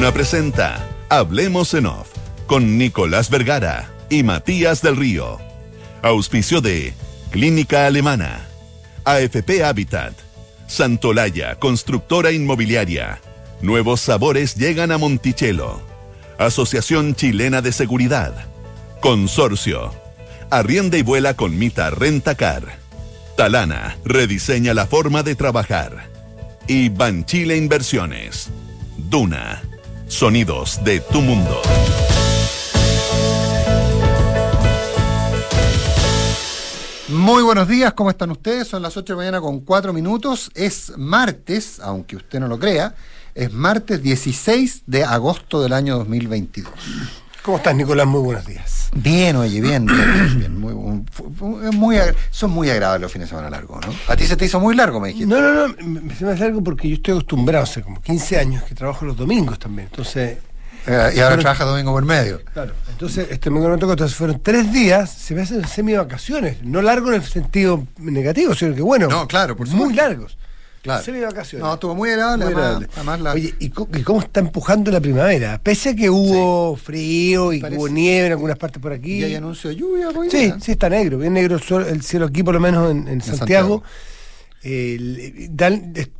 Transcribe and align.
Duna 0.00 0.14
presenta 0.14 0.88
Hablemos 1.10 1.74
en 1.74 1.84
Off 1.84 2.08
con 2.46 2.78
Nicolás 2.78 3.28
Vergara 3.28 3.92
y 4.08 4.22
Matías 4.22 4.80
del 4.80 4.96
Río. 4.96 5.38
Auspicio 6.00 6.62
de 6.62 6.94
Clínica 7.30 7.84
Alemana, 7.84 8.48
AFP 9.04 9.62
Habitat, 9.62 10.14
Santolaya, 10.66 11.56
constructora 11.56 12.32
inmobiliaria. 12.32 13.20
Nuevos 13.60 14.00
sabores 14.00 14.54
llegan 14.54 14.90
a 14.90 14.96
Monticello. 14.96 15.82
Asociación 16.38 17.14
Chilena 17.14 17.60
de 17.60 17.70
Seguridad. 17.70 18.32
Consorcio. 19.02 19.92
Arrienda 20.48 20.96
y 20.96 21.02
vuela 21.02 21.34
con 21.34 21.58
Mita 21.58 21.90
Rentacar. 21.90 22.78
Talana 23.36 23.98
rediseña 24.06 24.72
la 24.72 24.86
forma 24.86 25.22
de 25.22 25.34
trabajar. 25.34 26.08
Y 26.66 26.88
Banchile 26.88 27.58
Inversiones. 27.58 28.48
Duna. 28.96 29.60
Sonidos 30.10 30.82
de 30.82 30.98
tu 30.98 31.20
mundo. 31.20 31.62
Muy 37.08 37.44
buenos 37.44 37.68
días, 37.68 37.92
¿cómo 37.94 38.10
están 38.10 38.32
ustedes? 38.32 38.66
Son 38.66 38.82
las 38.82 38.96
8 38.96 39.04
de 39.04 39.16
la 39.16 39.16
mañana 39.16 39.40
con 39.40 39.60
4 39.60 39.92
minutos. 39.92 40.50
Es 40.56 40.92
martes, 40.98 41.78
aunque 41.78 42.16
usted 42.16 42.40
no 42.40 42.48
lo 42.48 42.58
crea, 42.58 42.96
es 43.36 43.52
martes 43.52 44.02
16 44.02 44.82
de 44.86 45.04
agosto 45.04 45.62
del 45.62 45.72
año 45.72 45.98
2022. 45.98 46.72
¿Cómo 47.42 47.56
estás, 47.56 47.74
Nicolás? 47.74 48.06
Muy 48.06 48.20
buenos 48.20 48.44
días. 48.46 48.90
Bien, 48.94 49.34
oye, 49.36 49.60
bien, 49.60 49.86
muy, 50.58 50.74
muy, 51.72 51.96
son 52.30 52.50
muy 52.50 52.68
agradables 52.68 53.02
los 53.02 53.12
fines 53.12 53.28
de 53.28 53.30
semana 53.30 53.48
largos, 53.48 53.84
¿no? 53.86 53.94
A 54.08 54.16
ti 54.16 54.26
se 54.26 54.36
te 54.36 54.44
hizo 54.44 54.60
muy 54.60 54.74
largo, 54.76 55.00
me 55.00 55.08
dijiste. 55.08 55.26
No, 55.26 55.40
no, 55.40 55.68
no, 55.68 55.74
me 56.02 56.14
se 56.14 56.24
me 56.24 56.32
hace 56.32 56.44
algo 56.44 56.62
porque 56.62 56.88
yo 56.88 56.96
estoy 56.96 57.12
acostumbrado 57.12 57.64
hace 57.64 57.82
como 57.82 58.02
15 58.02 58.38
años 58.38 58.64
que 58.64 58.74
trabajo 58.74 59.04
los 59.06 59.16
domingos 59.16 59.58
también. 59.58 59.88
Entonces, 59.90 60.38
Eh, 60.86 61.12
y 61.14 61.20
ahora 61.20 61.36
trabaja 61.38 61.64
domingo 61.64 61.92
por 61.92 62.04
medio. 62.04 62.42
claro, 62.52 62.72
entonces 62.90 63.28
este 63.30 63.48
domingo 63.50 63.68
no 63.68 63.78
tocó, 63.78 63.92
entonces 63.92 64.16
fueron 64.16 64.40
tres 64.42 64.72
días, 64.72 65.10
se 65.10 65.34
me 65.34 65.42
hacen 65.42 65.66
semi 65.68 65.94
vacaciones, 65.94 66.62
no 66.62 66.80
largo 66.82 67.08
en 67.08 67.16
el 67.16 67.22
sentido 67.22 67.86
negativo, 67.98 68.54
sino 68.54 68.74
que 68.74 68.80
bueno, 68.82 69.06
No, 69.08 69.26
claro, 69.28 69.56
por 69.56 69.68
muy 69.68 69.92
largos. 69.94 70.36
Claro. 70.82 71.04
Semi 71.04 71.20
vacaciones. 71.20 71.62
No, 71.66 71.74
estuvo 71.74 71.94
muy 71.94 72.08
agradable, 72.10 72.44
Muy 72.46 72.54
además, 72.54 72.64
agradable. 72.64 72.88
además 72.96 73.20
la- 73.20 73.32
Oye, 73.34 73.54
¿y, 73.58 73.68
cómo 73.68 74.20
está 74.20 74.40
empujando 74.40 74.90
la 74.90 75.00
primavera? 75.00 75.60
Pese 75.62 75.90
a 75.90 75.94
que 75.94 76.08
hubo 76.08 76.74
frío 76.76 77.52
y 77.52 77.62
hubo 77.62 77.88
nieve 77.88 78.26
en 78.28 78.32
algunas 78.32 78.56
partes 78.56 78.80
por 78.80 78.92
aquí. 78.92 79.18
y 79.18 79.24
hay 79.24 79.34
anuncio 79.34 79.68
de 79.70 79.76
lluvia, 79.76 80.08
Sí, 80.30 80.52
sí, 80.60 80.72
está 80.72 80.88
negro, 80.88 81.18
bien 81.18 81.34
negro 81.34 81.56
el, 81.56 81.62
sol- 81.62 81.86
el 81.86 82.00
cielo 82.02 82.26
aquí, 82.26 82.42
por 82.42 82.54
lo 82.54 82.60
menos 82.60 82.90
en, 82.90 83.08
en 83.08 83.20
Santiago. 83.20 83.36
Santiago. 83.38 83.82
El- 84.62 85.48
dan- 85.52 85.92
est- 85.96 86.12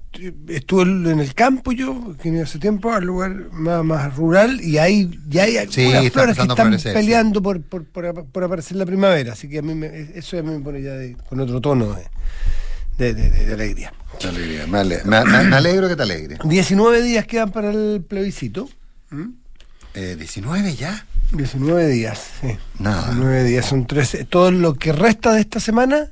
estuve 0.49 0.83
en 0.83 1.21
el 1.21 1.35
campo 1.35 1.73
yo, 1.73 2.17
que 2.21 2.31
vine 2.31 2.43
hace 2.43 2.59
tiempo, 2.59 2.93
al 2.93 3.05
lugar 3.05 3.51
más, 3.53 3.85
más 3.85 4.17
rural, 4.17 4.61
y 4.61 4.79
hay, 4.79 5.11
ya 5.29 5.45
hay 5.45 5.57
algunas 5.59 6.11
flores 6.13 6.37
que 6.37 6.43
a 6.43 6.45
están 6.45 6.77
peleando 6.95 7.43
por, 7.43 7.63
por, 7.63 7.85
por, 7.85 8.07
ap- 8.07 8.27
por 8.31 8.45
aparecer 8.45 8.77
la 8.77 8.87
primavera. 8.87 9.33
Así 9.35 9.49
que 9.49 9.59
a 9.59 9.63
mí 9.63 9.75
me- 9.75 10.11
eso 10.15 10.37
ya 10.37 10.43
me 10.43 10.59
pone 10.61 10.83
ya 10.83 10.93
de- 10.93 11.17
con 11.29 11.41
otro 11.41 11.61
tono 11.61 11.95
de, 11.95 12.03
de- 13.01 13.15
de- 13.15 13.31
de- 13.31 13.47
de 13.47 13.55
alegría. 13.55 13.93
Alegría, 14.23 14.67
Me, 14.67 14.79
ale- 14.79 15.01
me- 15.05 15.25
me- 15.25 15.45
me 15.45 15.57
alegro 15.57 15.89
que 15.89 15.97
te 15.97 16.03
alegre. 16.03 16.37
19 16.45 17.03
días 17.03 17.27
quedan 17.27 17.51
para 17.51 17.71
el 17.71 18.05
plebiscito. 18.07 18.69
¿Mm? 19.11 19.31
Eh, 19.95 20.17
19 20.19 20.75
ya. 20.77 21.07
19 21.33 21.87
días, 21.89 22.21
sí. 22.41 22.57
Nada. 22.79 23.07
19 23.07 23.45
días, 23.45 23.65
son 23.67 23.87
13. 23.87 24.25
Todo 24.25 24.51
lo 24.51 24.75
que 24.75 24.93
resta 24.93 25.33
de 25.33 25.41
esta 25.41 25.59
semana, 25.61 26.11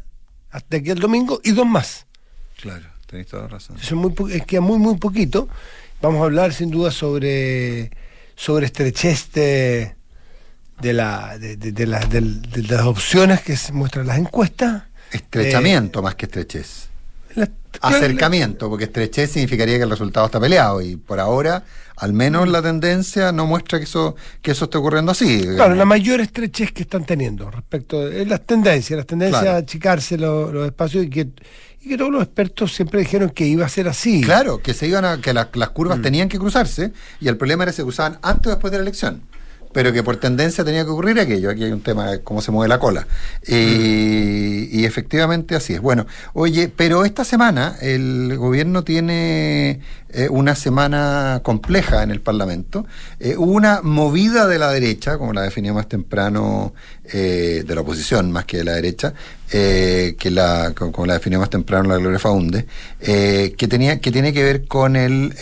hasta 0.51 0.79
aquí 0.79 0.91
el 0.91 0.99
domingo, 1.01 1.41
y 1.45 1.53
dos 1.53 1.67
más. 1.67 2.07
Claro, 2.63 2.87
tenéis 3.07 3.29
toda 3.29 3.43
la 3.43 3.49
razón. 3.49 3.77
Son 3.79 3.99
muy, 3.99 4.13
po- 4.13 4.29
eh, 4.29 4.43
queda 4.47 4.61
muy, 4.63 4.79
muy 4.79 4.97
poquito. 4.97 5.49
Vamos 6.01 6.23
a 6.23 6.25
hablar 6.25 6.53
sin 6.55 6.71
duda 6.71 6.91
sobre, 6.91 7.91
sobre 8.37 8.67
estrechez 8.67 9.33
de, 9.33 9.95
de, 10.81 10.93
la, 10.93 11.37
de, 11.39 11.57
de- 11.57 11.73
de 11.73 11.87
la- 11.87 12.01
del- 12.07 12.41
de 12.43 12.63
las 12.63 12.83
opciones 12.87 13.43
que 13.43 13.57
se 13.57 13.73
muestran 13.73 14.07
las 14.07 14.19
encuestas. 14.19 14.85
Estrechamiento 15.13 16.03
más 16.03 16.15
que 16.15 16.27
estrechez. 16.27 16.89
La- 17.35 17.49
Acercamiento, 17.81 18.69
porque 18.69 18.85
estrechez 18.85 19.31
significaría 19.33 19.77
que 19.77 19.85
el 19.85 19.91
resultado 19.91 20.27
está 20.27 20.41
peleado 20.41 20.81
y 20.83 20.97
por 20.97 21.21
ahora, 21.21 21.63
al 21.97 22.13
menos 22.13 22.49
la 22.49 22.61
tendencia 22.63 23.31
no 23.31 23.47
muestra 23.47 23.79
que 23.79 23.85
eso 23.85 24.17
que 24.43 24.51
eso 24.53 24.65
esté 24.65 24.79
ocurriendo 24.79 25.13
así. 25.13 25.43
Claro, 25.55 25.75
la 25.75 25.85
mayor 25.85 26.21
estrechez 26.21 26.73
que 26.73 26.83
están 26.83 27.05
teniendo 27.05 27.51
respecto 27.51 28.07
de 28.09 28.25
las 28.27 28.41
tendencias, 28.47 28.97
las 28.97 29.07
tendencias 29.07 29.43
Claro. 29.43 29.57
a 29.57 29.61
achicarse 29.61 30.17
los, 30.19 30.53
los 30.53 30.67
espacios 30.67 31.05
y 31.05 31.11
que, 31.11 31.29
y 31.83 31.89
que 31.91 31.97
todos 31.99 32.11
los 32.11 32.23
expertos 32.23 32.75
siempre 32.75 33.01
dijeron 33.01 33.31
que 33.31 33.47
iba 33.47 33.65
a 33.65 33.69
ser 33.69 33.87
así. 33.89 34.23
Claro, 34.23 34.59
que 34.61 34.75
se 34.75 34.89
iban 34.89 35.05
a, 35.05 35.21
que 35.21 35.33
la- 35.33 35.49
las 35.53 35.69
Mm. 35.71 35.73
curvas 35.75 36.03
tenían 36.03 36.29
que 36.29 36.39
cruzarse 36.39 36.93
y 37.21 37.29
el 37.29 37.37
problema 37.37 37.63
era 37.65 37.73
si 37.73 37.77
se 37.77 37.83
cruzaban 37.85 38.19
antes 38.23 38.47
o 38.49 38.51
después 38.51 38.73
de 38.73 38.79
la 38.79 38.83
elección. 38.83 39.23
Pero 39.73 39.93
que 39.93 40.03
por 40.03 40.17
tendencia 40.17 40.65
tenía 40.65 40.85
que 40.85 40.91
ocurrir 40.91 41.21
aquello. 41.21 41.51
Aquí 41.51 41.65
hay 41.65 41.73
un 41.73 41.83
tema 41.83 42.11
de 42.11 42.21
cómo 42.21 42.41
se 42.41 42.51
mueve 42.51 42.69
la 42.69 42.79
cola. 42.79 43.07
Y, 43.47 44.69
y 44.73 44.85
efectivamente 44.85 45.55
así 45.55 45.75
es. 45.75 45.81
Bueno, 45.81 46.07
oye, 46.33 46.73
pero 46.75 47.05
esta 47.05 47.25
semana 47.25 47.77
el 47.81 48.37
gobierno 48.37 48.83
tiene 48.83 49.81
eh, 50.11 50.29
una 50.31 50.55
semana 50.55 51.41
compleja 51.43 52.03
en 52.03 52.11
el 52.11 52.21
Parlamento. 52.21 52.87
Eh, 53.21 53.37
hubo 53.37 53.53
una 53.53 53.83
movida 53.83 54.47
de 54.47 54.59
la 54.59 54.71
derecha, 54.71 55.19
como 55.19 55.33
la 55.33 55.43
definía 55.43 55.73
más 55.73 55.89
temprano, 55.89 56.73
eh, 57.05 57.63
de 57.67 57.75
la 57.75 57.83
oposición 57.83 58.33
más 58.33 58.47
que 58.47 58.59
de 58.59 58.65
la 58.65 58.73
derecha, 58.73 59.13
eh, 59.51 60.17
que 60.19 60.31
la, 60.31 60.73
como, 60.75 61.07
la 61.07 61.15
definió 61.15 61.39
más 61.39 61.51
temprano 61.51 61.89
la 61.89 61.99
Gloria 61.99 62.19
Faunde, 62.19 62.67
eh, 63.01 63.55
que, 63.57 63.69
tenía, 63.69 64.01
que 64.01 64.11
tiene 64.11 64.33
que 64.33 64.43
ver 64.43 64.67
con 64.67 64.97
el... 64.97 65.35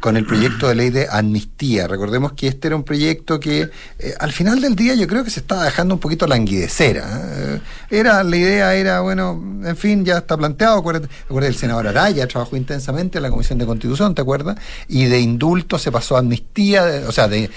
con 0.00 0.16
el 0.16 0.24
proyecto 0.24 0.68
de 0.68 0.74
ley 0.76 0.90
de 0.90 1.08
amnistía. 1.10 1.88
Recordemos 1.88 2.32
que 2.32 2.46
este 2.46 2.68
era 2.68 2.76
un 2.76 2.84
proyecto 2.84 3.40
que 3.40 3.68
eh, 3.98 4.14
al 4.20 4.32
final 4.32 4.60
del 4.60 4.76
día 4.76 4.94
yo 4.94 5.08
creo 5.08 5.24
que 5.24 5.30
se 5.30 5.40
estaba 5.40 5.64
dejando 5.64 5.94
un 5.94 6.00
poquito 6.00 6.26
languidecer. 6.26 7.02
¿eh? 7.04 7.60
Era, 7.90 8.22
la 8.22 8.36
idea 8.36 8.74
era, 8.74 9.00
bueno, 9.00 9.42
en 9.64 9.76
fin, 9.76 10.04
ya 10.04 10.18
está 10.18 10.36
planteado. 10.36 10.78
Acuérdate, 10.78 11.08
acuérdate, 11.24 11.52
el 11.52 11.58
senador 11.58 11.88
Araya 11.88 12.28
trabajó 12.28 12.56
intensamente 12.56 13.18
en 13.18 13.22
la 13.22 13.30
Comisión 13.30 13.58
de 13.58 13.66
Constitución, 13.66 14.14
¿te 14.14 14.22
acuerdas? 14.22 14.56
Y 14.86 15.06
de 15.06 15.18
indulto 15.18 15.78
se 15.78 15.90
pasó 15.90 16.16
a 16.16 16.20
amnistía, 16.20 17.02
o 17.08 17.12
sea, 17.12 17.26
de, 17.26 17.50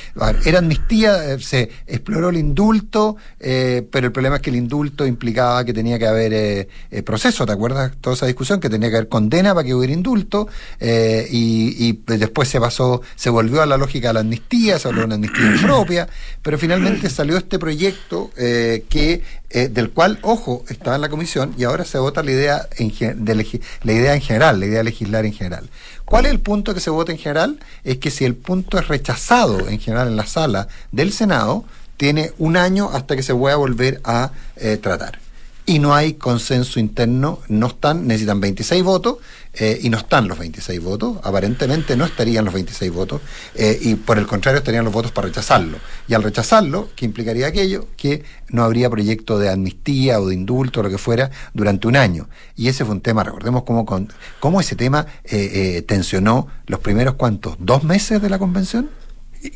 era 0.46 0.60
amnistía, 0.60 1.34
eh, 1.34 1.40
se 1.40 1.70
exploró 1.86 2.30
el 2.30 2.38
indulto, 2.38 3.18
pero 3.40 4.08
el 4.08 4.12
problema 4.12 4.38
es 4.38 4.42
que 4.42 4.50
el 4.50 4.56
indulto 4.56 5.06
implicaba 5.06 5.64
que 5.64 5.74
tenía 5.74 6.00
que 6.00 6.08
haber 6.08 6.68
proceso, 7.04 7.46
¿te 7.46 7.52
acuerdas? 7.52 7.92
Toda 8.02 8.16
esa 8.16 8.26
discusión, 8.26 8.60
que 8.60 8.70
tenía 8.70 8.90
que 8.90 8.98
haber 8.98 9.10
condena 9.10 9.54
para 9.54 9.66
que 9.66 9.76
hubiera 9.76 9.94
indulto, 9.94 10.48
y, 10.80 11.76
y, 11.88 11.94
pues, 11.94 12.20
después 12.32 12.48
se 12.48 12.62
pasó, 12.62 13.02
se 13.16 13.30
volvió 13.30 13.62
a 13.62 13.66
la 13.66 13.76
lógica 13.76 14.08
de 14.08 14.14
la 14.14 14.20
amnistía, 14.22 14.80
se 14.80 14.88
habló 14.88 15.02
de 15.02 15.06
una 15.08 15.16
amnistía 15.16 15.54
propia, 15.62 16.08
pero 16.42 16.58
finalmente 16.58 17.10
salió 17.10 17.38
este 17.38 17.60
proyecto 17.60 18.32
eh, 18.38 18.86
que 18.90 19.22
eh, 19.50 19.68
del 19.68 19.92
cual, 19.92 20.18
ojo, 20.22 20.64
estaba 20.70 20.96
en 20.96 21.02
la 21.02 21.10
comisión 21.10 21.54
y 21.58 21.66
ahora 21.66 21.84
se 21.84 21.98
vota 21.98 22.24
la 22.24 22.32
idea, 22.32 22.68
en, 22.78 23.26
de 23.26 23.36
la 23.36 23.92
idea 23.92 24.16
en 24.16 24.22
general, 24.22 24.62
la 24.62 24.66
idea 24.66 24.78
de 24.78 24.86
legislar 24.86 25.26
en 25.26 25.34
general. 25.34 25.70
¿Cuál 26.06 26.26
es 26.26 26.32
el 26.32 26.40
punto 26.40 26.74
que 26.74 26.80
se 26.80 26.90
vota 26.90 27.12
en 27.12 27.18
general? 27.18 27.60
Es 27.84 27.98
que 27.98 28.12
si 28.12 28.24
el 28.24 28.36
punto 28.36 28.80
es 28.80 28.88
rechazado 28.88 29.68
en 29.68 29.80
general 29.80 30.08
en 30.08 30.16
la 30.16 30.26
sala 30.26 30.70
del 30.94 31.12
Senado, 31.12 31.66
tiene 31.98 32.32
un 32.38 32.56
año 32.56 32.90
hasta 32.94 33.16
que 33.16 33.24
se 33.24 33.36
pueda 33.36 33.58
volver 33.58 34.00
a 34.06 34.32
eh, 34.56 34.78
tratar. 34.78 35.20
Y 35.66 35.80
no 35.80 35.94
hay 35.94 36.14
consenso 36.14 36.80
interno, 36.80 37.40
no 37.48 37.68
están, 37.68 38.08
necesitan 38.08 38.40
26 38.40 38.84
votos 38.84 39.18
eh, 39.54 39.80
y 39.82 39.90
no 39.90 39.98
están 39.98 40.28
los 40.28 40.40
26 40.40 40.82
votos, 40.82 41.18
aparentemente 41.24 41.98
no 41.98 42.06
estarían 42.06 42.46
los 42.46 42.54
26 42.54 42.92
votos 42.92 43.22
eh, 43.56 43.78
y 43.82 43.96
por 43.96 44.18
el 44.18 44.26
contrario 44.26 44.60
estarían 44.60 44.86
los 44.86 44.94
votos 44.94 45.12
para 45.12 45.28
rechazarlo. 45.28 45.78
Y 46.08 46.14
al 46.14 46.24
rechazarlo, 46.24 46.90
¿qué 46.96 47.06
implicaría 47.06 47.48
aquello? 47.48 47.88
Que 47.98 48.24
no 48.50 48.64
habría 48.64 48.90
proyecto 48.90 49.40
de 49.40 49.50
amnistía 49.50 50.20
o 50.22 50.28
de 50.28 50.36
indulto 50.36 50.80
o 50.80 50.84
lo 50.84 50.90
que 50.90 50.98
fuera 50.98 51.32
durante 51.54 51.88
un 51.88 51.96
año. 51.98 52.30
Y 52.56 52.70
ese 52.70 52.86
fue 52.86 52.94
un 52.96 53.02
tema, 53.02 53.24
recordemos 53.24 53.64
cómo, 53.64 53.86
con, 53.86 54.08
cómo 54.40 54.62
ese 54.62 54.76
tema 54.76 55.06
eh, 55.26 55.78
eh, 55.78 55.82
tensionó 55.82 56.48
los 56.68 56.80
primeros, 56.80 57.16
¿cuántos? 57.16 57.56
¿Dos 57.60 57.84
meses 57.84 58.22
de 58.22 58.30
la 58.30 58.40
convención? 58.40 58.90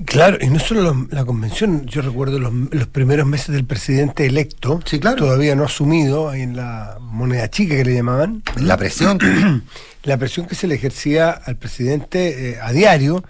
Claro, 0.06 0.40
y 0.42 0.48
no 0.48 0.58
solo 0.60 0.82
los- 0.82 1.12
la 1.12 1.26
convención, 1.26 1.86
yo 1.86 2.02
recuerdo 2.02 2.40
los, 2.40 2.52
los 2.72 2.88
primeros 2.88 3.28
meses 3.28 3.50
del 3.50 3.66
presidente 3.66 4.26
electo, 4.26 4.80
Sí, 4.84 5.00
claro. 5.00 5.18
todavía 5.18 5.56
no 5.56 5.64
asumido, 5.64 6.28
ahí 6.28 6.42
en 6.42 6.56
la 6.56 6.98
moneda 7.00 7.48
chica 7.52 7.76
que 7.76 7.86
le 7.86 7.94
llamaban, 7.94 8.42
La 8.58 8.78
presión. 8.78 9.20
la 10.06 10.18
presión 10.18 10.46
que 10.48 10.56
se 10.56 10.68
le 10.68 10.76
ejercía 10.76 11.30
al 11.32 11.58
presidente 11.58 12.52
eh, 12.52 12.60
a 12.62 12.72
diario 12.72 13.24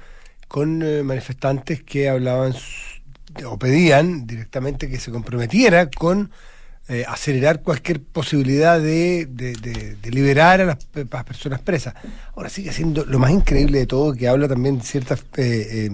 con 0.48 0.82
eh, 0.84 1.04
manifestantes 1.04 1.82
que 1.84 2.08
hablaban 2.10 2.54
o 3.46 3.58
pedían 3.60 4.28
directamente 4.28 4.90
que 4.90 5.00
se 5.00 5.12
comprometiera 5.12 5.90
con 5.90 6.32
eh, 6.88 7.04
acelerar 7.08 7.62
cualquier 7.64 8.00
posibilidad 8.02 8.80
de, 8.80 9.26
de- 9.30 9.56
de- 9.56 10.12
liberar 10.12 10.62
a 10.62 10.66
las, 10.66 10.78
personas 11.26 11.60
presas. 11.62 11.96
Ahora 12.36 12.48
sigue 12.50 12.72
siendo 12.72 13.04
lo 13.06 13.18
más 13.20 13.32
increíble 13.32 13.80
de 13.80 13.88
todo 13.88 14.14
que 14.14 14.28
habla 14.28 14.48
también 14.48 14.78
de 14.78 14.84
cierta 14.86 15.16
eh, 15.38 15.90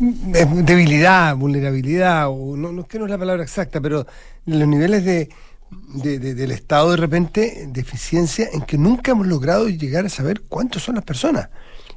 eh, 0.00 0.46
debilidad, 0.64 1.36
vulnerabilidad, 1.36 2.28
o 2.28 2.56
no, 2.56 2.72
no 2.72 2.82
es 2.82 2.88
que 2.88 2.98
no 2.98 3.04
es 3.04 3.10
la 3.10 3.18
palabra 3.18 3.42
exacta, 3.44 3.80
pero 3.80 4.06
los 4.46 4.66
niveles 4.68 5.04
de, 5.04 5.28
de- 5.70 6.18
de- 6.18 6.34
del 6.34 6.50
Estado 6.50 6.90
de 6.92 6.96
repente 6.96 7.66
de 7.68 7.80
eficiencia 7.80 8.48
en 8.52 8.62
que 8.62 8.78
nunca 8.78 9.12
hemos 9.12 9.26
logrado 9.26 9.68
llegar 9.68 10.06
a 10.06 10.08
saber 10.08 10.42
cuántos 10.42 10.82
son 10.82 10.96
las 10.96 11.04
personas. 11.04 11.48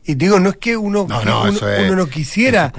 Y 0.04 0.16
digo, 0.16 0.40
no 0.40 0.50
es 0.52 0.58
que 0.58 0.78
uno 0.78 1.06
No, 1.10 1.24
no, 1.24 1.42
uno, 1.42 1.50
es- 1.50 1.96
no 1.96 2.08
quisiera. 2.08 2.68
es. 2.68 2.72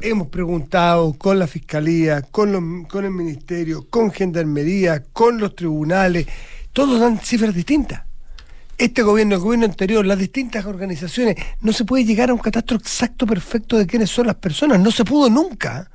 Hemos 0.00 0.28
preguntado 0.28 1.12
con 1.14 1.38
la 1.38 1.46
fiscalía, 1.46 2.22
con, 2.22 2.50
los- 2.52 2.88
con 2.88 3.04
el 3.04 3.12
ministerio, 3.12 3.86
con 3.88 4.10
gendarmería, 4.10 5.04
con 5.12 5.38
los 5.38 5.54
tribunales. 5.54 6.26
Todos 6.72 6.98
dan 7.00 7.18
cifras 7.20 7.54
distintas. 7.54 8.02
Este 8.78 9.02
gobierno, 9.02 9.36
el 9.36 9.40
gobierno 9.40 9.64
anterior, 9.64 10.04
las 10.04 10.18
distintas 10.18 10.66
organizaciones, 10.66 11.36
no 11.60 11.72
se 11.72 11.84
puede 11.84 12.04
llegar 12.04 12.28
a 12.30 12.34
un 12.34 12.40
catastro 12.40 12.76
exacto, 12.76 13.26
perfecto 13.26 13.78
de 13.78 13.86
quiénes 13.86 14.10
son 14.10 14.26
las 14.26 14.36
personas. 14.36 14.80
No 14.80 14.90
se 14.90 15.04
pudo 15.04 15.30
nunca. 15.30 15.88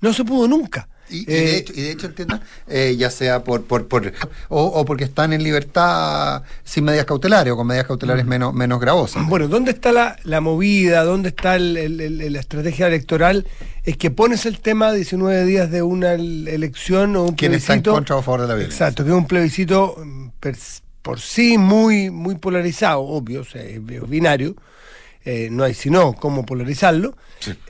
No 0.00 0.12
se 0.12 0.24
pudo 0.24 0.46
nunca. 0.48 0.88
Y, 1.10 1.18
y 1.18 1.24
Eh, 1.28 1.34
de 1.42 1.56
hecho, 1.58 1.72
y 1.76 1.82
de 1.82 1.90
hecho 1.90 2.06
entienda, 2.06 2.40
eh, 2.66 2.94
ya 2.98 3.10
sea 3.10 3.44
por, 3.44 3.64
por, 3.64 3.86
por 3.88 4.12
o, 4.48 4.62
o 4.64 4.84
porque 4.84 5.04
están 5.04 5.32
en 5.32 5.42
libertad 5.42 6.42
sin 6.64 6.84
medidas 6.84 7.04
cautelares 7.06 7.52
o 7.52 7.56
con 7.56 7.66
medidas 7.66 7.86
cautelares 7.86 8.24
menos, 8.24 8.54
menos 8.54 8.80
gravosas. 8.80 9.26
Bueno, 9.28 9.48
¿dónde 9.48 9.72
está 9.72 9.92
la, 9.92 10.16
la 10.24 10.40
movida? 10.40 11.04
¿Dónde 11.04 11.28
está 11.28 11.56
el- 11.56 11.76
el- 11.76 12.00
el- 12.00 12.32
la 12.32 12.40
estrategia 12.40 12.86
electoral? 12.86 13.46
Es 13.84 13.96
que 13.98 14.10
pones 14.10 14.46
el 14.46 14.60
tema 14.60 14.92
19 14.92 15.44
días 15.44 15.70
de 15.70 15.82
una 15.82 16.14
el- 16.14 16.48
elección 16.48 17.16
o 17.16 17.24
un 17.24 17.34
¿Quién 17.34 17.52
está 17.54 17.74
en 17.74 17.82
plebiscito. 17.82 17.92
contra 17.92 18.16
o 18.16 18.18
a 18.20 18.22
favor 18.22 18.40
de 18.42 18.48
la 18.48 18.54
violencia? 18.54 18.86
Exacto, 18.86 19.04
que 19.04 19.10
es 19.10 19.16
un 19.16 19.26
plebiscito 19.26 19.96
mm, 20.02 20.28
per- 20.40 20.56
por 21.02 21.20
sí 21.20 21.58
muy, 21.58 22.08
muy 22.10 22.36
polarizado, 22.36 23.00
obvio, 23.02 23.42
o 23.42 23.44
sea, 23.44 23.62
es 23.62 23.78
binario. 24.08 24.56
eh, 25.26 25.48
no 25.50 25.64
hay 25.64 25.72
sino 25.74 26.12
cómo 26.14 26.44
polarizarlo. 26.46 27.16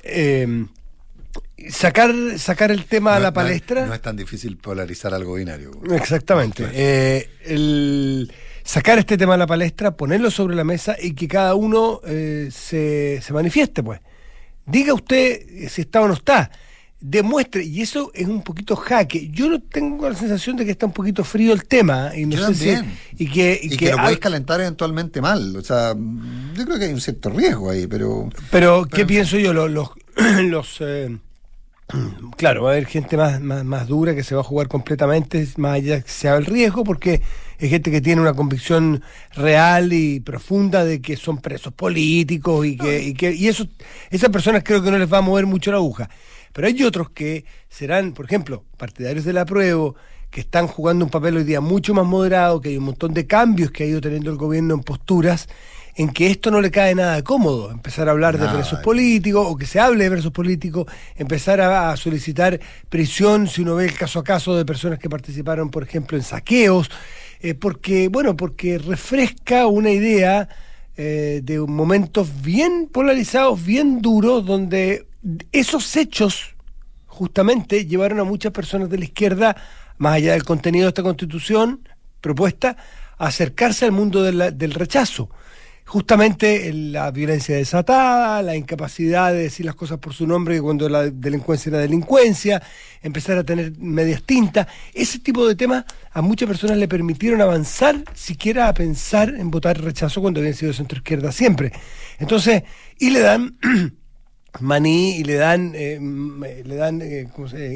Eh, 0.02 0.66
sacar, 1.68 2.12
sacar 2.38 2.70
el 2.70 2.84
tema 2.84 3.16
a 3.16 3.20
la 3.20 3.32
palestra. 3.32 3.86
No, 3.86 3.94
es 3.94 4.02
tan 4.02 4.16
difícil 4.16 4.56
polarizar 4.56 5.14
algo 5.14 5.34
binario. 5.34 5.70
Exactamente. 5.92 6.64
Eh, 6.72 7.28
el 7.44 8.32
sacar 8.62 8.98
este 8.98 9.16
tema 9.16 9.34
a 9.34 9.36
la 9.36 9.46
palestra, 9.46 9.96
ponerlo 9.96 10.30
sobre 10.30 10.56
la 10.56 10.64
mesa 10.64 10.96
y 11.00 11.14
que 11.14 11.28
cada 11.28 11.54
uno 11.54 12.00
eh, 12.06 12.48
se, 12.52 13.20
se 13.22 13.32
manifieste, 13.32 13.82
pues. 13.82 14.00
Diga 14.66 14.94
usted 14.94 15.42
eh, 15.48 15.68
si 15.68 15.82
está 15.82 16.00
o 16.00 16.08
no 16.08 16.14
está. 16.14 16.50
Demuestre, 17.06 17.62
y 17.62 17.82
eso 17.82 18.10
es 18.14 18.26
un 18.26 18.42
poquito 18.42 18.76
jaque. 18.76 19.28
Yo 19.28 19.50
no 19.50 19.60
tengo 19.60 20.08
la 20.08 20.16
sensación 20.16 20.56
de 20.56 20.64
que 20.64 20.70
está 20.70 20.86
un 20.86 20.92
poquito 20.92 21.22
frío 21.22 21.52
el 21.52 21.64
tema. 21.66 22.12
Y 22.16 22.24
no 22.24 22.36
Yo 22.36 22.54
sé 22.54 22.78
si- 22.78 23.24
y 23.24 23.30
que, 23.30 23.60
y 23.62 23.66
Y, 23.66 23.70
que 23.70 23.76
que, 23.76 23.90
lo 23.90 23.98
podéis 23.98 24.18
calentar 24.20 24.58
eventualmente 24.62 25.20
mal. 25.20 25.54
O 25.54 25.62
sea, 25.62 25.94
yo 26.54 26.64
creo 26.64 26.78
que 26.78 26.86
hay 26.86 26.94
un 26.94 27.02
cierto 27.02 27.28
riesgo 27.28 27.70
ahí, 27.70 27.86
pero. 27.86 28.30
Pero, 28.50 28.86
¿qué 28.86 29.04
pienso 29.04 29.36
yo? 29.36 29.52
Los, 29.52 29.70
los, 29.70 29.90
los, 30.42 30.80
eh, 30.80 31.18
claro, 32.36 32.64
va 32.64 32.70
a 32.70 32.72
haber 32.72 32.86
gente 32.86 33.16
más, 33.16 33.40
más, 33.40 33.64
más 33.64 33.86
dura 33.86 34.14
que 34.14 34.22
se 34.22 34.34
va 34.34 34.40
a 34.40 34.44
jugar 34.44 34.68
completamente, 34.68 35.46
más 35.56 35.74
allá 35.74 36.00
que 36.00 36.08
sea 36.08 36.36
el 36.36 36.46
riesgo, 36.46 36.84
porque 36.84 37.20
es 37.58 37.70
gente 37.70 37.90
que 37.90 38.00
tiene 38.00 38.20
una 38.20 38.34
convicción 38.34 39.02
real 39.34 39.92
y 39.92 40.20
profunda 40.20 40.84
de 40.84 41.00
que 41.00 41.16
son 41.16 41.38
presos 41.38 41.72
políticos 41.72 42.66
y 42.66 42.76
que, 42.76 43.02
y 43.02 43.14
que 43.14 43.32
y 43.32 43.48
eso, 43.48 43.66
esas 44.10 44.30
personas 44.30 44.62
creo 44.64 44.82
que 44.82 44.90
no 44.90 44.98
les 44.98 45.12
va 45.12 45.18
a 45.18 45.22
mover 45.22 45.46
mucho 45.46 45.70
la 45.70 45.78
aguja. 45.78 46.08
Pero 46.52 46.68
hay 46.68 46.82
otros 46.84 47.10
que 47.10 47.44
serán, 47.68 48.12
por 48.12 48.26
ejemplo, 48.26 48.64
partidarios 48.76 49.24
del 49.24 49.38
apruebo, 49.38 49.96
que 50.30 50.40
están 50.40 50.66
jugando 50.66 51.04
un 51.04 51.10
papel 51.10 51.36
hoy 51.36 51.44
día 51.44 51.60
mucho 51.60 51.94
más 51.94 52.06
moderado, 52.06 52.60
que 52.60 52.70
hay 52.70 52.76
un 52.76 52.84
montón 52.84 53.12
de 53.14 53.26
cambios 53.26 53.70
que 53.70 53.84
ha 53.84 53.86
ido 53.86 54.00
teniendo 54.00 54.30
el 54.30 54.36
gobierno 54.36 54.74
en 54.74 54.80
posturas, 54.80 55.48
en 55.96 56.08
que 56.08 56.28
esto 56.30 56.50
no 56.50 56.60
le 56.60 56.70
cae 56.70 56.94
nada 56.94 57.14
de 57.16 57.22
cómodo, 57.22 57.70
empezar 57.70 58.08
a 58.08 58.12
hablar 58.12 58.36
de 58.38 58.46
presos 58.48 58.80
políticos 58.80 59.46
o 59.48 59.56
que 59.56 59.64
se 59.66 59.78
hable 59.78 60.04
de 60.04 60.10
presos 60.10 60.32
políticos, 60.32 60.86
empezar 61.16 61.60
a, 61.60 61.90
a 61.92 61.96
solicitar 61.96 62.58
prisión 62.88 63.46
si 63.46 63.62
uno 63.62 63.76
ve 63.76 63.84
el 63.86 63.94
caso 63.94 64.18
a 64.18 64.24
caso 64.24 64.56
de 64.56 64.64
personas 64.64 64.98
que 64.98 65.08
participaron, 65.08 65.70
por 65.70 65.82
ejemplo, 65.84 66.16
en 66.18 66.24
saqueos, 66.24 66.90
eh, 67.40 67.54
porque, 67.54 68.08
bueno, 68.08 68.36
porque 68.36 68.78
refresca 68.78 69.66
una 69.68 69.90
idea 69.90 70.48
eh, 70.96 71.40
de 71.44 71.58
momentos 71.60 72.28
bien 72.42 72.88
polarizados, 72.92 73.64
bien 73.64 74.00
duros, 74.02 74.44
donde 74.46 75.06
esos 75.52 75.96
hechos 75.96 76.54
justamente 77.06 77.86
llevaron 77.86 78.18
a 78.20 78.24
muchas 78.24 78.52
personas 78.52 78.90
de 78.90 78.98
la 78.98 79.04
izquierda, 79.04 79.56
más 79.98 80.14
allá 80.14 80.32
del 80.32 80.44
contenido 80.44 80.86
de 80.86 80.88
esta 80.88 81.02
constitución 81.02 81.88
propuesta, 82.20 82.76
a 83.18 83.26
acercarse 83.28 83.84
al 83.84 83.92
mundo 83.92 84.22
de 84.24 84.32
la- 84.32 84.50
del 84.50 84.72
rechazo. 84.72 85.30
Justamente 85.86 86.72
la 86.72 87.10
violencia 87.10 87.54
desatada, 87.56 88.40
la 88.42 88.56
incapacidad 88.56 89.32
de 89.32 89.38
decir 89.42 89.66
las 89.66 89.74
cosas 89.74 89.98
por 89.98 90.14
su 90.14 90.26
nombre 90.26 90.60
cuando 90.62 90.88
la 90.88 91.10
delincuencia 91.10 91.68
era 91.70 91.78
delincuencia, 91.78 92.62
empezar 93.02 93.36
a 93.38 93.44
tener 93.44 93.72
medias 93.78 94.22
tintas, 94.22 94.66
ese 94.94 95.18
tipo 95.18 95.46
de 95.46 95.54
temas 95.54 95.84
a 96.10 96.22
muchas 96.22 96.48
personas 96.48 96.78
le 96.78 96.88
permitieron 96.88 97.40
avanzar 97.42 98.02
siquiera 98.14 98.68
a 98.68 98.74
pensar 98.74 99.28
en 99.28 99.50
votar 99.50 99.80
rechazo 99.80 100.20
cuando 100.22 100.40
habían 100.40 100.54
sido 100.54 100.72
centro 100.72 100.98
izquierda 100.98 101.30
siempre. 101.32 101.70
Entonces, 102.18 102.62
y 102.98 103.10
le 103.10 103.20
dan 103.20 103.56
maní 104.60 105.16
y 105.18 105.24
le 105.24 105.34
dan 105.34 105.72
eh, 105.74 105.98
le 106.64 106.76
dan 106.76 107.02
eh, 107.02 107.28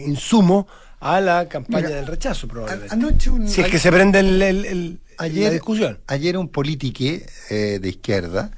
insumo 0.06 0.66
a 1.00 1.20
la 1.20 1.46
campaña 1.48 1.88
Mira, 1.88 1.96
del 1.98 2.06
rechazo 2.06 2.48
probablemente. 2.48 2.92
a- 2.94 2.96
anoche 2.96 3.30
un- 3.30 3.46
si 3.48 3.60
es 3.60 3.68
que 3.68 3.78
se 3.78 3.92
prende 3.92 4.20
el, 4.20 4.40
el- 4.42 4.64
el- 4.64 5.00
la 5.18 5.24
Ayer, 5.24 5.52
discusión. 5.52 5.98
ayer 6.06 6.36
un 6.36 6.48
politique 6.48 7.26
eh, 7.50 7.78
de 7.80 7.88
izquierda 7.88 8.50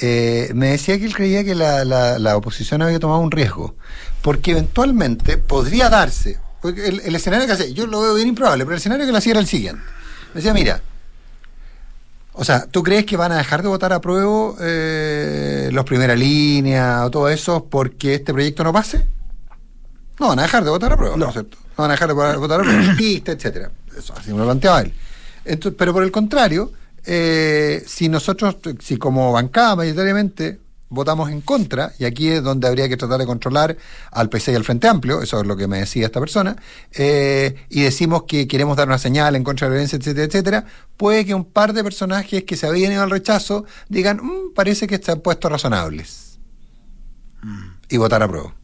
eh, 0.00 0.50
me 0.54 0.68
decía 0.68 0.98
que 0.98 1.04
él 1.06 1.14
creía 1.14 1.42
que 1.44 1.54
la, 1.54 1.84
la- 1.84 2.18
la 2.18 2.36
oposición 2.36 2.82
había 2.82 3.00
tomado 3.00 3.20
un 3.20 3.30
riesgo, 3.32 3.74
porque 4.22 4.52
eventualmente 4.52 5.38
podría 5.38 5.88
darse, 5.90 6.38
porque 6.62 6.86
el, 6.86 7.00
el 7.00 7.14
escenario 7.16 7.46
que 7.46 7.52
hacía, 7.52 7.66
yo 7.68 7.86
lo 7.86 8.00
veo 8.00 8.14
bien 8.14 8.28
improbable, 8.28 8.64
pero 8.64 8.74
el 8.74 8.78
escenario 8.78 9.06
que 9.06 9.12
le 9.12 9.18
hacía 9.18 9.32
era 9.32 9.40
el 9.40 9.46
siguiente. 9.48 9.82
Me 10.34 10.40
decía, 10.40 10.54
mira, 10.54 10.80
o 12.32 12.44
sea, 12.44 12.66
¿tú 12.66 12.84
crees 12.84 13.04
que 13.06 13.16
van 13.16 13.32
a 13.32 13.38
dejar 13.38 13.62
de 13.62 13.68
votar 13.68 13.92
a 13.92 14.00
prueba 14.00 14.54
eh, 14.60 15.70
los 15.72 15.84
primera 15.84 16.14
línea 16.14 17.04
o 17.04 17.10
todo 17.10 17.28
eso 17.28 17.64
porque 17.68 18.14
este 18.14 18.32
proyecto 18.32 18.62
no 18.62 18.72
pase? 18.72 19.04
No 20.20 20.28
van 20.28 20.38
a 20.38 20.42
dejar 20.42 20.62
de 20.62 20.70
votar 20.70 20.92
a 20.92 20.96
prueba, 20.96 21.16
¿no, 21.16 21.26
No. 21.26 21.32
cierto? 21.32 21.58
No 21.76 21.82
van 21.82 21.90
a 21.90 21.94
dejar 21.94 22.08
de 22.08 22.14
votar 22.14 22.60
a 22.60 22.62
prueba, 22.62 22.94
pista, 22.96 23.32
etcétera. 23.32 23.70
Eso 23.96 24.14
así 24.16 24.30
me 24.32 24.38
lo 24.38 24.44
planteaba 24.44 24.82
él. 24.82 24.92
Entonces, 25.48 25.76
pero 25.78 25.92
por 25.92 26.02
el 26.02 26.10
contrario, 26.10 26.72
eh, 27.04 27.82
si 27.86 28.08
nosotros, 28.08 28.56
si 28.80 28.96
como 28.96 29.32
bancada 29.32 29.76
mayoritariamente 29.76 30.60
votamos 30.90 31.30
en 31.30 31.42
contra, 31.42 31.92
y 31.98 32.04
aquí 32.04 32.28
es 32.28 32.42
donde 32.42 32.66
habría 32.66 32.88
que 32.88 32.96
tratar 32.96 33.18
de 33.18 33.26
controlar 33.26 33.76
al 34.10 34.28
PC 34.30 34.52
y 34.52 34.54
al 34.54 34.64
Frente 34.64 34.88
Amplio, 34.88 35.20
eso 35.20 35.40
es 35.40 35.46
lo 35.46 35.56
que 35.56 35.66
me 35.66 35.78
decía 35.80 36.06
esta 36.06 36.20
persona, 36.20 36.56
eh, 36.94 37.56
y 37.68 37.82
decimos 37.82 38.22
que 38.22 38.48
queremos 38.48 38.76
dar 38.76 38.88
una 38.88 38.98
señal 38.98 39.36
en 39.36 39.44
contra 39.44 39.66
de 39.66 39.70
la 39.70 39.74
violencia, 39.74 39.98
etcétera, 39.98 40.26
etcétera, 40.26 40.64
puede 40.96 41.26
que 41.26 41.34
un 41.34 41.44
par 41.44 41.74
de 41.74 41.84
personajes 41.84 42.44
que 42.44 42.56
se 42.56 42.66
habían 42.66 42.92
ido 42.92 43.02
al 43.02 43.10
rechazo 43.10 43.66
digan, 43.88 44.18
"Mm, 44.22 44.54
parece 44.54 44.86
que 44.86 44.94
están 44.94 45.20
puestos 45.20 45.50
razonables, 45.52 46.38
y 47.90 47.96
votar 47.98 48.22
a 48.22 48.28
prueba. 48.28 48.54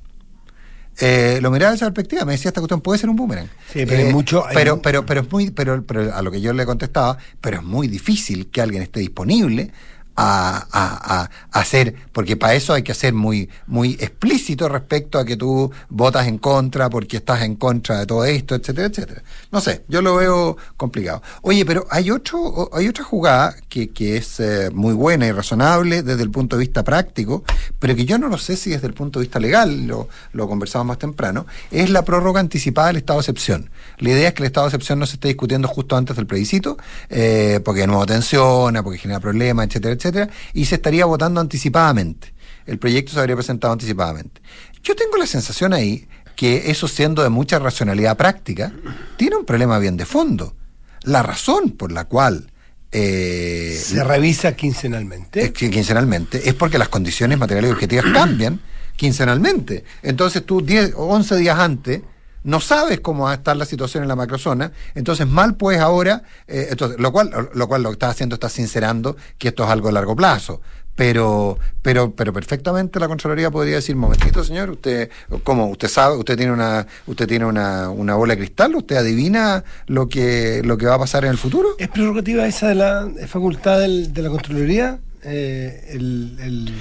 Eh, 1.00 1.38
lo 1.42 1.50
miraba 1.50 1.72
desde 1.72 1.84
esa 1.86 1.92
perspectiva, 1.92 2.24
me 2.24 2.32
decía 2.32 2.50
esta 2.50 2.60
cuestión 2.60 2.80
puede 2.80 2.98
ser 2.98 3.10
un 3.10 3.16
boomerang. 3.16 3.48
Sí, 3.72 3.84
pero 3.86 3.96
hay 3.96 4.08
Eh, 4.08 4.12
mucho- 4.12 4.46
hay 4.46 4.54
pero, 4.54 4.80
pero, 4.80 5.04
pero 5.04 5.22
es 5.22 5.32
muy, 5.32 5.50
pero, 5.50 5.82
pero 5.84 6.14
a 6.14 6.22
lo 6.22 6.30
que 6.30 6.40
yo 6.40 6.52
le 6.52 6.64
contestaba, 6.64 7.18
pero 7.40 7.58
es 7.58 7.62
muy 7.64 7.88
difícil 7.88 8.48
que 8.50 8.60
alguien 8.60 8.82
esté 8.82 9.00
disponible 9.00 9.72
a, 10.16 10.66
a, 10.70 11.20
a- 11.22 11.30
hacer, 11.60 11.94
porque 12.12 12.36
para 12.36 12.54
eso 12.54 12.72
hay 12.74 12.82
que 12.82 12.94
ser 12.94 13.14
muy, 13.14 13.48
muy 13.66 13.92
explícito 14.00 14.68
respecto 14.68 15.18
a 15.18 15.24
que 15.24 15.36
tú 15.36 15.70
votas 15.88 16.26
en 16.26 16.38
contra 16.38 16.90
porque 16.90 17.16
estás 17.18 17.42
en 17.42 17.56
contra 17.56 17.98
de 18.00 18.06
todo 18.06 18.24
esto, 18.24 18.54
etcétera, 18.54 18.88
etcétera. 18.88 19.22
No 19.52 19.60
sé, 19.60 19.84
yo 19.88 20.02
lo 20.02 20.16
veo 20.16 20.56
complicado. 20.76 21.22
Oye, 21.42 21.64
pero 21.64 21.86
hay 21.90 22.10
otro, 22.10 22.70
hay 22.72 22.88
otra 22.88 23.04
jugada 23.04 23.54
que, 23.68 23.90
que 23.90 24.16
es 24.16 24.40
eh, 24.40 24.70
muy 24.72 24.94
buena 24.94 25.26
y 25.26 25.32
razonable 25.32 26.02
desde 26.02 26.22
el 26.22 26.30
punto 26.30 26.56
de 26.56 26.60
vista 26.60 26.82
práctico, 26.84 27.44
pero 27.78 27.94
que 27.94 28.04
yo 28.04 28.18
no 28.18 28.28
lo 28.28 28.38
sé 28.38 28.56
si 28.56 28.70
desde 28.70 28.86
el 28.86 28.94
punto 28.94 29.18
de 29.18 29.24
vista 29.26 29.38
legal, 29.40 29.86
lo, 29.86 30.08
lo 30.32 30.48
conversamos 30.48 30.86
más 30.86 30.98
temprano, 30.98 31.46
es 31.70 31.90
la 31.90 32.04
prórroga 32.04 32.40
anticipada 32.40 32.88
del 32.88 32.96
estado 32.96 33.18
de 33.18 33.22
excepción. 33.22 33.70
La 33.98 34.10
idea 34.10 34.28
es 34.28 34.34
que 34.34 34.42
el 34.42 34.46
estado 34.46 34.66
de 34.66 34.70
excepción 34.70 34.98
no 34.98 35.06
se 35.06 35.14
esté 35.14 35.28
discutiendo 35.28 35.68
justo 35.68 35.96
antes 35.96 36.16
del 36.16 36.26
plebiscito, 36.26 36.76
eh, 37.10 37.60
porque 37.64 37.86
nuevo 37.86 38.06
tensiona, 38.06 38.82
porque 38.82 38.98
genera 38.98 39.20
problemas, 39.20 39.66
etcétera, 39.68 39.94
etcétera, 39.94 40.03
y 40.52 40.64
se 40.64 40.76
estaría 40.76 41.04
votando 41.06 41.40
anticipadamente. 41.40 42.34
El 42.66 42.78
proyecto 42.78 43.12
se 43.12 43.20
habría 43.20 43.36
presentado 43.36 43.72
anticipadamente. 43.72 44.40
Yo 44.82 44.94
tengo 44.94 45.16
la 45.16 45.26
sensación 45.26 45.72
ahí 45.72 46.06
que 46.36 46.70
eso 46.70 46.88
siendo 46.88 47.22
de 47.22 47.28
mucha 47.28 47.58
racionalidad 47.58 48.16
práctica, 48.16 48.72
tiene 49.16 49.36
un 49.36 49.44
problema 49.44 49.78
bien 49.78 49.96
de 49.96 50.04
fondo. 50.04 50.54
La 51.02 51.22
razón 51.22 51.70
por 51.70 51.92
la 51.92 52.04
cual 52.06 52.50
eh, 52.90 53.80
Se 53.80 54.02
revisa 54.04 54.54
quincenalmente. 54.54 55.44
es 55.44 55.52
quincenalmente, 55.52 56.48
es 56.48 56.54
porque 56.54 56.78
las 56.78 56.88
condiciones 56.88 57.38
materiales 57.38 57.70
y 57.70 57.72
objetivas 57.72 58.06
cambian 58.12 58.60
quincenalmente. 58.96 59.84
Entonces 60.02 60.44
tú 60.44 60.60
10 60.60 60.94
o 60.96 61.06
11 61.06 61.36
días 61.36 61.58
antes 61.58 62.02
no 62.44 62.60
sabes 62.60 63.00
cómo 63.00 63.24
va 63.24 63.32
a 63.32 63.34
estar 63.34 63.56
la 63.56 63.64
situación 63.64 64.02
en 64.04 64.08
la 64.08 64.16
macrozona, 64.16 64.70
entonces 64.94 65.26
mal 65.26 65.54
puedes 65.56 65.80
ahora, 65.80 66.22
eh, 66.46 66.68
entonces, 66.70 66.98
lo 67.00 67.10
cual 67.12 67.30
lo 67.54 67.66
cual 67.68 67.82
lo 67.82 67.88
que 67.90 67.94
estás 67.94 68.10
haciendo 68.12 68.34
está 68.34 68.48
sincerando 68.48 69.16
que 69.38 69.48
esto 69.48 69.64
es 69.64 69.70
algo 69.70 69.88
a 69.88 69.92
largo 69.92 70.14
plazo. 70.14 70.60
Pero, 70.96 71.58
pero, 71.82 72.12
pero 72.14 72.32
perfectamente 72.32 73.00
la 73.00 73.08
Contraloría 73.08 73.50
podría 73.50 73.74
decir, 73.74 73.96
momentito, 73.96 74.44
señor, 74.44 74.70
usted, 74.70 75.10
¿cómo? 75.42 75.66
¿Usted 75.68 75.88
sabe, 75.88 76.16
usted 76.16 76.36
tiene 76.36 76.52
una, 76.52 76.86
usted 77.08 77.26
tiene 77.26 77.46
una, 77.46 77.90
una 77.90 78.14
bola 78.14 78.34
de 78.34 78.38
cristal? 78.38 78.76
¿Usted 78.76 78.94
adivina 78.98 79.64
lo 79.88 80.08
que, 80.08 80.62
lo 80.64 80.78
que 80.78 80.86
va 80.86 80.94
a 80.94 80.98
pasar 81.00 81.24
en 81.24 81.32
el 81.32 81.36
futuro? 81.38 81.70
¿Es 81.80 81.88
prerrogativa 81.88 82.46
esa 82.46 82.68
de 82.68 82.76
la 82.76 83.08
facultad 83.26 83.80
del- 83.80 84.12
de 84.14 84.22
la 84.22 84.28
Contraloría? 84.28 85.00
eh, 85.24 85.84
el 85.94 86.72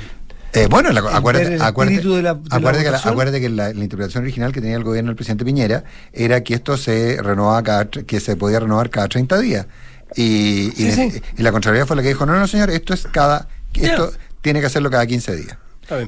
Eh, 0.53 0.67
bueno, 0.69 0.91
la- 0.91 0.99
acuérdate, 0.99 1.55
acuérdate- 1.59 1.95
espíritu 1.95 2.15
de 2.15 2.21
la- 2.21 2.33
de 2.35 2.41
la 2.49 2.55
acuérdate 2.57 2.77
que, 2.79 2.83
la, 2.85 2.91
votación. 2.91 3.13
acuérdate 3.13 3.41
que 3.41 3.49
la, 3.49 3.73
la 3.73 3.83
interpretación 3.83 4.23
original 4.23 4.51
que 4.51 4.61
tenía 4.61 4.75
el 4.77 4.83
gobierno 4.83 5.09
del 5.09 5.15
presidente 5.15 5.43
Piñera 5.45 5.83
era 6.11 6.43
que 6.43 6.53
esto 6.53 6.77
se 6.77 7.19
renovaba 7.21 7.63
cada, 7.63 7.85
que 7.89 8.19
se 8.19 8.35
podía 8.35 8.59
renovar 8.59 8.89
cada 8.89 9.07
30 9.07 9.39
días. 9.39 9.65
Y, 10.15 10.67
y, 10.77 10.91
Sí, 10.91 11.11
sí. 11.11 11.21
y 11.37 11.41
la 11.41 11.51
Contraloría 11.51 11.85
fue 11.87 11.95
la 11.95 12.03
que 12.03 12.09
dijo, 12.09 12.25
no, 12.27 12.37
no, 12.37 12.47
señor, 12.47 12.69
esto 12.69 12.93
es 12.93 13.07
cada, 13.07 13.47
esto 13.73 14.11
tiene 14.41 14.59
que 14.59 14.67
hacerlo 14.67 14.91
cada 14.91 15.07
15 15.07 15.35
días. 15.35 15.57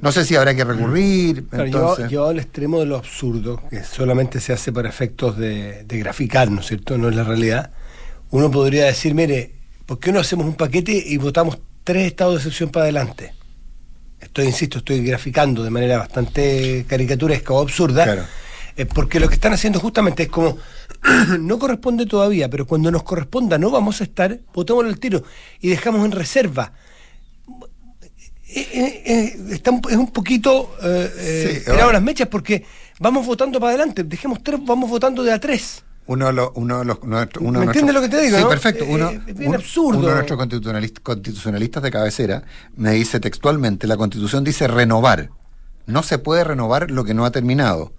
No 0.01 0.11
sé 0.11 0.25
si 0.25 0.35
habrá 0.35 0.55
que 0.55 0.63
recurrir, 0.63 1.47
Claro, 1.47 1.65
entonces... 1.65 1.97
llevado, 1.97 2.09
llevado 2.09 2.29
al 2.29 2.39
extremo 2.39 2.79
de 2.79 2.85
lo 2.85 2.95
absurdo, 2.97 3.61
que 3.69 3.83
solamente 3.83 4.39
se 4.39 4.53
hace 4.53 4.71
para 4.71 4.87
efectos 4.89 5.37
de, 5.37 5.83
de 5.83 5.99
graficar, 5.99 6.49
¿no 6.49 6.61
es 6.61 6.67
cierto? 6.67 6.97
No 6.97 7.09
es 7.09 7.15
la 7.15 7.23
realidad. 7.23 7.71
Uno 8.29 8.49
podría 8.51 8.85
decir, 8.85 9.13
mire, 9.15 9.53
¿por 9.85 9.99
qué 9.99 10.11
no 10.11 10.19
hacemos 10.19 10.45
un 10.45 10.53
paquete 10.55 10.91
y 10.93 11.17
votamos 11.17 11.59
tres 11.83 12.07
estados 12.07 12.35
de 12.35 12.37
excepción 12.39 12.69
para 12.69 12.83
adelante? 12.85 13.33
Estoy, 14.25 14.45
insisto, 14.47 14.79
estoy 14.79 15.01
graficando 15.05 15.63
de 15.63 15.69
manera 15.69 15.97
bastante 15.97 16.85
caricaturesca 16.87 17.53
o 17.53 17.61
absurda. 17.61 18.03
Claro. 18.03 18.23
eh, 18.75 18.85
porque 18.85 19.19
lo 19.19 19.27
que 19.29 19.35
están 19.35 19.53
haciendo 19.53 19.79
justamente 19.79 20.23
es 20.23 20.29
como, 20.29 20.57
no 21.39 21.57
corresponde 21.59 22.05
todavía, 22.05 22.49
pero 22.49 22.65
cuando 22.67 22.91
nos 22.91 23.03
corresponda 23.03 23.57
no 23.57 23.71
vamos 23.71 24.01
a 24.01 24.03
estar, 24.03 24.39
votémoslo 24.53 24.89
al 24.89 24.99
tiro 24.99 25.23
y 25.61 25.69
dejamos 25.69 26.03
en 26.05 26.11
reserva 26.11 26.73
eh, 28.47 29.03
eh, 29.05 29.35
está 29.51 29.71
un- 29.71 29.81
es 29.89 29.95
un 29.97 30.11
poquito 30.11 30.75
eh, 30.83 31.59
Sí, 31.65 31.71
tirado 31.71 31.91
las 31.91 32.01
mechas 32.01 32.27
porque 32.27 32.63
vamos 32.99 33.25
votando 33.25 33.59
para 33.59 33.69
adelante. 33.73 34.03
Dejemos 34.03 34.43
tres, 34.43 34.59
vamos 34.63 34.89
votando 34.89 35.23
de 35.23 35.31
a 35.33 35.39
tres. 35.39 35.83
Uno 36.07 36.27
de 36.27 36.33
los, 36.33 36.49
uno 36.53 36.79
de 36.79 36.85
los, 36.85 37.03
nuestro- 37.03 37.41
uno 37.41 37.59
de 37.59 37.65
¿Me 37.65 37.71
entiendes 37.71 37.95
lo 37.95 38.01
que 38.01 38.09
te 38.09 38.21
digo, 38.21 38.37
Sí, 38.37 38.43
no? 38.43 38.49
perfecto. 38.49 38.83
Eh, 38.83 38.93
Uno, 38.93 39.09
eh, 39.09 39.21
es 39.27 39.37
bien 39.37 39.49
un- 39.49 39.55
absurdo. 39.55 39.99
uno 39.99 40.07
de 40.09 40.13
nuestros 40.13 40.39
constitucionalis- 40.39 40.99
constitucionalistas 41.01 41.81
de 41.81 41.91
cabecera 41.91 42.43
me 42.77 42.91
dice 42.91 43.19
textualmente, 43.19 43.87
la 43.87 43.97
constitución 43.97 44.43
dice 44.43 44.67
renovar. 44.67 45.29
No 45.87 46.03
se 46.03 46.19
puede 46.19 46.43
renovar 46.43 46.91
lo 46.91 47.03
que 47.05 47.13
no 47.15 47.25
ha 47.25 47.31
terminado. 47.31 47.93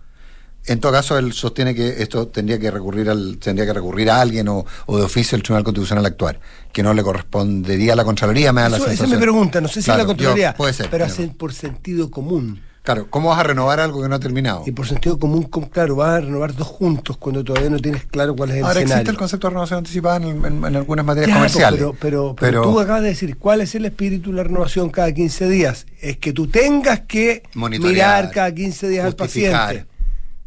En 0.66 0.80
todo 0.80 0.90
caso, 0.92 1.16
él 1.16 1.32
sostiene 1.32 1.74
que 1.76 2.02
esto 2.02 2.26
tendría 2.26 2.58
que 2.58 2.70
recurrir 2.72 3.08
al, 3.08 3.38
tendría 3.38 3.66
que 3.66 3.72
recurrir 3.72 4.10
a 4.10 4.20
alguien 4.20 4.48
o, 4.48 4.64
o 4.86 4.98
de 4.98 5.04
oficio 5.04 5.36
el 5.36 5.42
Tribunal 5.44 5.62
Constitucional 5.62 6.04
actuar, 6.06 6.40
que 6.72 6.82
no 6.82 6.92
le 6.92 7.04
correspondería 7.04 7.92
a 7.92 7.96
la 7.96 8.04
Contraloría, 8.04 8.52
me 8.52 8.62
da 8.62 8.68
la 8.70 8.76
Eso- 8.76 8.84
esa 8.86 8.92
es 8.94 8.98
sensación. 8.98 9.20
mi 9.20 9.22
pregunta. 9.24 9.60
No 9.60 9.68
sé 9.68 9.80
si 9.80 9.84
Claro, 9.84 10.00
es 10.00 10.04
la 10.04 10.06
Contraloría, 10.08 10.50
yo- 10.52 10.56
puede 10.56 10.72
ser. 10.72 10.90
pero 10.90 11.04
hacen 11.04 11.30
por 11.34 11.52
sentido 11.54 12.10
común. 12.10 12.60
Claro, 12.86 13.08
¿cómo 13.10 13.30
vas 13.30 13.40
a 13.40 13.42
renovar 13.42 13.80
algo 13.80 14.00
que 14.00 14.08
no 14.08 14.14
ha 14.14 14.20
terminado? 14.20 14.62
Y 14.64 14.70
por 14.70 14.86
sentido 14.86 15.18
común, 15.18 15.42
con- 15.42 15.64
claro, 15.64 15.96
vas 15.96 16.10
a 16.10 16.20
renovar 16.20 16.54
dos 16.54 16.68
juntos 16.68 17.16
cuando 17.16 17.42
todavía 17.42 17.68
no 17.68 17.78
tienes 17.80 18.04
claro 18.06 18.36
cuál 18.36 18.50
es 18.52 18.58
el 18.58 18.62
Ahora 18.64 18.80
existe 18.80 19.10
el 19.10 19.16
concepto 19.16 19.48
de 19.48 19.50
renovación 19.50 19.78
anticipada 19.78 20.16
en, 20.18 20.44
en- 20.44 20.64
en 20.64 20.76
algunas 20.76 21.04
materias 21.04 21.30
comerciales. 21.36 21.80
Pero, 21.80 21.96
pero, 22.00 22.36
pero 22.38 22.62
tú 22.62 22.78
acabas 22.78 23.02
de 23.02 23.08
decir, 23.08 23.36
¿cuál 23.38 23.60
es 23.60 23.74
el 23.74 23.86
espíritu 23.86 24.30
de 24.30 24.36
la 24.36 24.44
renovación 24.44 24.88
cada 24.90 25.10
15 25.12 25.48
días? 25.48 25.84
Es 26.00 26.16
que 26.18 26.32
tú 26.32 26.46
tengas 26.46 27.00
que 27.00 27.42
mirar 27.88 28.30
cada 28.30 28.54
15 28.54 28.88
días 28.88 29.04
al 29.04 29.16
paciente. 29.16 29.86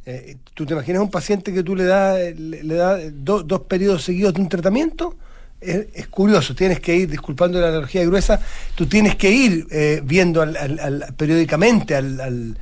Eh, 0.05 0.37
¿Tú 0.53 0.65
te 0.65 0.73
imaginas 0.73 1.01
un 1.01 1.11
paciente 1.11 1.53
que 1.53 1.61
tú 1.61 1.75
le 1.75 1.83
das 1.83 2.17
le, 2.37 2.63
le 2.63 3.11
do- 3.11 3.43
dos 3.43 3.59
periodos 3.63 4.03
seguidos 4.05 4.33
de 4.33 4.41
un 4.41 4.47
tratamiento? 4.47 5.13
Es, 5.61 6.07
curioso, 6.07 6.55
tienes 6.55 6.79
que 6.79 6.95
ir, 6.95 7.09
disculpando 7.09 7.59
la 7.59 7.67
analogía 7.67 8.05
gruesa, 8.05 8.39
tú 8.75 8.85
tienes 8.85 9.15
que 9.15 9.29
ir 9.29 9.67
eh, 9.69 10.01
viendo 10.03 10.45
periódicamente 11.17 11.95
al, 11.95 12.55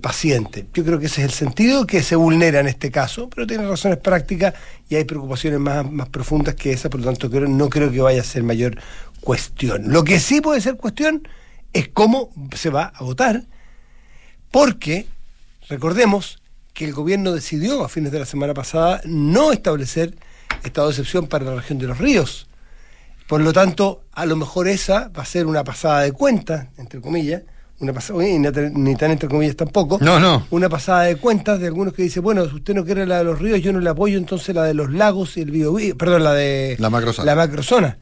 paciente. 0.00 0.66
Yo 0.74 0.84
creo 0.84 0.98
que 0.98 1.06
ese 1.06 1.20
es 1.20 1.28
el 1.28 1.32
sentido 1.32 1.86
que 1.86 2.02
se 2.02 2.16
vulnera 2.16 2.58
en 2.58 2.66
este 2.66 2.90
caso, 2.90 3.30
pero 3.30 3.46
tiene 3.46 3.68
razones 3.68 3.98
prácticas 3.98 4.54
y 4.88 4.96
hay 4.96 5.04
preocupaciones 5.04 5.60
más, 5.60 6.08
profundas 6.08 6.56
que 6.56 6.72
esa, 6.72 6.90
por 6.90 6.98
lo 7.00 7.06
tanto 7.06 7.28
no 7.28 7.68
creo 7.68 7.92
que 7.92 8.00
vaya 8.00 8.20
a 8.20 8.24
ser 8.24 8.42
mayor 8.42 8.76
cuestión. 9.20 9.92
Lo 9.92 10.02
que 10.02 10.18
sí 10.18 10.40
puede 10.40 10.60
ser 10.60 10.76
cuestión 10.76 11.28
es 11.72 11.88
cómo 11.88 12.30
se 12.56 12.70
va 12.70 12.92
a 12.94 13.04
votar, 13.04 13.44
porque 14.50 15.06
recordemos 15.68 16.40
que 16.74 16.84
el 16.84 16.92
gobierno 16.92 17.32
decidió 17.32 17.84
a 17.84 17.88
fines 17.88 18.12
de 18.12 18.18
la 18.18 18.26
semana 18.26 18.54
pasada 18.54 19.00
no 19.04 19.52
establecer 19.52 20.16
estado 20.64 20.88
de 20.88 20.92
excepción 20.92 21.26
para 21.26 21.44
la 21.44 21.54
región 21.56 21.78
de 21.78 21.86
los 21.86 21.98
ríos. 21.98 22.46
Por 23.28 23.40
lo 23.40 23.52
tanto, 23.52 24.02
a 24.12 24.24
lo 24.26 24.36
mejor 24.36 24.68
esa 24.68 25.08
va 25.08 25.22
a 25.22 25.26
ser 25.26 25.46
una 25.46 25.64
pasada 25.64 26.02
de 26.02 26.12
cuentas, 26.12 26.68
entre 26.78 27.00
comillas, 27.00 27.42
una 27.80 27.92
pasada, 27.92 28.20
ni 28.22 28.94
tan- 28.96 29.10
entre 29.10 29.28
comillas 29.28 29.56
tampoco, 29.56 29.98
No, 30.00 30.18
no. 30.20 30.46
una 30.50 30.68
pasada 30.68 31.02
de 31.02 31.16
cuentas 31.16 31.60
de 31.60 31.66
algunos 31.66 31.92
que 31.92 32.02
dicen, 32.04 32.22
bueno, 32.22 32.48
si 32.48 32.54
usted 32.54 32.74
no 32.74 32.84
quiere 32.84 33.04
la 33.04 33.18
de 33.18 33.24
los 33.24 33.38
ríos, 33.38 33.60
yo 33.60 33.72
no 33.72 33.80
le 33.80 33.90
apoyo, 33.90 34.16
entonces 34.16 34.54
la 34.54 34.62
de 34.64 34.74
los 34.74 34.90
lagos 34.92 35.36
y 35.36 35.40
el 35.42 35.50
Biobío, 35.50 35.96
perdón, 35.98 36.24
la 36.24 36.32
de 36.34 36.76
La 36.78 36.88
macrozona. 36.88 37.26
la 37.26 37.34
macrozona. 37.36 37.98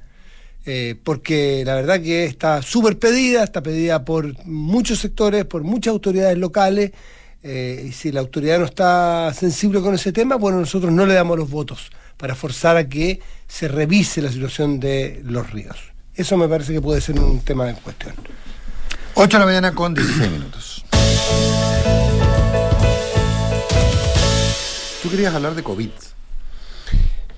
Eh, 0.67 0.95
porque 1.03 1.63
la 1.67 1.75
verdad 1.75 2.01
que 2.01 2.25
está 2.25 2.63
súper 2.63 2.99
pedida, 2.99 3.45
está 3.45 3.63
pedida 3.63 4.05
por 4.05 4.45
muchos 4.47 4.99
sectores, 5.01 5.45
por 5.45 5.63
muchas 5.63 5.93
autoridades 5.93 6.39
locales, 6.39 6.93
eh, 7.43 7.85
y 7.89 7.93
si 7.93 8.13
la 8.13 8.21
autoridad 8.21 8.59
no 8.59 8.65
está 8.65 9.33
sensible 9.35 9.81
con 9.81 9.95
ese 9.95 10.13
tema, 10.13 10.37
bueno, 10.37 10.61
nosotros 10.61 10.91
no 10.93 11.05
le 11.05 11.15
damos 11.15 11.37
los 11.39 11.51
votos 11.51 11.91
para 12.17 12.35
forzar 12.35 12.77
a 12.77 12.89
que 12.89 13.21
se 13.49 13.69
revise 13.69 14.23
la 14.23 14.31
situación 14.31 14.81
de 14.81 15.21
los 15.25 15.51
ríos. 15.51 15.77
Eso 16.15 16.37
me 16.37 16.49
parece 16.49 16.73
que 16.73 16.81
puede 16.81 17.01
ser 17.01 17.19
un 17.19 17.41
tema 17.41 17.69
en 17.69 17.77
cuestión. 17.77 18.15
8 19.15 19.37
de 19.37 19.39
la 19.41 19.47
mañana 19.47 19.75
con 19.75 19.95
16 19.95 20.31
minutos. 20.31 20.85
Tú 25.03 25.11
querías 25.11 25.35
hablar 25.35 25.55
de 25.55 25.63
COVID. 25.63 25.91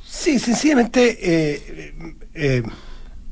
Sí, 0.06 0.38
sencillamente 0.38 1.18
eh, 1.20 1.94
eh, 2.34 2.62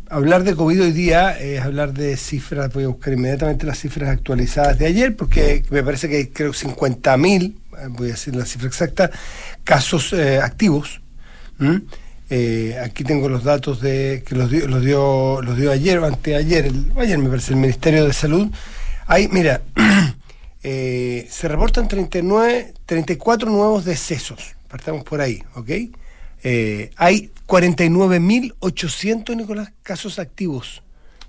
hablar 0.08 0.44
de 0.44 0.54
COVID 0.54 0.82
hoy 0.82 0.92
día 0.92 1.38
es 1.38 1.60
hablar 1.60 1.92
de 1.92 2.16
cifras, 2.16 2.72
voy 2.72 2.84
a 2.84 2.88
buscar 2.88 3.12
inmediatamente 3.12 3.66
las 3.66 3.78
cifras 3.78 4.10
actualizadas 4.10 4.78
de 4.78 4.86
ayer, 4.86 5.16
porque 5.16 5.64
me 5.70 5.82
parece 5.82 6.08
que 6.08 6.16
hay 6.16 6.26
creo 6.28 6.52
50.000, 6.52 7.52
eh, 7.52 7.56
voy 7.90 8.08
a 8.08 8.10
decir 8.12 8.36
la 8.36 8.44
cifra 8.44 8.68
exacta, 8.68 9.10
casos 9.64 10.12
eh, 10.12 10.38
activos. 10.38 11.00
¿M? 11.60 11.82
Eh, 12.30 12.76
aquí 12.82 13.04
tengo 13.04 13.28
los 13.28 13.44
datos 13.44 13.80
de 13.80 14.24
que 14.26 14.34
los 14.34 14.50
dio, 14.50 15.40
ayer 15.70 15.98
o 15.98 16.06
anteayer, 16.06 16.72
ayer 16.96 17.18
me 17.18 17.28
parece, 17.28 17.52
el 17.52 17.58
Ministerio 17.58 18.06
de 18.06 18.12
Salud. 18.12 18.50
Hay, 19.06 19.28
mira, 19.28 19.62
eh, 20.62 21.28
se 21.30 21.48
reportan 21.48 21.86
39, 21.86 22.74
34 22.86 23.50
nuevos 23.50 23.84
decesos, 23.84 24.56
partamos 24.68 25.04
por 25.04 25.20
ahí, 25.20 25.42
¿ok? 25.54 25.70
Eh, 26.46 26.90
hay 26.96 27.30
49.800, 27.46 29.36
Nicolás, 29.36 29.72
casos 29.82 30.18
activos. 30.18 30.82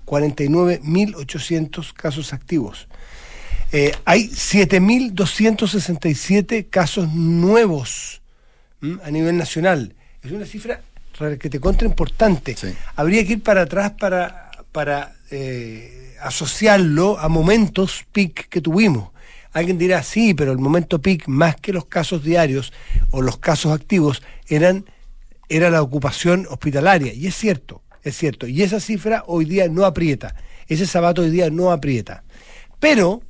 49.800 0.06 1.92
casos 1.92 2.32
activos. 2.32 2.88
Eh, 3.72 3.92
hay 4.04 4.28
7.267 4.28 6.70
casos 6.70 7.12
nuevos 7.12 8.22
a 9.02 9.10
nivel 9.10 9.36
nacional. 9.36 9.95
Es 10.26 10.32
una 10.32 10.44
cifra 10.44 10.80
que 11.38 11.48
te 11.48 11.60
contra 11.60 11.86
importante. 11.86 12.56
Sí. 12.56 12.74
Habría 12.96 13.24
que 13.24 13.34
ir 13.34 13.42
para 13.44 13.62
atrás 13.62 13.92
para, 13.92 14.50
para 14.72 15.14
eh, 15.30 16.16
asociarlo 16.20 17.16
a 17.18 17.28
momentos 17.28 18.04
peak 18.10 18.48
que 18.48 18.60
tuvimos. 18.60 19.10
Alguien 19.52 19.78
dirá, 19.78 20.02
sí, 20.02 20.34
pero 20.34 20.50
el 20.50 20.58
momento 20.58 21.00
peak, 21.00 21.28
más 21.28 21.54
que 21.56 21.72
los 21.72 21.86
casos 21.86 22.24
diarios 22.24 22.72
o 23.12 23.22
los 23.22 23.38
casos 23.38 23.72
activos, 23.72 24.20
eran, 24.48 24.84
era 25.48 25.70
la 25.70 25.80
ocupación 25.80 26.46
hospitalaria. 26.50 27.14
Y 27.14 27.28
es 27.28 27.36
cierto, 27.36 27.82
es 28.02 28.16
cierto. 28.16 28.48
Y 28.48 28.62
esa 28.62 28.80
cifra 28.80 29.22
hoy 29.28 29.44
día 29.44 29.68
no 29.68 29.84
aprieta. 29.84 30.34
Ese 30.66 30.86
sabato 30.86 31.22
hoy 31.22 31.30
día 31.30 31.50
no 31.50 31.70
aprieta. 31.70 32.24
Pero 32.80 33.22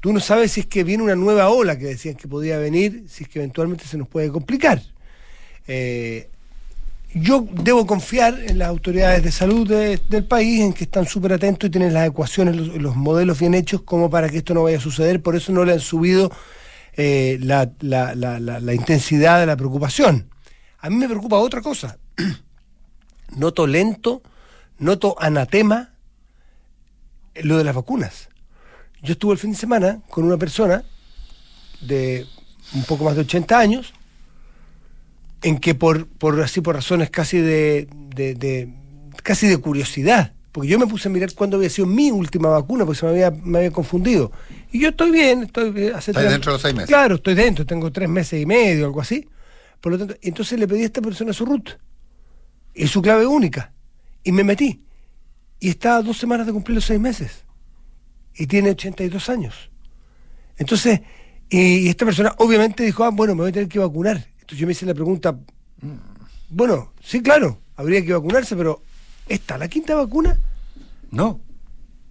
tú 0.00 0.12
no 0.12 0.20
sabes 0.20 0.52
si 0.52 0.60
es 0.60 0.66
que 0.66 0.84
viene 0.84 1.04
una 1.04 1.16
nueva 1.16 1.48
ola 1.48 1.78
que 1.78 1.86
decían 1.86 2.16
que 2.16 2.28
podía 2.28 2.58
venir, 2.58 3.06
si 3.08 3.24
es 3.24 3.30
que 3.30 3.38
eventualmente 3.38 3.86
se 3.86 3.96
nos 3.96 4.08
puede 4.08 4.28
complicar. 4.28 4.82
Eh, 5.66 6.28
yo 7.14 7.46
debo 7.50 7.86
confiar 7.86 8.38
en 8.46 8.58
las 8.58 8.68
autoridades 8.68 9.22
de 9.22 9.32
salud 9.32 9.68
de- 9.68 10.00
del 10.08 10.24
país, 10.24 10.60
en 10.60 10.72
que 10.72 10.84
están 10.84 11.06
súper 11.06 11.34
atentos 11.34 11.68
y 11.68 11.70
tienen 11.70 11.92
las 11.92 12.08
ecuaciones, 12.08 12.56
los, 12.56 12.68
los 12.76 12.96
modelos 12.96 13.38
bien 13.38 13.54
hechos 13.54 13.82
como 13.82 14.08
para 14.08 14.28
que 14.30 14.38
esto 14.38 14.54
no 14.54 14.62
vaya 14.62 14.78
a 14.78 14.80
suceder. 14.80 15.22
Por 15.22 15.36
eso 15.36 15.52
no 15.52 15.64
le 15.64 15.72
han 15.74 15.80
subido 15.80 16.30
eh, 16.96 17.38
la, 17.40 17.64
intensidad 18.74 19.40
de 19.40 19.46
la 19.46 19.56
preocupación. 19.56 20.28
A 20.78 20.90
mí 20.90 20.96
me 20.96 21.08
preocupa 21.08 21.36
otra 21.36 21.60
cosa. 21.60 21.98
noto 23.36 23.66
lento, 23.66 24.22
noto 24.78 25.16
anatema 25.18 25.90
lo 27.36 27.56
de 27.56 27.64
las 27.64 27.74
vacunas. 27.74 28.28
Yo 29.02 29.12
estuve 29.12 29.32
el 29.32 29.38
fin 29.38 29.52
de 29.52 29.56
semana 29.56 30.00
con 30.10 30.24
una 30.24 30.36
persona 30.36 30.84
de 31.80 32.26
un 32.74 32.84
poco 32.84 33.04
más 33.04 33.14
de 33.14 33.22
80 33.22 33.58
años, 33.58 33.94
en 35.42 35.58
que 35.58 35.74
por, 35.74 36.06
por 36.08 36.40
así 36.40 36.60
por 36.60 36.74
razones 36.76 37.10
casi 37.10 37.38
de, 37.38 37.88
de- 38.14 38.34
de- 38.34 38.68
casi 39.22 39.46
de 39.48 39.58
curiosidad, 39.58 40.32
porque 40.52 40.68
yo 40.68 40.78
me 40.78 40.86
puse 40.86 41.08
a 41.08 41.10
mirar 41.10 41.32
cuándo 41.34 41.56
había 41.56 41.70
sido 41.70 41.86
mi 41.86 42.10
última 42.10 42.48
vacuna, 42.48 42.84
porque 42.84 43.00
se 43.00 43.06
me 43.06 43.12
había, 43.12 43.30
me 43.30 43.58
había 43.58 43.70
confundido. 43.70 44.30
Y 44.70 44.80
yo 44.80 44.90
estoy 44.90 45.10
bien, 45.10 45.44
estoy 45.44 45.70
bien, 45.70 45.94
hace 45.94 46.12
tres- 46.12 46.30
dentro 46.32 46.52
de 46.52 46.54
los 46.54 46.62
seis 46.62 46.74
meses. 46.74 46.88
Claro, 46.88 47.14
estoy 47.16 47.34
dentro, 47.34 47.64
tengo 47.66 47.90
tres 47.90 48.08
meses 48.08 48.40
y 48.40 48.46
medio, 48.46 48.86
algo 48.86 49.00
así. 49.00 49.28
Por 49.80 49.92
lo 49.92 49.98
tanto, 49.98 50.14
entonces 50.22 50.58
le 50.58 50.68
pedí 50.68 50.82
a 50.82 50.86
esta 50.86 51.00
persona 51.02 51.32
su 51.32 51.44
root 51.44 51.70
y 52.74 52.86
su 52.86 53.02
clave 53.02 53.26
única. 53.26 53.72
Y 54.24 54.30
me 54.32 54.44
metí. 54.44 54.84
y 55.58 55.68
está 55.70 55.96
a 55.96 56.02
dos 56.02 56.18
semanas 56.18 56.46
de 56.46 56.52
cumplir 56.52 56.74
los 56.76 56.84
seis 56.84 56.98
meses. 57.00 57.44
Y 58.34 58.46
tiene 58.46 58.70
82 58.70 59.28
años. 59.28 59.70
Entonces, 60.56 61.00
y 61.50 61.88
esta 61.88 62.04
persona 62.04 62.34
obviamente 62.38 62.82
dijo, 62.84 63.04
ah, 63.04 63.10
bueno, 63.10 63.34
me 63.34 63.42
voy 63.42 63.50
a 63.50 63.52
tener 63.52 63.68
que 63.68 63.78
vacunar. 63.78 64.26
Entonces 64.52 64.60
yo 64.60 64.66
me 64.66 64.72
hice 64.72 64.84
la 64.84 64.92
pregunta, 64.92 65.34
bueno, 66.50 66.92
sí, 67.02 67.22
claro, 67.22 67.58
habría 67.74 68.04
que 68.04 68.12
vacunarse, 68.12 68.54
pero 68.54 68.82
¿está 69.26 69.56
la 69.56 69.66
quinta 69.66 69.94
vacuna? 69.94 70.38
No. 71.10 71.40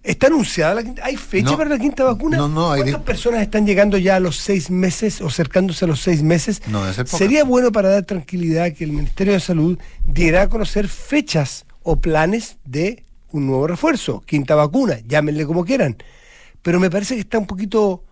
¿Está 0.02 0.26
anunciada 0.26 0.74
la 0.74 0.82
quinta? 0.82 1.04
¿Hay 1.04 1.16
fecha 1.16 1.52
No. 1.52 1.56
para 1.56 1.70
la 1.70 1.78
quinta 1.78 2.02
vacuna? 2.02 2.36
No, 2.38 2.48
no, 2.48 2.72
hay 2.72 2.80
¿Cuántas 2.82 3.00
de- 3.02 3.06
personas 3.06 3.42
están 3.42 3.64
llegando 3.64 3.96
ya 3.96 4.16
a 4.16 4.20
los 4.20 4.38
seis 4.38 4.70
meses 4.70 5.20
o 5.20 5.28
acercándose 5.28 5.84
a 5.84 5.88
los 5.88 6.00
seis 6.00 6.24
meses? 6.24 6.60
No, 6.66 6.80
poca. 6.80 7.04
Sería 7.06 7.44
bueno 7.44 7.70
para 7.70 7.90
dar 7.90 8.02
tranquilidad 8.06 8.72
que 8.72 8.82
el 8.82 8.90
Ministerio 8.90 9.34
de 9.34 9.38
Salud 9.40 9.78
diera 10.04 10.42
a 10.42 10.48
conocer 10.48 10.88
fechas 10.88 11.64
o 11.84 12.00
planes 12.00 12.56
de 12.64 13.04
un 13.30 13.46
nuevo 13.46 13.68
refuerzo, 13.68 14.20
quinta 14.26 14.56
vacuna, 14.56 14.98
llámenle 15.06 15.46
como 15.46 15.64
quieran. 15.64 15.96
Pero 16.60 16.80
me 16.80 16.90
parece 16.90 17.14
que 17.14 17.20
está 17.20 17.38
un 17.38 17.46
poquito 17.46 18.02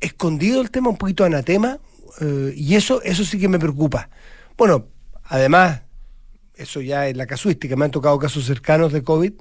escondido 0.00 0.60
el 0.60 0.72
tema, 0.72 0.88
un 0.90 0.96
poquito 0.98 1.24
anatema, 1.24 1.78
eh, 2.20 2.52
y 2.56 2.74
eso, 2.76 3.02
eso 3.02 3.24
sí 3.24 3.38
que 3.38 3.48
me 3.48 3.58
preocupa. 3.58 4.08
Bueno, 4.56 4.86
además, 5.24 5.82
eso 6.54 6.80
ya 6.80 7.06
es 7.08 7.16
la 7.16 7.26
casuística, 7.26 7.76
me 7.76 7.84
han 7.84 7.90
tocado 7.90 8.18
casos 8.18 8.44
cercanos 8.44 8.92
de 8.92 9.02
COVID 9.02 9.32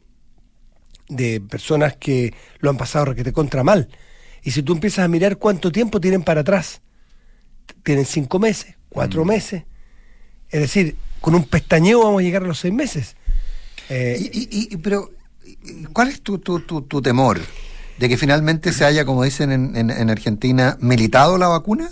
de 1.09 1.41
personas 1.41 1.95
que 1.95 2.33
lo 2.59 2.69
han 2.69 2.77
pasado 2.77 3.05
requete 3.05 3.31
contra 3.31 3.63
mal. 3.63 3.87
Y 4.43 4.51
si 4.51 4.61
tú 4.63 4.73
empiezas 4.73 5.05
a 5.05 5.07
mirar 5.07 5.37
cuánto 5.37 5.71
tiempo 5.71 5.99
tienen 6.01 6.23
para 6.23 6.41
atrás, 6.41 6.81
tienen 7.83 8.05
cinco 8.05 8.39
meses, 8.39 8.75
cuatro 8.89 9.23
Mm. 9.23 9.27
meses. 9.27 9.63
Es 10.49 10.61
decir, 10.61 10.95
con 11.21 11.33
un 11.35 11.45
pestañeo 11.45 12.03
vamos 12.03 12.19
a 12.21 12.23
llegar 12.23 12.43
a 12.43 12.47
los 12.47 12.59
seis 12.59 12.73
meses. 12.73 13.15
Eh, 13.89 14.17
Y, 14.33 14.39
y- 14.39 14.67
y- 14.73 14.77
pero, 14.77 15.11
¿cuál 15.93 16.09
es 16.09 16.21
tu, 16.21 16.39
tu, 16.39 16.59
tu, 16.59 16.81
tu 16.83 17.01
temor? 17.01 17.39
¿De 17.97 18.07
que 18.09 18.17
finalmente 18.17 18.73
se 18.73 18.85
haya, 18.85 19.05
como 19.05 19.23
dicen 19.23 19.51
en, 19.51 19.75
en- 19.75 19.89
en 19.89 20.09
Argentina, 20.09 20.77
militado 20.81 21.37
la 21.37 21.47
vacuna? 21.47 21.89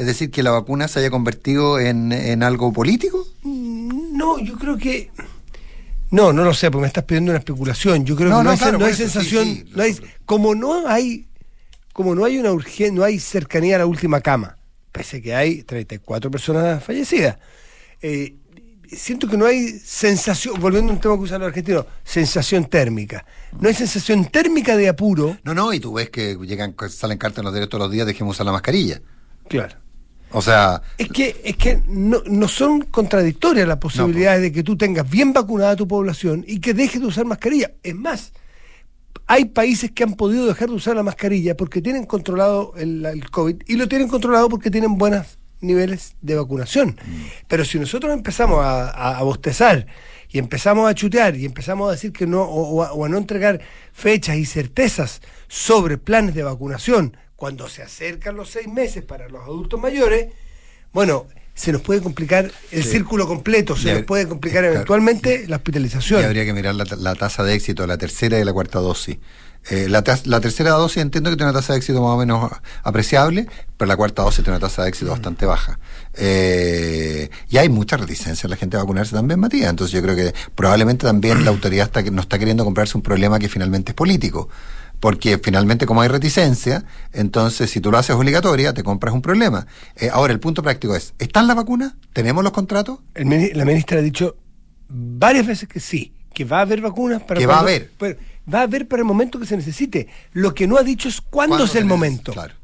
Es 0.00 0.06
decir, 0.06 0.30
que 0.30 0.42
la 0.42 0.50
vacuna 0.50 0.88
se 0.88 0.98
haya 1.00 1.10
convertido 1.10 1.78
en, 1.78 2.10
en 2.10 2.42
algo 2.42 2.72
político? 2.72 3.26
no, 3.44 4.38
yo 4.38 4.56
creo 4.56 4.78
que... 4.78 5.10
No, 6.10 6.32
no 6.32 6.42
lo 6.42 6.54
sé, 6.54 6.70
porque 6.70 6.80
me 6.82 6.86
estás 6.88 7.04
pidiendo 7.04 7.32
una 7.32 7.38
especulación. 7.38 8.06
Yo 8.06 8.16
creo 8.16 8.30
No, 8.30 8.38
que 8.38 8.44
no, 8.44 8.44
no, 8.44 8.50
hay, 8.52 8.56
claro, 8.58 8.78
no 8.78 8.86
hay 8.86 8.92
eso, 8.92 9.02
sensación, 9.02 9.44
sí, 9.44 9.64
no 9.76 9.82
hay, 9.82 9.96
como 10.24 10.54
no 10.54 10.88
hay, 10.88 11.28
como 11.92 12.14
no 12.14 12.24
hay 12.24 12.38
una 12.38 12.50
urgencia, 12.50 12.90
no 12.92 13.04
hay 13.04 13.18
cercanía 13.18 13.76
a 13.76 13.80
la 13.80 13.86
última 13.86 14.22
cama, 14.22 14.56
pese 14.90 15.18
a 15.18 15.20
que 15.20 15.34
hay 15.34 15.62
34 15.64 16.30
personas 16.30 16.82
fallecidas. 16.82 17.36
eh, 18.00 18.36
siento 18.90 19.28
que 19.28 19.36
no 19.36 19.44
hay 19.44 19.68
sensación, 19.84 20.58
volviendo 20.60 20.92
a 20.92 20.94
un 20.94 21.00
tema 21.02 21.14
que 21.16 21.24
usan 21.24 21.40
los 21.42 21.48
argentinos, 21.48 21.84
sensación 22.04 22.64
térmica. 22.64 23.26
No 23.60 23.68
hay 23.68 23.74
sensación 23.74 24.24
térmica 24.24 24.76
de 24.78 24.88
apuro. 24.88 25.36
No, 25.44 25.52
no, 25.52 25.74
y 25.74 25.78
tú 25.78 25.92
ves 25.92 26.08
que 26.08 26.36
llegan, 26.42 26.74
salen 26.88 27.18
cartas 27.18 27.40
en 27.40 27.44
los 27.44 27.52
diarios 27.52 27.68
todos 27.68 27.82
los 27.84 27.92
días, 27.92 28.06
dejemos 28.06 28.34
usar 28.36 28.46
la 28.46 28.52
mascarilla. 28.52 29.02
Claro. 29.48 29.76
O 30.32 30.40
sea, 30.42 30.82
Es 30.98 31.08
que, 31.08 31.40
es 31.44 31.56
que 31.56 31.80
no, 31.88 32.22
no 32.26 32.46
son 32.48 32.82
contradictorias 32.82 33.66
las 33.66 33.78
posibilidades 33.78 34.42
de 34.42 34.52
que 34.52 34.62
tú 34.62 34.76
tengas 34.76 35.08
bien 35.10 35.32
vacunada 35.32 35.72
a 35.72 35.76
tu 35.76 35.88
población 35.88 36.44
y 36.46 36.60
que 36.60 36.72
dejes 36.74 37.00
de 37.00 37.06
usar 37.08 37.24
mascarilla. 37.24 37.72
Es 37.82 37.94
más, 37.94 38.32
hay 39.26 39.46
países 39.46 39.90
que 39.92 40.04
han 40.04 40.14
podido 40.14 40.46
dejar 40.46 40.68
de 40.68 40.74
usar 40.76 40.96
la 40.96 41.02
mascarilla 41.02 41.56
porque 41.56 41.82
tienen 41.82 42.04
controlado 42.06 42.72
el, 42.76 43.04
el 43.06 43.30
COVID 43.30 43.56
y 43.66 43.76
lo 43.76 43.88
tienen 43.88 44.08
controlado 44.08 44.48
porque 44.48 44.70
tienen 44.70 44.98
buenos 44.98 45.38
niveles 45.60 46.14
de 46.22 46.36
vacunación. 46.36 46.96
Pero 47.48 47.64
si 47.64 47.78
nosotros 47.78 48.12
empezamos 48.12 48.64
a, 48.64 48.88
a- 48.90 49.18
a 49.18 49.22
bostezar 49.22 49.86
y 50.30 50.38
empezamos 50.38 50.88
a 50.88 50.94
chutear 50.94 51.36
y 51.36 51.44
empezamos 51.44 51.88
a 51.88 51.92
decir 51.92 52.12
que 52.12 52.26
no, 52.26 52.42
o, 52.42 52.70
o 52.76 52.82
a, 52.84 52.92
o 52.92 53.04
a 53.04 53.08
no 53.08 53.18
entregar 53.18 53.60
fechas 53.92 54.36
y 54.36 54.46
certezas 54.46 55.20
sobre 55.48 55.98
planes 55.98 56.34
de 56.34 56.42
vacunación 56.44 57.16
cuando 57.40 57.70
se 57.70 57.82
acercan 57.82 58.36
los 58.36 58.50
seis 58.50 58.68
meses 58.68 59.02
para 59.02 59.26
los 59.30 59.42
adultos 59.42 59.80
mayores, 59.80 60.26
bueno, 60.92 61.24
se 61.54 61.72
nos 61.72 61.80
puede 61.80 62.02
complicar 62.02 62.52
el 62.70 62.82
Sí. 62.84 62.90
círculo 62.90 63.26
completo, 63.26 63.76
se 63.76 63.94
nos 63.94 64.02
puede 64.02 64.28
complicar 64.28 64.60
claro. 64.60 64.74
eventualmente 64.74 65.46
la 65.48 65.54
y 65.54 65.56
hospitalización. 65.56 66.22
habría 66.22 66.44
que 66.44 66.52
mirar 66.52 66.74
la, 66.74 66.84
la 66.98 67.14
tasa 67.14 67.42
de 67.42 67.54
éxito 67.54 67.82
de 67.84 67.88
la 67.88 67.96
tercera 67.96 68.38
y 68.38 68.44
la 68.44 68.52
cuarta 68.52 68.78
dosis. 68.80 69.16
Eh, 69.70 69.88
la, 69.88 70.02
tercera 70.02 70.70
dosis 70.72 70.98
entiendo 71.02 71.30
que 71.30 71.36
tiene 71.36 71.50
una 71.50 71.58
tasa 71.60 71.72
de 71.72 71.78
éxito 71.78 72.02
más 72.02 72.10
o 72.10 72.18
menos 72.18 72.50
apreciable, 72.82 73.46
pero 73.78 73.88
la 73.88 73.96
cuarta 73.96 74.22
dosis 74.22 74.44
tiene 74.44 74.58
una 74.58 74.66
tasa 74.68 74.82
de 74.82 74.90
éxito 74.90 75.10
bastante 75.10 75.46
baja. 75.46 75.78
Eh, 76.14 77.30
y 77.48 77.56
hay 77.56 77.70
mucha 77.70 77.96
reticencia 77.96 78.46
en 78.46 78.50
la 78.50 78.56
gente 78.56 78.76
a 78.76 78.80
vacunarse 78.80 79.14
también, 79.14 79.40
Matías. 79.40 79.70
Entonces 79.70 79.92
yo 79.94 80.02
creo 80.02 80.14
que 80.14 80.34
probablemente 80.54 81.06
también 81.06 81.42
la 81.44 81.50
autoridad 81.50 81.86
está, 81.86 82.02
no 82.02 82.20
está 82.20 82.38
queriendo 82.38 82.64
comprarse 82.64 82.98
un 82.98 83.02
problema 83.02 83.38
que 83.38 83.48
finalmente 83.48 83.92
es 83.92 83.96
político. 83.96 84.48
Porque 85.00 85.38
finalmente 85.42 85.86
como 85.86 86.02
hay 86.02 86.08
reticencia, 86.08 86.84
entonces 87.12 87.70
si 87.70 87.80
tú 87.80 87.90
lo 87.90 87.98
haces 87.98 88.14
obligatoria, 88.14 88.74
te 88.74 88.82
compras 88.82 89.14
un 89.14 89.22
problema. 89.22 89.66
Eh, 89.96 90.10
ahora, 90.12 90.32
el 90.32 90.40
punto 90.40 90.62
práctico 90.62 90.94
es, 90.94 91.14
¿están 91.18 91.46
las 91.46 91.56
vacunas? 91.56 91.94
¿Tenemos 92.12 92.44
los 92.44 92.52
contratos? 92.52 93.00
El 93.14 93.52
la 93.54 93.64
ministra 93.64 93.98
ha 93.98 94.02
dicho 94.02 94.36
varias 94.88 95.46
veces 95.46 95.68
que 95.68 95.80
sí, 95.80 96.12
que 96.34 96.44
va 96.44 96.58
a 96.58 96.62
haber 96.62 96.82
vacunas 96.82 97.22
para 97.22 97.40
Que 97.40 97.46
va 97.46 97.56
a 97.56 97.60
haber. 97.60 97.90
pero 97.98 98.18
va 98.52 98.60
a 98.60 98.62
haber 98.62 98.88
para 98.88 99.00
el 99.00 99.06
momento 99.06 99.40
que 99.40 99.46
se 99.46 99.56
necesite. 99.56 100.08
Lo 100.32 100.54
que 100.54 100.66
no 100.66 100.76
ha 100.76 100.82
dicho 100.82 101.08
es 101.08 101.20
cuándo, 101.20 101.64
es 101.64 101.74
el 101.76 101.86
momento. 101.86 102.32
Claro. 102.32 102.54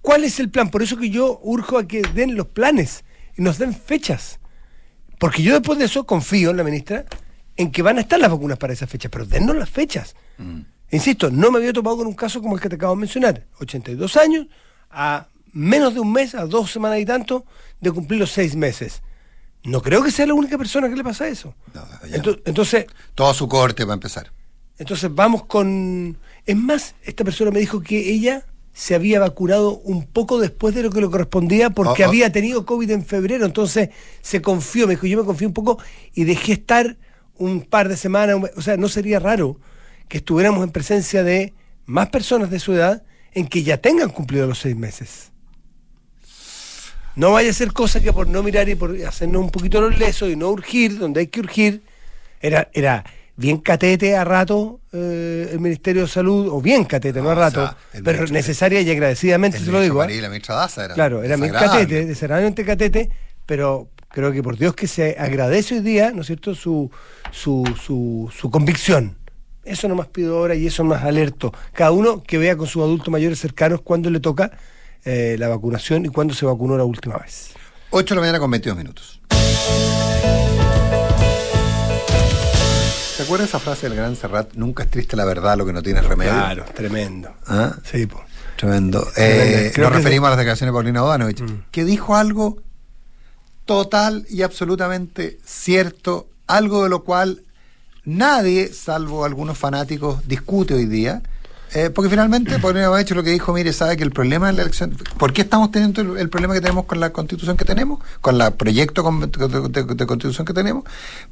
¿Cuál 0.00 0.24
es 0.24 0.38
el 0.40 0.50
plan? 0.50 0.70
Por 0.70 0.82
eso 0.82 0.96
que 0.96 1.10
yo 1.10 1.40
urjo 1.42 1.78
a 1.78 1.86
que 1.86 2.02
den 2.14 2.36
los 2.36 2.46
planes 2.48 3.04
y 3.36 3.42
nos 3.42 3.58
den 3.58 3.74
fechas. 3.74 4.38
Porque 5.18 5.42
yo 5.42 5.54
después 5.54 5.78
de 5.78 5.86
eso 5.86 6.04
confío 6.04 6.50
en 6.50 6.56
la 6.56 6.64
ministra 6.64 7.04
en 7.56 7.70
que 7.70 7.82
van 7.82 7.98
a 7.98 8.02
estar 8.02 8.18
las 8.18 8.30
vacunas 8.30 8.58
para 8.58 8.72
esa 8.72 8.86
fecha, 8.86 9.08
pero 9.08 9.24
dennos 9.24 9.56
las 9.56 9.70
fechas. 9.70 10.14
Insisto, 10.94 11.30
no 11.30 11.50
me 11.50 11.58
había 11.58 11.72
topado 11.72 11.98
con 11.98 12.06
un 12.06 12.14
caso 12.14 12.40
como 12.40 12.54
el 12.56 12.60
que 12.60 12.68
te 12.68 12.76
acabo 12.76 12.94
de 12.94 13.00
mencionar. 13.00 13.46
82 13.60 14.16
años, 14.16 14.46
a 14.90 15.26
menos 15.52 15.94
de 15.94 16.00
un 16.00 16.12
mes, 16.12 16.34
a 16.34 16.46
dos 16.46 16.70
semanas 16.70 16.98
y 17.00 17.04
tanto, 17.06 17.44
de 17.80 17.90
cumplir 17.92 18.20
los 18.20 18.30
seis 18.30 18.54
meses. 18.56 19.02
No 19.64 19.80
creo 19.82 20.02
que 20.02 20.10
sea 20.10 20.26
la 20.26 20.34
única 20.34 20.58
persona 20.58 20.88
que 20.88 20.96
le 20.96 21.04
pasa 21.04 21.26
eso. 21.28 21.54
No, 21.72 21.82
entonces, 22.44 22.86
Todo 23.14 23.32
su 23.34 23.48
corte 23.48 23.84
va 23.84 23.94
a 23.94 23.94
empezar. 23.94 24.30
entonces 24.78 25.12
vamos 25.14 25.44
con... 25.46 26.18
Es 26.46 26.56
más, 26.56 26.94
esta 27.02 27.24
persona 27.24 27.50
me 27.50 27.60
dijo 27.60 27.80
que 27.80 28.10
ella 28.12 28.44
se 28.74 28.94
había 28.94 29.20
vacunado 29.20 29.78
un 29.78 30.04
poco 30.04 30.38
después 30.38 30.74
de 30.74 30.82
lo 30.82 30.90
que 30.90 31.00
le 31.00 31.08
correspondía 31.08 31.70
porque 31.70 32.02
Oh, 32.02 32.06
oh. 32.06 32.08
había 32.08 32.30
tenido 32.32 32.66
COVID 32.66 32.90
en 32.90 33.04
febrero, 33.06 33.46
entonces 33.46 33.90
se 34.20 34.42
confió, 34.42 34.86
me 34.86 34.94
dijo, 34.94 35.06
yo 35.06 35.18
me 35.18 35.24
confié 35.24 35.46
un 35.46 35.54
poco 35.54 35.78
y 36.12 36.24
dejé 36.24 36.52
estar 36.54 36.96
un 37.36 37.62
par 37.62 37.88
de 37.88 37.96
semanas, 37.96 38.36
o 38.56 38.60
sea, 38.62 38.76
no 38.76 38.88
sería 38.88 39.18
raro 39.20 39.58
que 40.08 40.18
estuviéramos 40.18 40.62
en 40.64 40.70
presencia 40.70 41.22
de 41.22 41.52
más 41.86 42.08
personas 42.08 42.50
de 42.50 42.58
su 42.60 42.72
edad 42.74 43.02
en 43.32 43.46
que 43.46 43.62
ya 43.62 43.78
tengan 43.78 44.10
cumplido 44.10 44.46
los 44.46 44.58
seis 44.58 44.76
meses. 44.76 45.30
No 47.16 47.32
vaya 47.32 47.50
a 47.50 47.54
ser 47.54 47.72
cosa 47.72 48.00
que 48.00 48.12
por 48.12 48.26
no 48.28 48.42
mirar 48.42 48.68
y 48.68 48.74
por 48.74 48.96
hacernos 49.06 49.42
un 49.42 49.50
poquito 49.50 49.80
los 49.80 49.98
lesos 49.98 50.30
y 50.30 50.36
no 50.36 50.48
urgir, 50.50 50.98
donde 50.98 51.20
hay 51.20 51.26
que 51.28 51.40
urgir, 51.40 51.82
era, 52.40 52.68
era 52.72 53.04
bien 53.36 53.58
catete 53.58 54.16
a 54.16 54.24
rato 54.24 54.80
eh, 54.92 55.48
el 55.52 55.60
Ministerio 55.60 56.02
de 56.02 56.08
Salud, 56.08 56.48
o 56.50 56.60
bien 56.60 56.84
catete, 56.84 57.18
no, 57.20 57.24
No, 57.24 57.30
a 57.30 57.32
o 57.34 57.36
rato, 57.36 57.60
sea, 57.66 57.76
pero 57.92 58.18
ministro- 58.18 58.32
necesaria 58.32 58.80
y 58.80 58.90
agradecidamente 58.90 59.58
se 59.60 59.70
lo 59.70 59.80
digo. 59.80 60.02
¿eh? 60.02 60.06
María 60.06 60.22
la 60.22 60.28
ministra 60.28 60.54
Daza 60.56 60.84
era 60.86 60.94
Claro, 60.94 61.22
era 61.22 61.36
bien 61.36 61.52
catete, 61.52 62.04
desagradablemente 62.06 62.64
catete, 62.64 63.10
pero 63.46 63.88
creo 64.08 64.32
que 64.32 64.42
por 64.42 64.58
Dios 64.58 64.74
que 64.74 64.88
se 64.88 65.16
agradece 65.18 65.74
hoy 65.76 65.80
día, 65.82 66.10
¿no 66.12 66.22
es 66.22 66.26
cierto?, 66.26 66.54
su, 66.56 66.90
su, 67.30 67.64
su, 67.80 68.32
su 68.36 68.50
convicción. 68.50 69.16
Eso 69.64 69.88
no 69.88 69.94
más 69.94 70.08
pido 70.08 70.36
ahora 70.38 70.54
y 70.54 70.66
eso 70.66 70.84
más 70.84 71.02
alerto. 71.04 71.52
Cada 71.72 71.90
uno 71.90 72.22
que 72.22 72.38
vea 72.38 72.56
con 72.56 72.66
sus 72.66 72.82
adultos 72.82 73.08
mayores 73.08 73.38
cercanos 73.38 73.80
cuándo 73.80 74.10
le 74.10 74.20
toca 74.20 74.50
eh, 75.04 75.36
la 75.38 75.48
vacunación 75.48 76.04
y 76.06 76.08
cuándo 76.08 76.34
se 76.34 76.44
vacunó 76.46 76.76
la 76.76 76.84
última 76.84 77.16
vez. 77.18 77.50
8 77.90 78.14
de 78.14 78.16
la 78.16 78.20
mañana 78.20 78.38
con 78.38 78.50
22 78.50 78.76
minutos. 78.76 79.20
¿Se 83.16 83.22
acuerda 83.22 83.44
esa 83.44 83.60
frase 83.60 83.88
del 83.88 83.96
gran 83.96 84.16
Serrat? 84.16 84.54
Nunca 84.54 84.82
es 84.82 84.90
triste 84.90 85.16
la 85.16 85.24
verdad, 85.24 85.56
lo 85.56 85.64
que 85.64 85.72
no 85.72 85.82
tiene 85.82 86.02
remedio. 86.02 86.32
Claro, 86.32 86.64
tremendo. 86.74 87.32
¿Ah? 87.46 87.72
Sí, 87.84 88.06
pues. 88.06 88.24
Tremendo. 88.56 89.06
Eh, 89.16 89.72
nos 89.76 89.92
referimos 89.92 90.26
a 90.26 90.30
las 90.30 90.38
declaraciones 90.38 90.72
de 90.72 90.76
Paulina 90.76 91.02
Bodanovich, 91.02 91.40
Mm. 91.42 91.64
que 91.70 91.84
dijo 91.84 92.16
algo 92.16 92.58
total 93.64 94.26
y 94.28 94.42
absolutamente 94.42 95.38
cierto, 95.44 96.28
algo 96.46 96.82
de 96.84 96.90
lo 96.90 97.04
cual 97.04 97.42
nadie, 98.04 98.72
salvo 98.72 99.24
algunos 99.24 99.56
fanáticos, 99.58 100.26
discute 100.26 100.74
hoy 100.74 100.86
día. 100.86 101.22
Eh, 101.76 101.90
porque 101.90 102.08
finalmente 102.08 102.56
Paulina 102.60 102.88
Bodanovich 102.88 103.10
lo 103.16 103.24
que 103.24 103.30
dijo, 103.30 103.52
mire, 103.52 103.72
sabe 103.72 103.96
que 103.96 104.04
el 104.04 104.12
problema 104.12 104.46
de 104.46 104.52
la 104.52 104.62
elección, 104.62 104.96
¿por 105.18 105.32
qué 105.32 105.40
estamos 105.42 105.72
teniendo 105.72 106.02
el, 106.02 106.18
el 106.18 106.28
problema 106.28 106.54
que 106.54 106.60
tenemos 106.60 106.84
con 106.84 107.00
la 107.00 107.10
constitución 107.10 107.56
que 107.56 107.64
tenemos, 107.64 107.98
con 108.20 108.40
el 108.40 108.52
proyecto 108.52 109.02
con- 109.02 109.18
de, 109.18 109.26
de- 109.28 109.94
de 109.96 110.06
constitución 110.06 110.46
que 110.46 110.52
tenemos? 110.52 110.84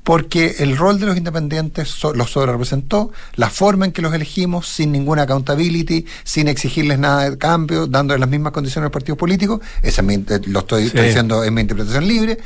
Porque 0.03 0.57
el 0.59 0.77
rol 0.77 0.99
de 0.99 1.07
los 1.07 1.17
independientes 1.17 1.91
so- 1.91 2.13
los 2.13 2.33
sobrerepresentó, 2.33 3.13
la 3.37 3.51
forma 3.51 3.85
en 3.85 3.93
que 3.93 4.03
los 4.03 4.13
elegimos, 4.15 4.67
sin 4.67 4.91
ninguna 4.91 5.23
accountability, 5.23 6.07
sin 6.25 6.49
exigirles 6.49 6.99
nada 6.99 7.31
de 7.31 7.39
cambio, 7.39 7.87
dándoles 7.87 8.19
las 8.19 8.29
mismas 8.29 8.53
condiciones 8.53 8.83
a 8.83 8.87
los 8.87 8.93
partidos 8.93 9.19
políticos, 9.19 9.61
esa 9.81 10.01
es 10.01 10.07
mi- 10.09 10.15
eh, 10.15 10.41
lo 10.47 10.61
estoy, 10.61 10.91
diciendo, 11.07 11.45
es 11.45 11.53
mi 11.53 11.61
interpretación 11.61 12.09
libre. 12.09 12.39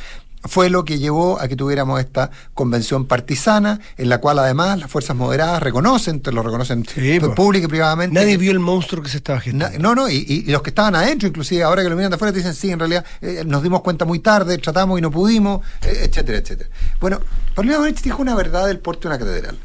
Fue 0.49 0.71
lo 0.71 0.85
que 0.85 0.99
llevó 0.99 1.41
a 1.41 1.49
que 1.49 1.57
tuviéramos 1.57 2.01
esta 2.01 2.31
convención 2.55 3.07
partisana, 3.07 3.81
en 3.97 4.09
la 4.09 4.19
cual 4.19 4.39
además 4.39 4.79
las 4.79 4.91
fuerzas 4.91 5.17
moderadas 5.17 5.63
reconocen, 5.63 6.21
te 6.21 6.33
lo 6.33 6.43
reconocen 6.43 6.85
Sí, 6.87 7.19
pública 7.35 7.67
y 7.67 7.69
privadamente. 7.69 8.15
Nadie 8.15 8.37
vio 8.37 8.53
el 8.53 8.59
monstruo 8.59 9.03
que 9.03 9.09
se 9.09 9.19
estaba 9.19 9.41
gestando. 9.41 9.79
No, 9.79 9.95
no, 9.95 10.09
y, 10.09 10.45
los 10.47 10.63
que 10.63 10.71
estaban 10.71 10.95
adentro, 10.95 11.29
inclusive 11.29 11.63
ahora 11.63 11.83
que 11.83 11.89
lo 11.89 11.97
miran 11.97 12.11
de 12.11 12.17
afuera, 12.17 12.33
te 12.33 12.39
dicen, 12.39 12.55
sí, 12.55 12.71
en 12.71 12.79
realidad 12.79 13.05
eh, 13.21 13.45
nos 13.47 13.63
dimos 13.63 13.83
cuenta 13.83 14.05
muy 14.05 14.21
tarde, 14.21 14.59
tratamos 14.59 14.99
y 14.99 15.03
no 15.03 15.11
pudimos, 15.11 15.65
eh, 15.83 16.09
etcétera, 16.09 16.39
etcétera. 16.39 16.71
Bueno, 17.01 17.21
Paulino 17.55 17.79
Bonich 17.79 18.03
dijo 18.03 18.23
una 18.23 18.35
verdad 18.35 18.67
del 18.67 18.79
porte 18.79 19.03
de 19.03 19.15
una 19.15 19.19
catedral. 19.19 19.59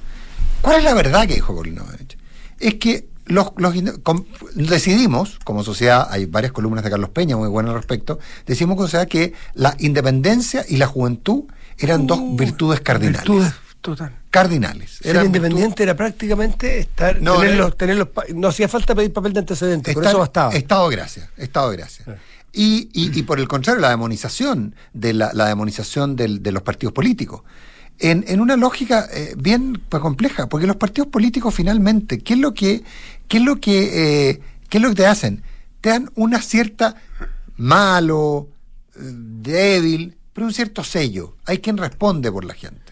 ¿Cuál 0.62 0.78
es 0.78 0.84
la 0.84 0.94
verdad 0.94 1.28
que 1.28 1.36
dijo 1.36 1.54
Paulino 1.54 1.84
Bonich? 1.84 2.18
Es 2.60 2.76
que 2.76 3.11
los, 3.26 3.52
los 3.58 3.74
com- 4.04 4.26
decidimos, 4.56 5.40
como 5.44 5.64
sociedad, 5.64 6.08
hay 6.10 6.26
varias 6.26 6.52
columnas 6.52 6.84
de 6.84 6.90
Carlos 6.90 7.10
Peña 7.10 7.38
muy 7.38 7.48
buenas 7.50 7.72
al 7.72 7.78
respecto, 7.78 8.20
decidimos 8.46 8.76
como 8.76 8.88
sociedad 8.88 9.08
que 9.08 9.34
la 9.54 9.76
independencia 9.80 10.66
y 10.68 10.78
la 10.78 10.88
juventud 10.88 11.44
eran 11.78 12.08
dos 12.08 12.20
Uh, 12.20 12.36
virtudes 12.36 12.82
cardinales. 12.82 13.22
Virtudes, 13.24 13.54
total. 13.82 14.16
Cardinales. 14.30 14.92
Ser 15.02 15.08
Eran 15.12 15.26
independiente 15.28 15.68
virtudes- 15.68 15.84
era 15.84 15.96
prácticamente 15.96 16.80
estar, 16.80 17.22
No, 17.22 17.38
tener 17.40 17.54
eh. 17.54 17.58
los- 17.58 17.78
tener 17.78 17.96
los 17.98 18.08
no 18.36 18.48
hacía 18.50 18.68
falta 18.68 18.96
pedir 18.96 19.12
papel 19.12 19.34
de 19.34 19.40
antecedentes, 19.40 19.94
con 19.94 20.04
Estar- 20.04 20.12
eso 20.12 20.20
bastaba. 20.20 20.54
Estado 20.54 20.90
de 20.90 20.96
gracia, 20.96 21.30
estado 21.38 21.72
de 21.72 21.78
gracia. 21.78 22.06
Sí. 22.06 22.12
Y, 22.54 22.90
y- 22.94 23.18
y 23.20 23.24
por 23.24 23.40
el 23.40 23.48
contrario, 23.48 23.82
la 23.82 23.90
demonización 23.90 24.76
de 24.94 25.14
la, 25.14 25.32
la 25.34 25.46
demonización 25.48 26.16
del- 26.16 26.44
de 26.44 26.52
los 26.52 26.64
partidos 26.64 26.94
políticos. 26.94 27.42
En, 28.00 28.26
en 28.28 28.42
una 28.42 28.58
lógica 28.58 29.08
eh, 29.14 29.36
bien 29.38 29.82
pues, 29.90 30.02
compleja, 30.02 30.48
porque 30.50 30.68
los 30.68 30.78
partidos 30.78 31.10
políticos 31.10 31.54
finalmente, 31.54 32.20
¿qué 32.20 32.34
es 32.34 32.40
lo 32.40 32.54
que, 32.54 32.84
qué 33.28 33.38
es 33.38 33.44
lo 33.44 33.60
que, 33.60 34.30
eh, 34.30 34.42
qué 34.70 34.78
es 34.78 34.82
lo 34.82 34.90
que 34.90 34.96
te 34.96 35.06
hacen? 35.06 35.44
Te 35.82 35.90
dan 35.90 36.10
una 36.16 36.42
cierta 36.42 36.96
malo, 37.58 38.50
eh, 38.96 39.00
débil, 39.02 40.18
pero 40.34 40.48
un 40.48 40.54
cierto 40.54 40.84
sello. 40.84 41.36
Hay 41.46 41.60
quien 41.60 41.78
responde 41.78 42.32
por 42.32 42.44
la 42.44 42.56
gente 42.56 42.91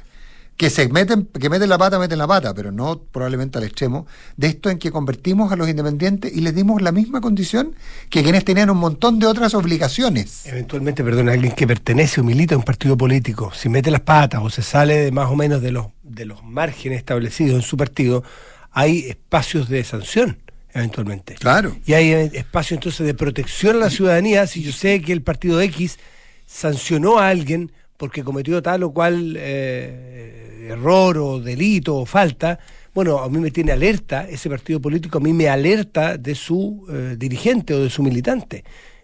que 0.60 0.70
se 0.70 0.90
meten, 0.90 1.26
que 1.28 1.50
meten 1.50 1.70
la 1.70 1.78
pata, 1.78 1.98
meten 1.98 2.18
la 2.18 2.28
pata, 2.28 2.54
pero 2.54 2.74
no 2.74 3.00
probablemente 3.00 3.58
al 3.58 3.64
extremo, 3.64 4.06
de 4.36 4.48
esto 4.48 4.70
en 4.70 4.78
que 4.78 4.92
convertimos 4.92 5.54
a 5.54 5.56
los 5.56 5.70
independientes 5.70 6.36
y 6.36 6.42
les 6.42 6.54
dimos 6.54 6.82
la 6.82 6.92
misma 6.92 7.22
condición 7.22 7.76
que 8.10 8.24
quienes 8.24 8.44
tenían 8.44 8.70
un 8.70 8.78
montón 8.78 9.20
de 9.20 9.28
otras 9.28 9.54
obligaciones. 9.54 10.46
Eventualmente, 10.46 11.02
perdón, 11.02 11.30
alguien 11.30 11.54
que 11.54 11.66
pertenece 11.66 12.20
o 12.20 12.26
milita 12.26 12.56
a 12.56 12.58
un 12.58 12.66
partido 12.66 12.98
político, 12.98 13.54
si 13.54 13.70
mete 13.70 13.90
las 13.90 14.02
patas 14.02 14.42
o 14.44 14.50
se 14.50 14.62
sale 14.62 14.98
de 14.98 15.12
más 15.14 15.30
o 15.30 15.38
menos 15.38 15.62
de 15.62 15.72
los, 15.72 15.86
de 16.04 16.26
los 16.26 16.44
márgenes 16.44 16.98
establecidos 16.98 17.56
en 17.56 17.62
su 17.62 17.78
partido, 17.78 18.26
hay 18.72 19.08
espacios 19.08 19.70
de 19.70 19.82
sanción, 19.86 20.40
eventualmente. 20.74 21.36
Claro. 21.36 21.78
Y 21.86 21.94
hay 21.94 22.12
eh, 22.12 22.32
espacios 22.34 22.80
entonces 22.80 23.08
de 23.08 23.14
protección 23.14 23.78
a 23.78 23.80
la 23.80 23.90
ciudadanía 23.90 24.46
si 24.46 24.62
yo 24.62 24.74
sé 24.74 25.02
que 25.02 25.14
el 25.14 25.22
partido 25.22 25.62
X 25.62 26.00
sancionó 26.46 27.18
a 27.18 27.30
alguien 27.30 27.72
porque 28.00 28.24
cometió 28.24 28.62
tal 28.62 28.84
o 28.84 28.92
cual 28.92 29.36
eh, 29.38 30.68
error 30.72 31.18
o 31.18 31.40
delito 31.42 31.98
o 31.98 32.06
falta, 32.06 32.58
bueno, 32.96 33.20
a 33.20 33.28
mí 33.30 33.40
me 33.40 33.52
tiene 33.52 33.74
alerta, 33.74 34.26
ese 34.28 34.50
partido 34.50 34.80
político 34.80 35.18
a 35.18 35.22
mí 35.22 35.34
me 35.34 35.50
alerta 35.50 36.18
de 36.18 36.34
su 36.34 36.88
eh, 36.90 37.16
dirigente 37.18 37.74
o 37.74 37.84
de 37.84 37.90
su 37.90 38.02
militante. 38.02 38.64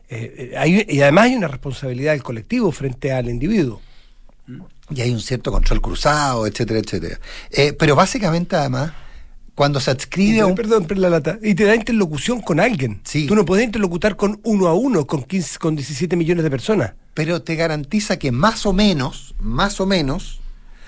Eh, 0.09 0.53
hay- 0.57 0.85
y 0.87 1.01
además 1.01 1.25
hay 1.25 1.35
una 1.35 1.49
responsabilidad 1.49 2.13
del 2.13 2.23
colectivo 2.23 2.71
frente 2.71 3.11
al 3.11 3.29
individuo. 3.29 3.81
Y 4.89 5.01
hay 5.01 5.11
un 5.11 5.19
cierto 5.19 5.51
control 5.51 5.81
cruzado, 5.81 6.47
etcétera, 6.47 6.79
etcétera. 6.79 7.19
Eh, 7.51 7.73
pero 7.73 7.95
básicamente, 7.95 8.55
además, 8.55 8.93
cuando 9.55 9.79
se 9.81 9.91
adscribe 9.91 10.39
a 10.41 10.45
un... 10.45 10.55
Perdón, 10.55 10.85
perdón, 10.85 11.01
la 11.01 11.09
lata. 11.09 11.37
Y 11.41 11.53
te 11.55 11.65
da 11.65 11.75
interlocución 11.75 12.39
con 12.41 12.59
alguien. 12.61 13.01
Sí. 13.03 13.25
Tú 13.25 13.35
no 13.35 13.43
puedes 13.43 13.65
interlocutar 13.65 14.15
con 14.15 14.39
uno 14.43 14.67
a 14.67 14.73
uno, 14.73 15.05
con 15.05 15.23
15, 15.23 15.57
con 15.59 15.75
17 15.75 16.15
millones 16.15 16.43
de 16.43 16.49
personas. 16.51 16.93
Pero 17.15 17.41
te 17.41 17.55
garantiza 17.55 18.19
que 18.19 18.31
más 18.31 18.67
o 18.67 18.73
menos, 18.73 19.33
más 19.39 19.79
o 19.79 19.87
menos, 19.87 20.41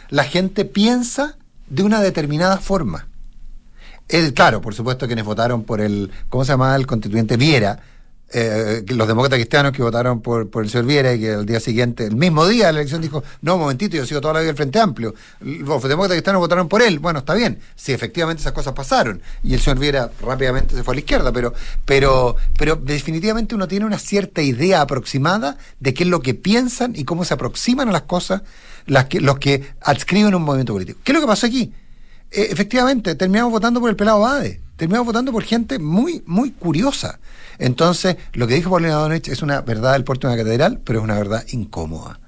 la 0.10 0.26
gente 0.26 0.66
piensa 0.66 1.38
de 1.70 1.84
una 1.84 2.02
determinada 2.02 2.58
forma. 2.58 3.08
El, 4.10 4.34
claro, 4.34 4.62
por 4.62 4.76
supuesto, 4.76 5.08
quienes 5.08 5.26
votaron 5.26 5.64
por 5.64 5.82
el, 5.82 6.12
¿cómo 6.30 6.46
se 6.46 6.52
llamaba? 6.52 6.76
El 6.76 6.86
constituyente 6.86 7.38
Viera, 7.38 7.80
eh, 8.30 8.84
los 8.88 9.08
demócratas 9.08 9.38
cristianos 9.38 9.72
que 9.72 9.82
votaron 9.82 10.22
por, 10.22 10.50
por 10.50 10.64
el 10.64 10.70
señor 10.70 10.86
Viera 10.86 11.14
y 11.14 11.20
que 11.20 11.34
al 11.34 11.46
día 11.46 11.60
siguiente, 11.60 12.06
el 12.06 12.16
mismo 12.16 12.46
día 12.46 12.68
de 12.68 12.74
la 12.74 12.80
elección, 12.80 13.02
dijo, 13.02 13.24
no, 13.42 13.56
un 13.56 13.62
momentito, 13.62 13.96
yo 13.96 14.06
sigo 14.06 14.20
toda 14.20 14.34
la 14.36 14.40
vida 14.42 14.48
del 14.48 14.58
Frente 14.58 14.80
Amplio. 14.80 15.16
Los 15.40 15.84
demócratas 15.84 16.16
cristianos 16.16 16.40
votaron 16.40 16.68
por 16.68 16.82
él. 16.82 17.00
Bueno, 17.00 17.20
está 17.20 17.34
bien, 17.34 17.60
si 17.76 17.94
efectivamente 17.94 18.42
esas 18.42 18.52
cosas 18.52 18.74
pasaron. 18.74 19.22
Y 19.44 19.54
el 19.54 19.62
señor 19.62 19.80
Viera 19.80 20.12
rápidamente 20.22 20.76
se 20.76 20.84
fue 20.84 20.94
a 20.94 20.96
la 20.96 21.00
izquierda, 21.00 21.32
pero, 21.32 21.54
pero, 21.86 22.36
pero 22.58 22.76
definitivamente 22.76 23.56
uno 23.56 23.68
tiene 23.68 23.86
una 23.86 24.00
cierta 24.00 24.42
idea 24.42 24.82
aproximada 24.82 25.58
de 25.80 25.94
qué 25.94 26.04
es 26.04 26.10
lo 26.10 26.22
que 26.22 26.34
piensan 26.34 26.94
y 26.96 27.06
cómo 27.06 27.24
se 27.24 27.34
aproximan 27.34 27.88
a 27.90 27.92
las 27.92 28.04
cosas 28.04 28.42
las 28.88 29.06
que, 29.06 29.22
los 29.22 29.38
que 29.38 29.74
adscriben 29.82 30.34
un 30.34 30.44
movimiento 30.44 30.74
político. 30.74 31.00
¿Qué 31.04 31.12
es 31.12 31.16
lo 31.16 31.22
que 31.22 31.28
pasó 31.28 31.46
aquí? 31.46 31.72
Eh, 32.32 32.48
efectivamente, 32.52 33.16
terminamos 33.16 33.52
votando 33.52 33.80
por 33.80 33.90
el 33.90 33.96
pelado 33.96 34.22
Bade. 34.22 34.62
Terminamos 34.76 35.08
votando 35.08 35.32
por 35.32 35.44
gente 35.44 35.80
muy, 35.80 36.24
muy 36.26 36.52
curiosa. 36.52 37.20
Entonces, 37.60 38.18
lo 38.34 38.48
que 38.48 38.56
dijo 38.56 38.70
Paulina 38.70 38.94
Donich 38.96 39.28
es 39.30 39.42
una 39.42 39.62
verdad 39.62 39.94
del 39.94 40.04
puerto 40.04 40.28
de 40.28 40.34
una 40.34 40.44
catedral, 40.44 40.80
pero 40.84 41.00
es 41.00 41.04
una 41.04 41.16
verdad 41.18 41.44
incómoda. 41.52 42.20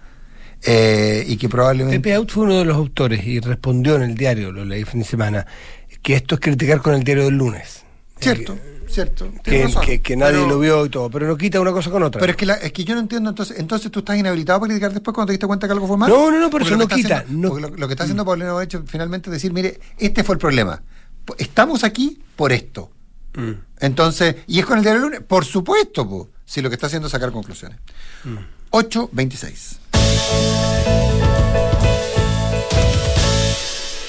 Eh, 0.65 1.23
y 1.27 1.37
que 1.37 1.47
probablemente. 1.47 1.99
Pepe 1.99 2.15
Out 2.15 2.31
fue 2.31 2.43
uno 2.43 2.57
de 2.57 2.65
los 2.65 2.75
autores 2.75 3.25
y 3.25 3.39
respondió 3.39 3.95
en 3.95 4.01
el 4.01 4.15
diario, 4.15 4.51
lo 4.51 4.65
leí 4.65 4.83
fin 4.83 4.99
de 4.99 5.05
semana, 5.05 5.45
que 6.01 6.15
esto 6.15 6.35
es 6.35 6.41
criticar 6.41 6.81
con 6.81 6.93
el 6.95 7.03
diario 7.03 7.25
del 7.25 7.35
lunes. 7.35 7.83
Cierto, 8.19 8.57
cierto. 8.89 9.31
Que, 9.41 9.59
nadie 10.17 10.33
Pero- 10.33 10.47
lo 10.47 10.59
vio 10.59 10.85
y 10.85 10.89
todo, 10.89 11.09
pero 11.09 11.27
no 11.27 11.37
quita 11.37 11.61
una 11.61 11.71
cosa 11.71 11.89
con 11.89 12.03
otra. 12.03 12.19
Pero 12.19 12.31
es 12.31 12.35
que, 12.37 12.45
la- 12.45 12.55
es 12.55 12.73
que 12.73 12.83
yo 12.83 12.93
no 12.93 12.99
entiendo, 12.99 13.29
entonces, 13.29 13.57
entonces 13.57 13.89
tú 13.89 13.99
estás 13.99 14.17
inhabilitado 14.17 14.59
para 14.59 14.69
criticar 14.71 14.91
después 14.91 15.15
cuando 15.15 15.27
te 15.27 15.33
diste 15.33 15.47
cuenta 15.47 15.67
que 15.67 15.73
algo 15.73 15.87
fue 15.87 15.95
mal. 15.95 16.09
No, 16.09 16.29
no, 16.29 16.37
no, 16.39 16.49
Porque 16.49 16.65
eso 16.67 16.75
lo 16.75 16.83
no 16.83 16.87
quita, 16.89 17.19
haciendo- 17.19 17.41
no- 17.41 17.49
porque 17.49 17.61
lo, 17.69 17.77
lo 17.77 17.87
que 17.87 17.93
está 17.93 18.03
haciendo 18.03 18.25
Paulino 18.25 18.51
Donich 18.53 18.77
finalmente 18.87 19.29
es 19.29 19.33
decir, 19.35 19.53
mire, 19.53 19.79
este 19.97 20.25
fue 20.25 20.35
el 20.35 20.39
problema. 20.39 20.81
Estamos 21.37 21.85
aquí 21.85 22.19
por 22.35 22.51
esto. 22.51 22.91
Mm. 23.39 23.51
Entonces, 23.79 24.35
¿y 24.47 24.59
es 24.59 24.65
con 24.65 24.77
el 24.77 24.83
diario 24.83 25.01
del 25.01 25.09
lunes? 25.11 25.25
Por 25.27 25.45
supuesto, 25.45 26.07
po, 26.07 26.29
si 26.45 26.61
lo 26.61 26.69
que 26.69 26.75
está 26.75 26.87
haciendo 26.87 27.07
es 27.07 27.11
sacar 27.11 27.31
conclusiones. 27.31 27.77
8.26. 28.71 29.77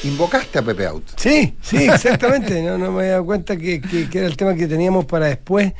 Invocaste 0.02 0.58
a 0.58 0.62
Pepe 0.62 0.86
Out. 0.86 1.04
Sí, 1.16 1.54
sí, 1.60 1.76
exactamente. 1.84 2.62
no, 2.62 2.78
no 2.78 2.90
me 2.90 3.00
había 3.00 3.10
dado 3.12 3.26
cuenta 3.26 3.56
que, 3.56 3.80
que- 3.82 4.08
que 4.08 4.18
era 4.18 4.26
el 4.26 4.36
tema 4.36 4.54
que 4.54 4.66
teníamos 4.66 5.04
para 5.04 5.26
después. 5.26 5.72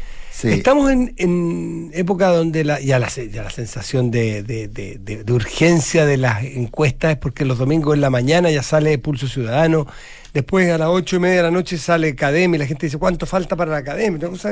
Estamos 0.48 0.90
en, 0.90 1.14
en 1.18 1.90
época 1.94 2.28
donde 2.28 2.64
la, 2.64 2.80
ya, 2.80 2.98
la, 2.98 3.08
la 3.34 3.50
sensación 3.50 4.10
de, 4.10 4.42
de- 4.42 4.68
de- 4.68 4.98
de- 4.98 5.32
urgencia 5.32 6.06
de 6.06 6.16
las 6.16 6.42
encuestas 6.44 7.12
es 7.12 7.16
porque 7.18 7.44
los 7.44 7.58
domingos 7.58 7.94
en 7.94 8.00
la 8.00 8.10
mañana 8.10 8.50
ya 8.50 8.62
sale 8.62 8.96
Pulso 8.98 9.28
Ciudadano, 9.28 9.86
después 10.32 10.70
a 10.70 10.78
las 10.78 10.88
ocho 10.88 11.16
y 11.16 11.18
media 11.18 11.36
de 11.38 11.42
la 11.44 11.50
noche 11.50 11.76
sale 11.78 12.08
Academia 12.10 12.56
y 12.56 12.58
la 12.60 12.66
gente 12.66 12.86
dice 12.86 12.98
cuánto 12.98 13.26
falta 13.26 13.56
para 13.56 13.70
la 13.70 13.78
Academia. 13.78 14.28
Cosa 14.28 14.50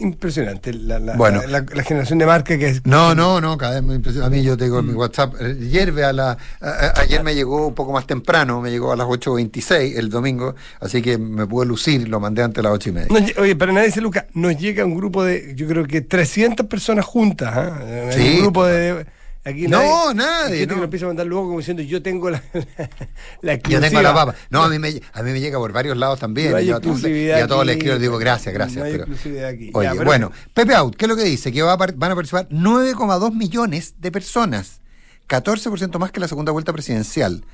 impresionante. 0.00 0.72
La, 0.72 0.98
la- 0.98 1.16
Bueno. 1.16 1.40
la, 1.42 1.60
la- 1.60 1.66
la 1.74 1.82
generación 1.82 2.18
de 2.18 2.26
marca 2.26 2.56
que 2.58 2.68
es... 2.68 2.86
No, 2.86 3.14
no, 3.14 3.40
no, 3.40 3.56
cada 3.58 3.74
vez 3.74 3.82
me 3.82 3.94
impresiona. 3.94 4.26
A 4.26 4.30
mí 4.30 4.42
yo 4.42 4.56
tengo 4.56 4.78
en 4.80 4.86
mi 4.86 4.92
WhatsApp. 4.92 5.34
eh, 5.40 5.56
Ayer, 5.60 5.90
a 6.04 6.12
la, 6.12 6.30
a- 6.60 6.68
a- 6.68 7.00
ayer 7.00 7.22
me 7.22 7.34
llegó 7.34 7.66
un 7.68 7.74
poco 7.74 7.92
más 7.92 8.06
temprano, 8.06 8.60
me 8.60 8.70
llegó 8.70 8.92
a 8.92 8.96
las 8.96 9.06
8.26 9.06 9.98
el 9.98 10.08
domingo, 10.10 10.54
así 10.80 11.02
que 11.02 11.18
me 11.18 11.46
pude 11.46 11.66
lucir, 11.66 12.08
lo 12.08 12.20
mandé 12.20 12.42
antes 12.42 12.56
de 12.56 12.62
las 12.62 12.72
8 12.72 12.88
y 12.88 12.92
media. 12.92 13.08
Nos 13.10 13.22
lle- 13.22 13.38
oye, 13.38 13.56
para 13.56 13.72
nadie 13.72 13.86
dice 13.88 14.00
Luca, 14.00 14.26
nos 14.34 14.56
llega 14.58 14.84
un 14.84 14.96
grupo 14.96 15.24
de, 15.24 15.54
yo 15.56 15.66
creo 15.66 15.86
que 15.86 16.00
300 16.00 16.66
personas 16.66 17.04
juntas. 17.04 17.52
¿ah? 17.54 17.80
Sí. 18.12 18.34
Un 18.36 18.42
grupo 18.42 18.64
de. 18.66 19.06
Aquí 19.46 19.68
No, 19.68 20.12
nadie, 20.12 20.66
que 20.66 20.74
no. 20.74 20.82
empieza 20.82 21.04
a 21.06 21.08
mandar 21.08 21.24
luego 21.24 21.44
como 21.46 21.58
diciendo, 21.58 21.80
yo 21.84 22.02
tengo 22.02 22.30
la, 22.30 22.42
la, 23.42 23.54
Yo 23.54 23.80
tengo 23.80 24.02
la 24.02 24.12
papa. 24.12 24.34
No, 24.50 24.64
a 24.64 24.68
mí 24.68 24.80
me, 24.80 25.00
a 25.12 25.22
mí 25.22 25.30
me 25.30 25.40
llega 25.40 25.56
por 25.58 25.72
varios 25.72 25.96
lados 25.96 26.18
también. 26.18 26.50
No 26.50 26.56
hay 26.56 26.64
y, 26.64 26.68
yo 26.68 26.76
a 26.76 26.80
todos, 26.80 27.00
y 27.04 27.30
a 27.30 27.44
aquí. 27.44 27.86
les 27.86 28.00
digo 28.00 28.18
gracias, 28.18 28.52
gracias. 28.52 28.78
No 28.78 28.84
hay 28.84 28.90
pero- 28.92 29.04
exclusividad 29.04 29.48
aquí. 29.50 29.70
Oye, 29.72 29.86
Ya, 29.86 29.92
pero- 29.92 30.04
bueno, 30.04 30.32
Pepe 30.52 30.74
Out, 30.74 30.96
¿qué 30.96 31.04
es 31.04 31.08
lo 31.08 31.14
que 31.14 31.22
dice? 31.22 31.52
Que 31.52 31.62
va 31.62 31.74
a 31.74 31.76
van 31.76 32.10
a 32.10 32.14
participar 32.16 32.48
9,2 32.50 33.32
millones 33.34 33.94
de 34.00 34.10
personas, 34.10 34.80
14% 35.28 35.96
más 36.00 36.10
que 36.10 36.18
la 36.18 36.26
segunda 36.26 36.50
vuelta 36.50 36.72
presidencial. 36.72 37.44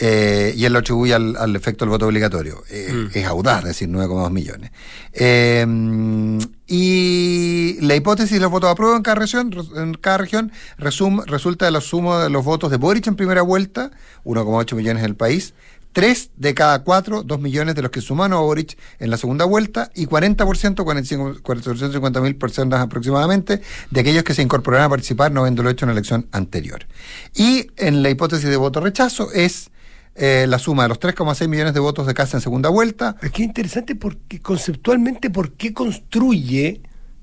Eh, 0.00 0.54
y 0.56 0.64
él 0.64 0.72
lo 0.72 0.78
atribuye 0.80 1.12
al, 1.14 1.36
al 1.36 1.56
efecto 1.56 1.84
del 1.84 1.90
voto 1.90 2.06
obligatorio. 2.06 2.62
Eh, 2.70 2.92
Mm. 2.92 3.10
Es 3.18 3.24
audaz 3.26 3.64
decir 3.64 3.88
9,2 3.88 4.30
millones. 4.30 4.70
Eh, 5.12 5.66
y 6.66 7.78
la 7.80 7.94
hipótesis 7.96 8.32
de 8.32 8.40
los 8.40 8.50
votos 8.50 8.70
a 8.70 8.74
prueba 8.74 8.96
en 8.96 9.02
cada 9.02 9.16
región, 9.16 9.52
en 9.76 9.94
cada 9.94 10.18
región 10.18 10.52
resum- 10.78 11.24
resulta 11.26 11.64
de 11.64 11.70
la 11.72 11.80
suma 11.80 12.24
de 12.24 12.30
los 12.30 12.44
votos 12.44 12.70
de 12.70 12.76
Boric 12.76 13.06
en 13.06 13.16
primera 13.16 13.42
vuelta, 13.42 13.90
1,8 14.24 14.74
millones 14.76 15.02
en 15.02 15.08
el 15.10 15.16
país, 15.16 15.54
3 15.94 16.30
de 16.36 16.54
cada 16.54 16.84
4, 16.84 17.22
2 17.22 17.40
millones 17.40 17.74
de 17.74 17.82
los 17.82 17.90
que 17.90 18.00
sumaron 18.02 18.36
a 18.38 18.40
Boric 18.42 18.76
en 19.00 19.10
la 19.10 19.16
segunda 19.16 19.46
vuelta 19.46 19.90
y 19.94 20.06
40%, 20.06 20.84
45 20.84 21.36
450 21.42 22.20
mil 22.20 22.36
personas 22.36 22.80
aproximadamente, 22.80 23.62
de 23.90 24.00
aquellos 24.00 24.22
que 24.22 24.34
se 24.34 24.42
incorporaron 24.42 24.86
a 24.86 24.90
participar 24.90 25.32
no 25.32 25.40
habiéndolo 25.40 25.70
hecho 25.70 25.86
en 25.86 25.88
la 25.88 25.92
elección 25.94 26.28
anterior. 26.32 26.86
Y 27.34 27.68
en 27.76 28.02
la 28.02 28.10
hipótesis 28.10 28.48
de 28.48 28.56
voto 28.56 28.80
rechazo 28.80 29.32
es 29.32 29.70
eh, 30.18 30.46
la 30.48 30.58
suma 30.58 30.82
de 30.82 30.88
los 30.90 30.98
3,6 31.00 31.48
millones 31.48 31.74
de 31.74 31.80
votos 31.80 32.06
de 32.06 32.14
casa 32.14 32.36
en 32.36 32.40
segunda 32.40 32.68
vuelta, 32.68 33.16
Es 33.22 33.30
que 33.30 33.42
es 33.42 33.48
interesante 33.48 33.94
porque 33.94 34.40
conceptualmente, 34.40 35.30
¿por 35.30 35.52
qué 35.52 35.72
construye 35.72 36.82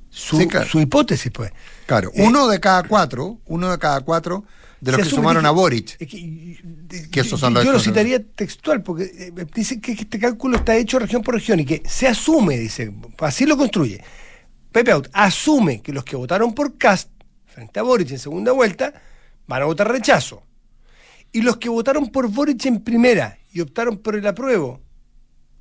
su, 0.10 0.38
Sí, 0.40 0.48
claro. 0.48 0.68
su 0.68 0.80
hipótesis? 0.80 1.32
pues 1.34 1.52
Claro, 1.86 2.12
Eh, 2.14 2.24
uno 2.26 2.48
de 2.48 2.60
cada 2.60 2.84
cuatro, 2.84 3.40
uno 3.46 3.70
de 3.70 3.78
cada 3.78 4.02
cuatro 4.02 4.46
de 4.82 4.92
los 4.94 5.02
que 5.02 5.10
sumaron 5.10 5.44
que- 5.44 5.48
a 5.48 5.52
Boric. 5.52 5.98
es 6.00 6.08
que, 6.08 6.60
de- 6.64 7.10
Que 7.10 7.20
esos 7.22 7.40
son 7.40 7.54
yo 7.54 7.60
los 7.60 7.66
yo 7.66 7.72
lo 7.74 7.80
citaría 7.80 8.24
textual, 8.24 8.82
porque 8.84 9.04
eh, 9.04 9.32
dice 9.54 9.80
que 9.82 9.92
este 9.94 10.18
cálculo 10.20 10.58
está 10.58 10.76
hecho 10.76 10.98
región 11.00 11.22
por 11.22 11.34
región 11.36 11.60
y 11.60 11.66
que 11.66 11.84
se 11.86 12.08
asume, 12.08 12.58
dice, 12.58 12.94
así 13.20 13.46
lo 13.46 13.58
construye. 13.58 14.02
Pepe 14.72 14.92
Out 14.92 15.10
asume 15.14 15.82
que 15.82 15.92
los 15.94 16.04
que 16.04 16.16
votaron 16.16 16.54
por 16.54 16.78
Cast 16.78 17.10
frente 17.46 17.80
a 17.80 17.84
Boric 17.84 18.12
en 18.12 18.20
segunda 18.20 18.52
vuelta 18.52 18.94
van 19.48 19.62
a 19.62 19.66
votar 19.66 19.90
rechazo. 19.92 20.44
Y 21.36 21.42
los 21.42 21.58
que 21.58 21.68
votaron 21.70 22.08
por 22.12 22.30
Boric 22.30 22.66
en 22.66 22.82
primera 22.82 23.38
y 23.52 23.60
optaron 23.62 23.98
por 23.98 24.16
el 24.16 24.26
apruebo 24.26 24.80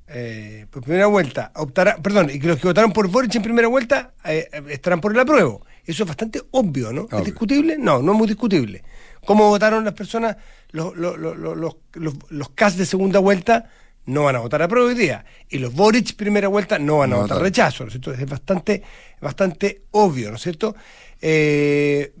eh, 0.07 0.67
por 0.69 0.83
primera 0.83 1.07
vuelta, 1.07 1.51
optará, 1.55 1.97
perdón, 1.97 2.29
y 2.31 2.39
que 2.39 2.47
los 2.47 2.59
que 2.59 2.67
votaron 2.67 2.91
por 2.93 3.07
Boric 3.09 3.33
en 3.35 3.41
primera 3.41 3.67
vuelta 3.67 4.13
eh, 4.23 4.47
estarán 4.69 5.01
por 5.01 5.11
el 5.11 5.19
apruebo. 5.19 5.65
Eso 5.83 6.03
es 6.03 6.07
bastante 6.07 6.41
obvio, 6.51 6.93
¿no? 6.93 7.01
Obvio. 7.03 7.19
¿Es 7.19 7.25
discutible? 7.25 7.77
No, 7.77 8.01
no 8.01 8.11
es 8.13 8.17
muy 8.17 8.27
discutible. 8.27 8.83
¿Cómo 9.25 9.49
votaron 9.49 9.83
las 9.83 9.95
personas, 9.95 10.37
los, 10.71 10.95
los, 10.95 11.17
los, 11.17 11.35
los, 11.37 11.57
los, 11.57 11.75
los- 11.93 12.15
los 12.29 12.49
CAS 12.51 12.77
de 12.77 12.85
segunda 12.85 13.19
vuelta? 13.19 13.69
No 14.07 14.23
van 14.23 14.35
a 14.35 14.39
votar 14.39 14.61
a 14.61 14.67
prueba 14.67 14.87
hoy 14.89 14.95
día. 14.95 15.25
Y 15.49 15.57
los 15.57 15.73
Boric 15.73 16.15
primera 16.15 16.47
vuelta 16.47 16.77
no 16.77 16.99
van 16.99 17.11
a 17.13 17.15
No 17.15 17.21
votar 17.23 17.41
rechazo, 17.41 17.83
¿no 17.83 17.87
es 17.87 17.93
cierto? 17.93 18.13
Es 18.13 18.29
bastante, 18.29 18.83
bastante 19.19 19.81
obvio, 19.91 20.29
¿no 20.29 20.35
es 20.35 20.41
cierto? 20.43 20.75
Eh, 21.21 22.13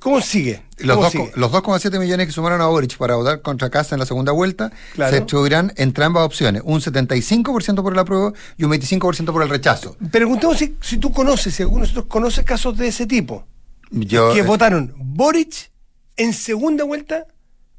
¿Cómo 0.00 0.20
sigue? 0.20 0.62
Los 0.78 0.96
¿Cómo 0.96 1.02
dos- 1.04 1.12
sigue? 1.12 1.32
los 1.36 1.52
2,7 1.52 2.00
millones 2.00 2.26
que 2.26 2.32
sumaron 2.32 2.60
a 2.60 2.66
Boric 2.66 2.96
para 2.96 3.14
votar 3.14 3.42
contra 3.42 3.70
Casa 3.70 3.94
en 3.94 4.00
la 4.00 4.06
segunda 4.06 4.32
vuelta 4.32 4.72
Claro. 4.94 5.12
se 5.12 5.20
distribuirán 5.20 5.72
entre 5.76 6.04
ambas 6.04 6.24
opciones, 6.24 6.62
un 6.64 6.80
75% 6.80 7.82
por 7.82 7.92
el 7.92 7.98
apruebo 7.98 8.32
y 8.56 8.64
un 8.64 8.70
25% 8.72 9.32
por 9.32 9.42
el 9.42 9.48
rechazo. 9.50 9.96
Preguntemos 10.10 10.58
si, 10.58 10.76
si 10.80 10.96
tú 10.96 11.12
conoces, 11.12 11.54
si 11.54 11.62
alguno 11.62 11.82
de 11.82 11.88
nosotros 11.88 12.06
conoce 12.06 12.42
casos 12.42 12.76
de 12.76 12.88
ese 12.88 13.06
tipo. 13.06 13.46
Yo, 13.90 14.32
que 14.32 14.40
eh, 14.40 14.42
votaron 14.42 14.94
Boric 14.96 15.70
en 16.16 16.32
segunda 16.32 16.82
vuelta 16.84 17.26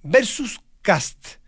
versus 0.04 0.62
Cast. 0.82 1.41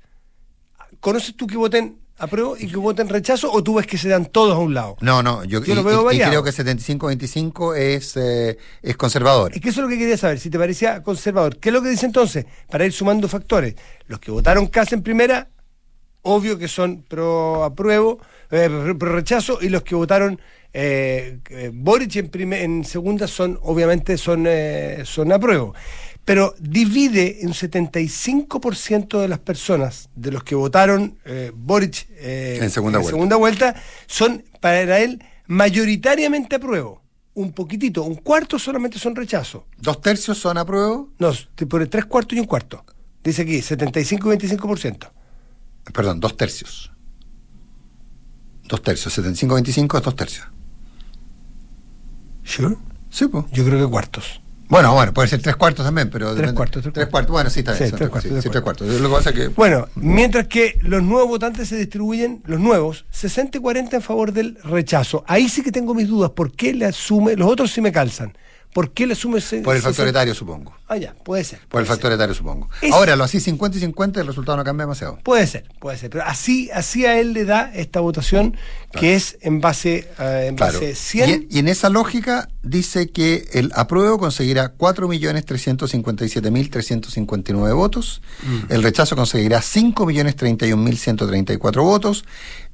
¿Conoces 1.04 1.36
tú 1.36 1.48
que 1.48 1.58
voten 1.58 1.98
apruebo 2.18 2.56
y 2.58 2.68
que 2.70 2.78
voten 2.78 3.10
rechazo 3.10 3.52
o 3.52 3.62
tú 3.62 3.76
ves 3.76 3.86
que 3.86 3.98
se 3.98 4.08
dan 4.08 4.26
todos 4.28 4.56
a 4.56 4.58
un 4.60 4.74
lado? 4.74 4.96
no, 5.02 5.22
no, 5.22 5.44
yo, 5.44 5.62
Yo 5.66 5.76
lo 5.76 5.82
y- 5.82 5.84
veo 5.84 6.12
y- 6.14 6.16
y 6.16 6.20
creo 6.22 6.42
que 6.42 6.52
75-25 6.54 7.76
es, 7.76 8.16
eh, 8.16 8.58
es 8.82 8.96
conservador. 8.96 9.52
Es 9.54 9.60
que 9.60 9.68
eso 9.68 9.82
es 9.82 9.84
lo 9.84 9.90
que 9.90 9.98
quería 9.98 10.16
saber, 10.18 10.40
si 10.40 10.50
te 10.50 10.58
parecía 10.58 11.04
conservador. 11.04 11.58
¿Qué 11.58 11.68
es 11.70 11.74
lo 11.74 11.82
que 11.82 11.90
dice 11.90 12.06
entonces? 12.06 12.46
Para 12.72 12.86
ir 12.86 12.94
sumando 12.94 13.28
factores. 13.28 13.76
Los 14.08 14.20
que 14.22 14.32
votaron 14.32 14.68
Cast 14.68 14.94
en 14.94 15.04
primera, 15.04 15.50
obvio 16.22 16.58
que 16.58 16.70
son 16.70 17.04
pro 17.04 17.66
apruebo, 17.66 18.20
eh, 18.50 18.70
pro, 18.98 19.14
rechazo, 19.14 19.58
y 19.62 19.68
los 19.68 19.84
que 19.84 19.96
votaron 19.96 20.40
eh, 20.72 21.40
eh, 21.50 21.70
Boric 21.74 22.16
en, 22.16 22.54
en 22.54 22.86
segunda 22.86 23.28
son, 23.28 23.60
obviamente, 23.62 24.18
son, 24.18 24.46
eh, 24.48 25.02
son 25.04 25.34
apruebo. 25.34 25.76
Pero 26.26 26.56
divide 26.60 27.44
en 27.44 27.50
75% 27.50 29.20
de 29.20 29.28
las 29.28 29.40
personas, 29.40 30.10
de 30.16 30.32
los 30.32 30.44
que 30.44 30.56
votaron 30.56 31.18
eh, 31.26 31.52
Boric 31.54 32.08
eh, 32.12 32.60
En 32.62 32.70
segunda 32.70 33.00
vuelta. 33.00 33.12
segunda 33.12 33.36
vuelta, 33.36 33.76
son 34.08 34.44
para 34.62 35.00
él 35.00 35.22
mayoritariamente 35.48 36.56
apruebo. 36.56 37.02
Un 37.34 37.52
poquitito, 37.52 38.04
un 38.04 38.16
cuarto 38.16 38.58
solamente 38.60 39.00
son 39.00 39.16
rechazo. 39.16 39.66
Dos 39.78 40.00
tercios 40.02 40.38
son 40.38 40.58
apruebo, 40.58 41.10
No, 41.20 41.32
pone 41.68 41.88
tres 41.88 42.06
cuartos 42.06 42.38
y 42.38 42.40
un 42.40 42.46
cuarto. 42.46 42.86
Dice 43.24 43.42
aquí, 43.42 43.62
75 43.62 44.34
y 44.34 44.38
25%. 44.38 45.10
perdón, 45.94 46.20
dos 46.20 46.38
tercios. 46.38 46.92
Dos 48.66 48.82
tercios, 48.82 49.18
75-25 49.18 49.98
es 49.98 50.04
dos 50.04 50.16
tercios. 50.16 50.48
¿Sure? 52.44 52.78
Sí, 53.10 53.28
pues. 53.28 53.46
Yo 53.52 53.66
creo 53.66 53.84
que 53.86 53.92
cuartos. 53.92 54.42
Bueno, 54.74 54.94
bueno, 54.96 55.14
puede 55.14 55.28
ser 55.28 55.40
tres 55.40 55.56
cuartos 55.56 55.86
también, 55.86 56.10
pero... 56.10 56.30
Tres 56.34 56.38
depende- 56.48 56.56
cuartos, 56.56 56.82
tres 56.82 56.94
Tres 56.94 57.08
cuartos, 57.08 57.32
bueno, 57.32 57.50
sí, 57.52 57.60
está 57.60 57.74
Sí, 57.74 57.80
bien. 57.84 57.90
son 57.92 57.98
tres 58.00 58.10
tres- 58.10 58.10
cuartos, 58.10 58.24
sí, 58.24 58.50
tres 58.50 58.54
sí, 58.56 58.62
cuartos. 58.62 58.88
Lo 59.02 59.10
que 59.10 59.16
pasa 59.16 59.30
es 59.30 59.36
que... 59.36 59.48
Bueno, 59.50 59.88
mientras 59.96 60.48
que 60.48 60.80
los 60.82 61.04
nuevos 61.04 61.30
votantes 61.30 61.70
se 61.70 61.76
distribuyen, 61.76 62.42
los 62.48 62.60
nuevos, 62.60 63.06
60 63.12 63.60
y 63.60 63.62
40 63.62 63.96
en 63.98 64.02
favor 64.02 64.34
del 64.34 64.58
rechazo. 64.64 65.24
Ahí 65.28 65.48
sí 65.48 65.62
que 65.62 65.72
tengo 65.72 65.94
mis 65.94 66.08
dudas. 66.08 66.32
¿Por 66.32 66.52
qué 66.52 66.74
le 66.74 66.86
asume? 66.86 67.36
Los 67.36 67.52
otros 67.52 67.70
sí 67.72 67.82
me 67.82 67.92
calzan. 67.92 68.36
¿Por 68.74 68.92
qué 68.92 69.06
le 69.08 69.14
asume 69.14 69.40
ese- 69.40 69.62
Por 69.62 69.76
el 69.76 69.82
factor 69.82 70.08
etario, 70.08 70.34
supongo. 70.34 70.74
Ah, 70.88 70.98
ya, 70.98 71.14
puede 71.14 71.44
ser. 71.44 71.60
Por 71.70 71.82
el 71.82 71.88
factor 71.88 72.10
ser. 72.12 72.16
etario, 72.16 72.34
supongo. 72.36 72.70
Ahora, 72.92 73.16
lo 73.16 73.24
así 73.24 73.40
50 73.40 73.78
y 73.78 73.82
50, 73.82 74.22
el 74.22 74.28
resultado 74.28 74.58
no 74.58 74.64
cambia 74.64 74.86
demasiado. 74.86 75.20
Puede 75.24 75.46
ser, 75.48 75.66
puede 75.80 75.98
ser. 75.98 76.10
Pero 76.10 76.24
así, 76.26 76.70
así 76.74 77.06
a 77.06 77.20
él 77.20 77.34
le 77.34 77.46
da 77.46 77.72
esta 77.74 78.00
votación 78.00 78.56
que 78.92 79.16
es 79.16 79.38
en 79.42 79.60
base, 79.62 80.10
eh, 80.20 80.46
en 80.50 80.56
Claro. 80.56 80.74
base 80.74 80.96
100. 80.96 81.48
Y, 81.50 81.56
y 81.56 81.60
en 81.60 81.68
esa 81.68 81.90
lógica 81.90 82.50
dice 82.64 83.10
que 83.10 83.48
el 83.54 83.72
apruebo 83.76 84.18
conseguirá 84.20 84.74
4.357.359 84.76 87.74
votos, 87.74 88.22
Mm. 88.44 88.72
el 88.72 88.84
rechazo 88.84 89.16
conseguirá 89.16 89.62
5.031.134 89.62 91.84
votos, 91.84 92.26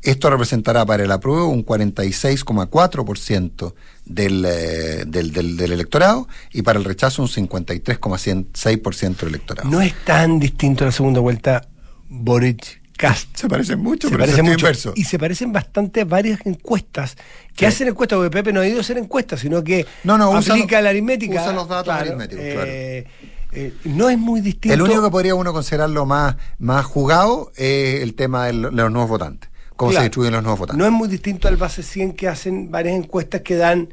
esto 0.01 0.29
representará 0.29 0.85
para 0.85 1.03
el 1.03 1.11
apruebo 1.11 1.47
un 1.47 1.63
46,4% 1.65 3.73
del, 4.09 4.43
eh, 4.45 5.03
del, 5.07 5.31
del, 5.31 5.55
del 5.55 5.71
electorado 5.71 6.27
y 6.51 6.61
para 6.63 6.77
el 6.79 6.83
rechazo 6.85 7.21
un 7.21 7.29
53,6% 7.29 9.15
del 9.17 9.29
electorado. 9.29 9.69
No 9.69 9.81
es 9.81 9.93
tan 10.05 10.39
distinto 10.39 10.83
a 10.83 10.87
la 10.87 10.91
segunda 10.91 11.19
vuelta 11.21 11.67
Boric 12.09 12.81
Cast. 12.97 13.37
Se 13.37 13.47
parecen 13.47 13.79
mucho, 13.79 14.09
se 14.09 14.11
pero 14.11 14.23
en 14.25 14.29
parecen 14.29 14.45
mucho. 14.45 14.59
inverso. 14.65 14.93
Y 14.95 15.05
se 15.05 15.17
parecen 15.17 15.53
bastante 15.53 16.01
a 16.01 16.05
varias 16.05 16.39
encuestas 16.45 17.15
que 17.55 17.59
Sí. 17.59 17.65
hacen 17.65 17.87
encuestas, 17.87 18.17
porque 18.17 18.29
Pepe 18.31 18.51
no 18.51 18.59
ha 18.61 18.67
ido 18.67 18.79
a 18.79 18.81
hacer 18.81 18.97
encuestas, 18.97 19.39
sino 19.39 19.63
que 19.63 19.85
No, 20.03 20.17
no, 20.17 20.35
aplica 20.35 20.75
los- 20.77 20.83
la 20.83 20.89
aritmética. 20.89 21.41
usa 21.41 21.53
los 21.53 21.67
datos 21.69 21.93
aritméticos, 21.93 22.43
eh, 22.43 23.05
eh, 23.53 23.73
no 23.85 24.09
es 24.09 24.17
muy 24.17 24.41
distinto. 24.41 24.73
El 24.73 24.81
único 24.81 25.01
que 25.03 25.09
podría 25.11 25.33
uno 25.35 25.53
considerarlo 25.53 26.05
más, 26.05 26.35
más 26.59 26.85
jugado 26.85 27.51
es 27.55 28.01
el 28.01 28.15
tema 28.15 28.47
de 28.47 28.53
los 28.53 28.73
nuevos 28.73 29.07
votantes. 29.09 29.48
Cómo 29.79 29.91
Claro. 29.91 30.01
se 30.01 30.07
distribuyen 30.09 30.33
los 30.33 30.43
nuevos 30.43 30.59
votantes. 30.59 30.77
No 30.77 30.85
es 30.85 30.91
muy 30.91 31.07
distinto 31.07 31.47
al 31.47 31.55
base 31.55 31.83
100 31.83 32.11
que 32.11 32.27
hacen 32.27 32.69
varias 32.69 32.97
encuestas 32.97 33.39
que 33.41 33.55
dan 33.55 33.87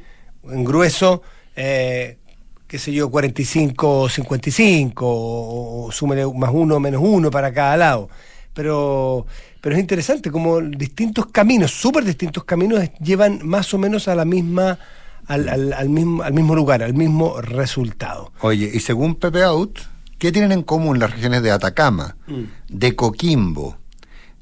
en 0.51 0.65
grueso, 0.65 1.23
eh, 1.55 2.19
qué 2.67 2.77
sé 2.81 2.93
yo, 2.93 3.09
45 3.09 4.01
o 4.01 4.09
55, 4.09 5.07
o, 5.07 5.85
o 5.87 5.93
súmele 5.93 6.27
más 6.35 6.51
uno 6.53 6.81
menos 6.81 7.01
uno 7.05 7.31
para 7.31 7.53
cada 7.53 7.77
lado. 7.77 8.09
Pero, 8.53 9.27
pero 9.61 9.77
es 9.77 9.81
interesante 9.81 10.29
como 10.33 10.61
distintos 10.61 11.27
caminos, 11.27 11.71
súper 11.71 12.03
distintos 12.05 12.43
caminos, 12.43 12.83
llevan 13.01 13.39
más 13.47 13.73
o 13.73 13.79
menos 13.79 14.09
a 14.09 14.17
la 14.17 14.25
misma, 14.25 14.81
al, 15.29 15.49
al- 15.49 15.73
al 15.73 15.89
mismo, 15.89 16.25
al 16.25 16.33
mismo 16.33 16.57
lugar, 16.57 16.83
al 16.83 16.95
mismo 16.95 17.41
resultado. 17.41 18.33
Oye, 18.41 18.69
y 18.75 18.81
según 18.81 19.15
Pepe 19.15 19.45
Out, 19.45 19.79
¿qué 20.19 20.33
tienen 20.33 20.51
en 20.51 20.63
común 20.65 20.99
las 20.99 21.13
regiones 21.13 21.45
de 21.45 21.53
Atacama, 21.53 22.17
Mm. 22.27 22.43
de 22.71 22.97
Coquimbo, 22.97 23.77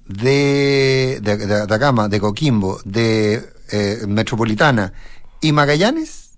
de, 0.07 1.19
de, 1.23 1.37
de 1.37 1.55
Atacama, 1.63 2.09
de 2.09 2.21
Coquimbo, 2.21 2.81
de 2.85 3.43
eh, 3.71 3.99
Metropolitana 4.07 4.93
y 5.41 5.53
Magallanes? 5.53 6.31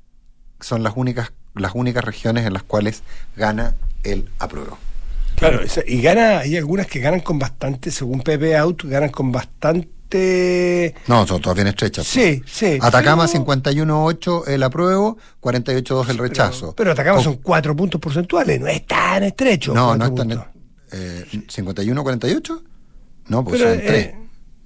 Son 0.60 0.82
las 0.82 0.94
únicas, 0.96 1.32
las 1.54 1.72
únicas 1.74 2.04
regiones 2.04 2.46
en 2.46 2.52
las 2.52 2.62
cuales 2.62 3.02
gana 3.36 3.74
el 4.04 4.28
apruebo. 4.38 4.78
Claro, 5.36 5.60
y 5.86 6.00
gana, 6.00 6.38
hay 6.38 6.56
algunas 6.56 6.86
que 6.86 6.98
ganan 7.00 7.20
con 7.20 7.38
bastante, 7.38 7.90
según 7.90 8.22
Pepe 8.22 8.56
Out, 8.56 8.84
ganan 8.84 9.10
con 9.10 9.30
bastante... 9.32 10.94
No, 11.08 11.26
son 11.26 11.42
todas 11.42 11.56
bien 11.56 11.66
estrechas. 11.66 12.06
Sí, 12.06 12.42
sí. 12.46 12.78
Atacama 12.80 13.26
pero- 13.30 13.44
51.8 13.44 14.48
el 14.48 14.62
apruebo, 14.62 15.18
48.2 15.42 16.08
el 16.08 16.18
rechazo. 16.18 16.60
Pero, 16.68 16.74
pero 16.76 16.92
Atacama 16.92 17.22
son 17.22 17.36
cuatro 17.36 17.76
puntos 17.76 18.00
porcentuales, 18.00 18.58
no 18.60 18.66
es 18.68 18.86
tan 18.86 19.24
estrecho. 19.24 19.74
No, 19.74 19.94
no 19.94 20.06
es 20.06 20.14
tan. 20.14 20.30
Eh, 20.92 21.24
¿51-48? 21.48 22.62
No, 23.28 23.44
pues 23.44 23.60
Pero, 23.60 23.74
son 23.74 23.80
tres. 23.86 24.06
eh, 24.06 24.14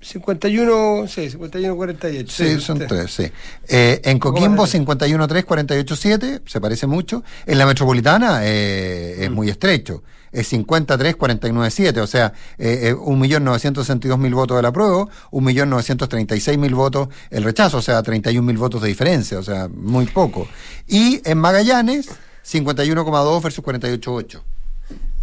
51, 0.03 1.07
sí, 1.09 1.29
51, 1.31 1.77
48. 1.77 2.33
Sí, 2.33 2.61
son 2.61 2.79
tres, 2.79 3.11
sí. 3.13 3.31
Eh, 3.69 4.01
en 4.05 4.19
Coquimbo, 4.19 4.63
más 4.63 4.73
de 4.73 4.79
51-3, 4.81 5.45
48-7, 5.45 6.41
se 6.47 6.61
parece 6.61 6.87
mucho. 6.87 7.23
En 7.45 7.59
la 7.59 7.67
metropolitana 7.67 8.41
eh, 8.45 9.17
Mm. 9.19 9.23
es 9.25 9.31
muy 9.31 9.51
estrecho. 9.51 10.03
Es 10.33 10.47
53, 10.49 11.17
49-7, 11.19 11.99
o 12.01 12.07
sea, 12.07 12.33
eh, 12.57 12.91
eh, 12.91 12.95
1.962.000 12.95 14.33
votos 14.33 14.57
del 14.57 14.65
apruebo, 14.67 15.11
1.936.000 15.33 16.75
votos 16.75 17.09
el 17.31 17.43
rechazo, 17.45 17.79
o 17.79 17.83
sea, 17.83 18.03
31.000 18.03 18.57
votos 18.57 18.81
de 18.83 18.89
diferencia, 18.89 19.39
o 19.39 19.43
sea, 19.43 19.69
muy 19.69 20.07
poco. 20.07 20.47
Y 20.87 21.21
en 21.29 21.37
Magallanes, 21.39 22.09
51,2 22.45 23.43
versus 23.43 23.65
48,8. 23.65 24.41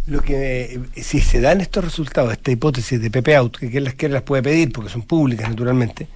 Lo 0.08 0.22
que, 0.22 0.80
eh, 0.94 1.02
si 1.02 1.20
se 1.20 1.40
dan 1.40 1.60
estos 1.60 1.84
resultados, 1.84 2.32
esta 2.32 2.50
hipótesis 2.50 3.00
de 3.00 3.10
Pepe 3.10 3.36
Out, 3.36 3.58
que 3.58 3.70
quien 3.70 3.84
las 3.84 3.94
quiere 3.94 4.14
las 4.14 4.22
puede 4.22 4.42
pedir 4.42 4.72
porque 4.72 4.90
son 4.90 5.02
públicas 5.02 5.48
naturalmente, 5.48 6.08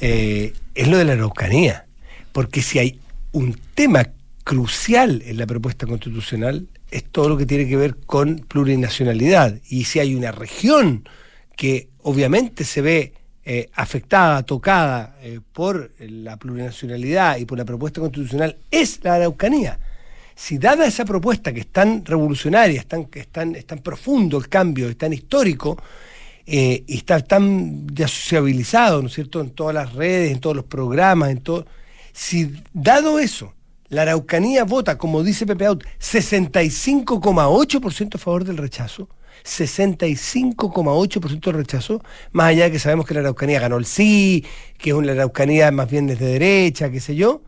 eh, 0.00 0.52
es 0.74 0.88
lo 0.88 0.98
de 0.98 1.06
la 1.06 1.12
Araucanía. 1.14 1.86
Porque 2.32 2.60
si 2.60 2.78
hay 2.78 3.00
un 3.32 3.58
tema 3.74 4.06
crucial 4.44 5.22
en 5.24 5.38
la 5.38 5.46
propuesta 5.46 5.86
constitucional, 5.86 6.68
es 6.90 7.04
todo 7.04 7.30
lo 7.30 7.36
que 7.38 7.46
tiene 7.46 7.66
que 7.66 7.76
ver 7.76 7.96
con 7.96 8.40
plurinacionalidad. 8.46 9.56
Y 9.68 9.84
si 9.84 10.00
hay 10.00 10.14
una 10.14 10.32
región 10.32 11.08
que 11.56 11.88
obviamente 12.02 12.64
se 12.64 12.82
ve 12.82 13.14
eh, 13.44 13.70
afectada, 13.74 14.42
tocada 14.42 15.16
eh, 15.22 15.40
por 15.52 15.92
la 15.98 16.36
plurinacionalidad 16.36 17.38
y 17.38 17.46
por 17.46 17.56
la 17.56 17.64
propuesta 17.64 18.00
constitucional, 18.00 18.56
es 18.70 19.00
la 19.02 19.14
Araucanía. 19.14 19.78
Si 20.40 20.56
dada 20.56 20.86
esa 20.86 21.04
propuesta 21.04 21.52
que 21.52 21.60
es 21.60 21.66
tan 21.66 22.02
revolucionaria, 22.02 22.80
es 22.80 22.86
tan, 22.86 23.04
que 23.04 23.26
tan 23.26 23.52
profundo 23.82 24.38
el 24.38 24.48
cambio, 24.48 24.88
es 24.88 24.96
tan 24.96 25.12
histórico, 25.12 25.76
eh, 26.46 26.82
y 26.86 26.96
está 26.96 27.20
tan 27.20 27.86
ya 27.88 28.08
sociabilizado, 28.08 29.02
¿no 29.02 29.08
es 29.08 29.14
cierto?, 29.14 29.42
en 29.42 29.50
todas 29.50 29.74
las 29.74 29.92
redes, 29.92 30.32
en 30.32 30.40
todos 30.40 30.56
los 30.56 30.64
programas, 30.64 31.28
en 31.28 31.42
todo. 31.42 31.66
Si 32.14 32.54
dado 32.72 33.18
eso, 33.18 33.52
la 33.90 34.00
Araucanía 34.02 34.64
vota, 34.64 34.96
como 34.96 35.22
dice 35.22 35.44
Pepe 35.44 35.66
Out, 35.66 35.84
65,8% 36.00 38.14
a 38.14 38.18
favor 38.18 38.44
del 38.44 38.56
rechazo, 38.56 39.10
65,8% 39.44 41.44
del 41.44 41.54
rechazo, 41.54 42.02
más 42.32 42.46
allá 42.46 42.64
de 42.64 42.72
que 42.72 42.78
sabemos 42.78 43.04
que 43.04 43.12
la 43.12 43.20
Araucanía 43.20 43.60
ganó 43.60 43.76
el 43.76 43.84
sí, 43.84 44.46
que 44.78 44.88
es 44.90 44.96
una 44.96 45.12
Araucanía 45.12 45.70
más 45.70 45.90
bien 45.90 46.06
desde 46.06 46.24
derecha, 46.24 46.90
qué 46.90 47.00
sé 47.00 47.14
yo, 47.14 47.42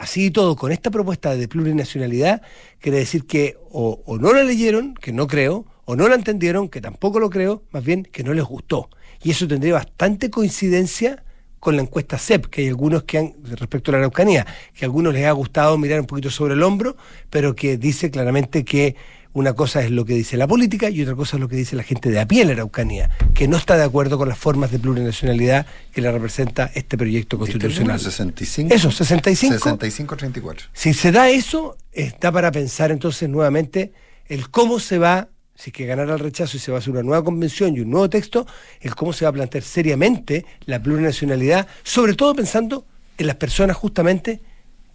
así 0.00 0.26
y 0.26 0.30
todo, 0.30 0.56
con 0.56 0.72
esta 0.72 0.90
propuesta 0.90 1.36
de 1.36 1.46
plurinacionalidad, 1.46 2.42
quiere 2.78 2.98
decir 2.98 3.26
que 3.26 3.58
o, 3.70 4.02
no 4.18 4.32
la 4.32 4.42
leyeron, 4.42 4.94
que 4.94 5.12
no 5.12 5.26
creo, 5.26 5.66
o 5.84 5.94
no 5.94 6.08
la 6.08 6.14
entendieron, 6.14 6.68
que 6.68 6.80
tampoco 6.80 7.20
lo 7.20 7.28
creo, 7.28 7.62
más 7.70 7.84
bien 7.84 8.04
que 8.04 8.24
no 8.24 8.32
les 8.32 8.44
gustó. 8.44 8.88
Y 9.22 9.30
eso 9.30 9.46
tendría 9.46 9.74
bastante 9.74 10.30
coincidencia 10.30 11.22
con 11.58 11.76
la 11.76 11.82
encuesta 11.82 12.16
CEP, 12.16 12.46
que 12.46 12.62
hay 12.62 12.68
algunos 12.68 13.02
que 13.02 13.18
han, 13.18 13.34
respecto 13.44 13.90
a 13.90 13.92
la 13.92 13.98
Araucanía, 13.98 14.46
que 14.72 14.84
a 14.84 14.88
algunos 14.88 15.12
les 15.12 15.26
ha 15.26 15.32
gustado 15.32 15.76
mirar 15.76 16.00
un 16.00 16.06
poquito 16.06 16.30
sobre 16.30 16.54
el 16.54 16.62
hombro, 16.62 16.96
pero 17.28 17.54
que 17.54 17.76
dice 17.76 18.10
claramente 18.10 18.64
que 18.64 18.96
una 19.32 19.52
cosa 19.54 19.82
es 19.82 19.90
lo 19.90 20.04
que 20.04 20.14
dice 20.14 20.36
la 20.36 20.48
política 20.48 20.90
y 20.90 21.02
otra 21.02 21.14
cosa 21.14 21.36
es 21.36 21.40
lo 21.40 21.48
que 21.48 21.56
dice 21.56 21.76
la 21.76 21.82
gente 21.82 22.10
de 22.10 22.20
a 22.20 22.26
pie 22.26 22.42
en 22.42 22.48
la 22.48 22.54
Araucanía, 22.54 23.10
que 23.34 23.46
no 23.46 23.56
está 23.56 23.76
de 23.76 23.84
acuerdo 23.84 24.18
con 24.18 24.28
las 24.28 24.38
formas 24.38 24.70
de 24.70 24.78
plurinacionalidad 24.78 25.66
que 25.92 26.00
le 26.00 26.10
representa 26.10 26.70
este 26.74 26.98
proyecto 26.98 27.38
constitucional. 27.38 28.00
65. 28.00 28.74
Eso, 28.74 28.90
65. 28.90 29.56
65-34. 29.56 30.68
Si 30.72 30.94
se 30.94 31.12
da 31.12 31.28
eso, 31.30 31.76
está 31.92 32.32
para 32.32 32.50
pensar 32.50 32.90
entonces 32.90 33.28
nuevamente 33.28 33.92
el 34.28 34.50
cómo 34.50 34.80
se 34.80 34.98
va 34.98 35.28
si 35.60 35.68
es 35.68 35.74
que 35.74 35.84
ganara 35.84 36.14
el 36.14 36.20
rechazo 36.20 36.56
y 36.56 36.60
se 36.60 36.70
va 36.70 36.78
a 36.78 36.80
hacer 36.80 36.90
una 36.90 37.02
nueva 37.02 37.22
convención 37.22 37.76
y 37.76 37.80
un 37.80 37.90
nuevo 37.90 38.08
texto, 38.08 38.46
el 38.80 38.94
cómo 38.94 39.12
se 39.12 39.26
va 39.26 39.28
a 39.28 39.32
plantear 39.32 39.62
seriamente 39.62 40.46
la 40.64 40.82
plurinacionalidad, 40.82 41.68
sobre 41.82 42.14
todo 42.14 42.34
pensando 42.34 42.86
en 43.18 43.26
las 43.26 43.36
personas 43.36 43.76
justamente 43.76 44.40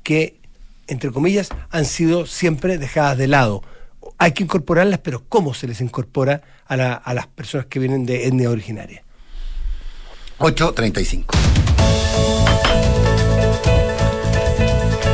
que, 0.01 0.39
entre 0.87 1.11
comillas, 1.11 1.49
han 1.69 1.85
sido 1.85 2.25
siempre 2.25 2.79
dejadas 2.79 3.15
de 3.19 3.27
lado. 3.27 3.61
Hay 4.17 4.31
que 4.31 4.43
incorporarlas, 4.43 4.99
pero 4.99 5.23
¿cómo 5.27 5.53
se 5.53 5.67
les 5.67 5.81
incorpora 5.81 6.41
a, 6.65 6.77
la- 6.77 6.93
a 6.93 7.13
las 7.13 7.27
personas 7.27 7.65
que 7.67 7.79
vienen 7.79 8.05
de 8.05 8.27
etnia 8.27 8.49
originaria? 8.49 9.03
8.35. 10.39 11.25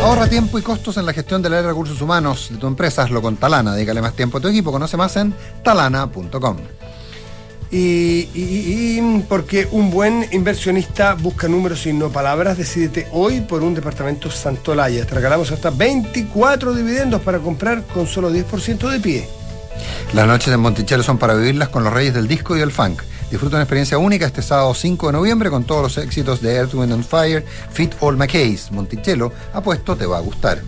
Ahorra 0.03 0.27
tiempo 0.27 0.57
y 0.57 0.61
costos 0.63 0.97
en 0.97 1.05
la 1.05 1.13
gestión 1.13 1.41
del 1.41 1.53
área 1.53 1.61
de 1.63 1.67
recursos 1.69 2.01
humanos 2.01 2.49
de 2.51 2.57
tu 2.57 2.65
empresa. 2.67 3.03
Hazlo 3.03 3.21
con 3.21 3.37
Talana. 3.37 3.75
Dígale 3.75 4.01
más 4.01 4.13
tiempo 4.15 4.39
a 4.39 4.41
tu 4.41 4.47
equipo. 4.47 4.71
Conoce 4.71 4.97
más 4.97 5.15
en 5.17 5.33
talana.com. 5.63 6.57
Y, 7.73 8.99
porque 9.29 9.67
un 9.71 9.91
buen 9.91 10.27
inversionista 10.33 11.13
busca 11.13 11.47
números 11.47 11.85
y 11.85 11.93
no 11.93 12.09
palabras, 12.09 12.57
decídete 12.57 13.07
hoy 13.13 13.39
por 13.41 13.63
un 13.63 13.73
departamento 13.73 14.29
Santolaya. 14.29 15.05
Te 15.05 15.15
regalamos 15.15 15.51
hasta 15.51 15.69
24 15.69 16.73
dividendos 16.73 17.21
para 17.21 17.39
comprar 17.39 17.83
con 17.87 18.07
solo 18.07 18.29
10% 18.29 18.89
de 18.89 18.99
pie. 18.99 19.29
Las 20.13 20.27
noches 20.27 20.53
en 20.53 20.59
Monticello 20.59 21.01
son 21.01 21.17
para 21.17 21.33
vivirlas 21.33 21.69
con 21.69 21.85
los 21.85 21.93
reyes 21.93 22.13
del 22.13 22.27
disco 22.27 22.57
y 22.57 22.59
el 22.59 22.71
funk. 22.71 23.01
Disfruta 23.29 23.55
una 23.55 23.63
experiencia 23.63 23.97
única 23.97 24.25
este 24.25 24.41
sábado 24.41 24.73
5 24.73 25.07
de 25.07 25.13
noviembre 25.13 25.49
con 25.49 25.63
todos 25.63 25.83
los 25.83 25.97
éxitos 25.97 26.41
de 26.41 26.55
Earth, 26.55 26.73
Wind 26.73 26.91
and 26.91 27.05
Fire, 27.05 27.45
Fit 27.71 27.93
All 28.01 28.17
McKays. 28.17 28.69
Monticello, 28.73 29.31
apuesto, 29.53 29.95
te 29.95 30.05
va 30.05 30.17
a 30.17 30.21
gustar. 30.21 30.61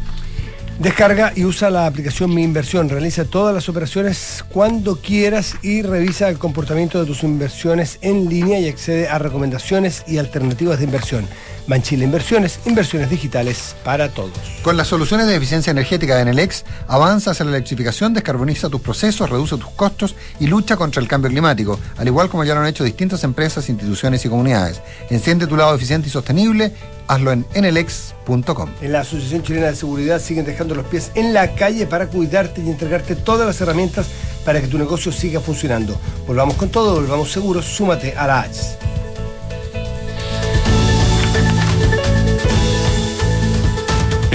Descarga 0.79 1.31
y 1.35 1.45
usa 1.45 1.69
la 1.69 1.85
aplicación 1.85 2.33
Mi 2.33 2.43
Inversión. 2.43 2.89
Realiza 2.89 3.25
todas 3.25 3.53
las 3.53 3.69
operaciones 3.69 4.43
cuando 4.49 4.95
quieras 4.95 5.55
y 5.61 5.83
revisa 5.83 6.29
el 6.29 6.39
comportamiento 6.39 6.99
de 6.99 7.05
tus 7.05 7.23
inversiones 7.23 7.99
en 8.01 8.27
línea 8.27 8.59
y 8.59 8.67
accede 8.67 9.07
a 9.07 9.19
recomendaciones 9.19 10.03
y 10.07 10.17
alternativas 10.17 10.79
de 10.79 10.85
inversión. 10.85 11.27
Manchila 11.67 12.03
Inversiones, 12.03 12.59
inversiones 12.65 13.09
digitales 13.09 13.75
para 13.85 14.09
todos. 14.09 14.33
Con 14.63 14.75
las 14.75 14.87
soluciones 14.87 15.27
de 15.27 15.35
eficiencia 15.35 15.71
energética 15.71 16.15
de 16.15 16.23
Enelex, 16.23 16.65
avanza 16.87 17.31
hacia 17.31 17.45
la 17.45 17.51
electrificación, 17.51 18.13
descarboniza 18.13 18.67
tus 18.67 18.81
procesos, 18.81 19.29
reduce 19.29 19.55
tus 19.57 19.69
costos 19.69 20.15
y 20.39 20.47
lucha 20.47 20.75
contra 20.75 21.01
el 21.01 21.07
cambio 21.07 21.29
climático, 21.29 21.79
al 21.97 22.07
igual 22.07 22.29
como 22.29 22.43
ya 22.43 22.53
lo 22.53 22.61
han 22.61 22.67
hecho 22.67 22.83
distintas 22.83 23.23
empresas, 23.23 23.69
instituciones 23.69 24.25
y 24.25 24.29
comunidades. 24.29 24.81
Enciende 25.09 25.47
tu 25.47 25.55
lado 25.55 25.73
eficiente 25.73 26.09
y 26.09 26.11
sostenible, 26.11 26.73
hazlo 27.07 27.31
en 27.31 27.45
enelex.com. 27.53 28.69
En 28.81 28.91
la 28.91 29.01
Asociación 29.01 29.43
Chilena 29.43 29.67
de 29.67 29.75
Seguridad 29.75 30.19
siguen 30.19 30.45
dejando 30.45 30.75
los 30.75 30.85
pies 30.85 31.11
en 31.15 31.33
la 31.33 31.55
calle 31.55 31.87
para 31.87 32.07
cuidarte 32.07 32.61
y 32.61 32.69
entregarte 32.69 33.15
todas 33.15 33.47
las 33.47 33.59
herramientas 33.61 34.07
para 34.45 34.61
que 34.61 34.67
tu 34.67 34.77
negocio 34.77 35.11
siga 35.11 35.39
funcionando. 35.39 35.95
Volvamos 36.27 36.55
con 36.55 36.69
todo, 36.69 36.95
volvamos 36.95 37.31
seguros, 37.31 37.65
súmate 37.65 38.13
a 38.13 38.27
la 38.27 38.41
H. 38.41 38.77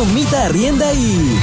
Comita 0.00 0.46
arrienda 0.46 0.94
y. 0.94 1.38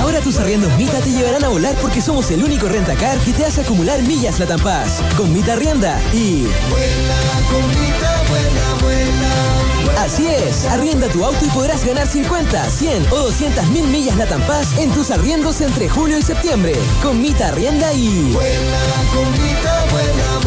Ahora 0.00 0.20
tus 0.20 0.38
arriendos 0.38 0.72
Mita 0.78 1.00
te 1.00 1.10
llevarán 1.10 1.42
a 1.42 1.48
volar 1.48 1.74
porque 1.82 2.00
somos 2.00 2.30
el 2.30 2.44
único 2.44 2.68
rentacar 2.68 3.18
que 3.18 3.32
te 3.32 3.44
hace 3.44 3.62
acumular 3.62 4.00
millas 4.02 4.38
la. 4.38 5.02
Con 5.16 5.32
Mita 5.32 5.54
arrienda 5.54 6.00
y. 6.12 6.46
Así 9.98 10.28
es, 10.28 10.66
arrienda 10.66 11.08
tu 11.08 11.24
auto 11.24 11.44
y 11.44 11.48
podrás 11.48 11.84
ganar 11.84 12.06
50, 12.06 12.70
100 12.70 13.06
o 13.10 13.16
200 13.16 13.66
mil 13.70 13.88
millas 13.88 14.16
la 14.16 14.26
Paz 14.46 14.78
en 14.78 14.92
tus 14.92 15.10
arriendos 15.10 15.60
entre 15.62 15.88
julio 15.88 16.16
y 16.16 16.22
septiembre. 16.22 16.74
Con 17.02 17.20
Mita 17.20 17.48
arrienda 17.48 17.92
y. 17.92 18.36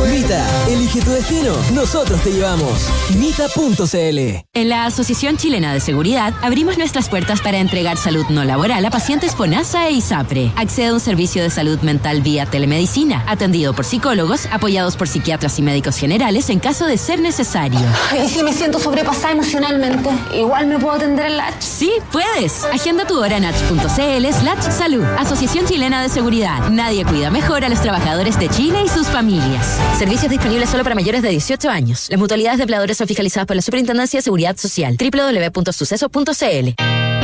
Mita, 0.01 0.45
elige 0.69 1.01
tu 1.01 1.11
destino, 1.11 1.55
nosotros 1.73 2.21
te 2.21 2.31
llevamos. 2.31 2.89
Mita.cl 3.17 4.43
En 4.53 4.69
la 4.69 4.85
Asociación 4.85 5.37
Chilena 5.37 5.73
de 5.73 5.79
Seguridad 5.79 6.33
abrimos 6.41 6.77
nuestras 6.77 7.09
puertas 7.09 7.41
para 7.41 7.59
entregar 7.59 7.97
salud 7.97 8.25
no 8.29 8.43
laboral 8.43 8.85
a 8.85 8.89
pacientes 8.89 9.33
FONASA 9.33 9.87
e 9.87 9.93
ISAPRE. 9.93 10.51
Accede 10.57 10.87
a 10.87 10.93
un 10.93 10.99
servicio 10.99 11.41
de 11.41 11.49
salud 11.49 11.79
mental 11.81 12.21
vía 12.21 12.45
telemedicina, 12.45 13.23
atendido 13.27 13.73
por 13.73 13.85
psicólogos, 13.85 14.47
apoyados 14.51 14.97
por 14.97 15.07
psiquiatras 15.07 15.57
y 15.59 15.61
médicos 15.61 15.95
generales 15.97 16.49
en 16.49 16.59
caso 16.59 16.85
de 16.85 16.97
ser 16.97 17.19
necesario. 17.21 17.79
¿Y 18.23 18.27
si 18.27 18.43
me 18.43 18.51
siento 18.51 18.79
sobrepasada 18.79 19.31
emocionalmente? 19.33 20.09
Igual 20.35 20.67
me 20.67 20.79
puedo 20.79 20.95
atender 20.95 21.27
en 21.27 21.37
la 21.37 21.47
H. 21.47 21.57
Sí, 21.61 21.91
puedes. 22.11 22.65
Agenda 22.65 23.05
tu 23.05 23.19
hora 23.19 23.37
en 23.37 23.45
h.cl 23.45 24.33
slash 24.33 24.71
salud. 24.71 25.05
Asociación 25.17 25.65
Chilena 25.65 26.01
de 26.01 26.09
Seguridad. 26.09 26.69
Nadie 26.69 27.05
cuida 27.05 27.31
mejor 27.31 27.63
a 27.63 27.69
los 27.69 27.81
trabajadores 27.81 28.37
de 28.37 28.49
Chile 28.49 28.83
y 28.85 28.89
sus 28.89 29.07
familias. 29.07 29.79
Servicios 29.97 30.29
disponibles 30.29 30.69
solo 30.69 30.83
para 30.83 30.95
mayores 30.95 31.21
de 31.21 31.29
18 31.29 31.69
años. 31.69 32.07
Las 32.09 32.19
mutualidades 32.19 32.57
de 32.57 32.63
empleadores 32.63 32.97
son 32.97 33.07
fiscalizadas 33.07 33.47
por 33.47 33.55
la 33.55 33.61
Superintendencia 33.61 34.17
de 34.19 34.21
Seguridad 34.23 34.57
Social. 34.57 34.97
www.suceso.cl 34.97 36.69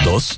Dos, 0.05 0.37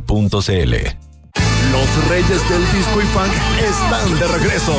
Los 1.71 2.07
reyes 2.09 2.49
del 2.49 2.69
disco 2.73 3.01
y 3.01 3.05
funk 3.05 3.31
están 3.59 4.19
de 4.19 4.27
regreso. 4.27 4.75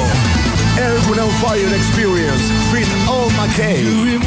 El 0.77 1.01
Fire 1.41 1.73
Experience, 1.75 2.45
Fit 2.73 2.89
All 3.09 3.33
McKay. 3.33 4.21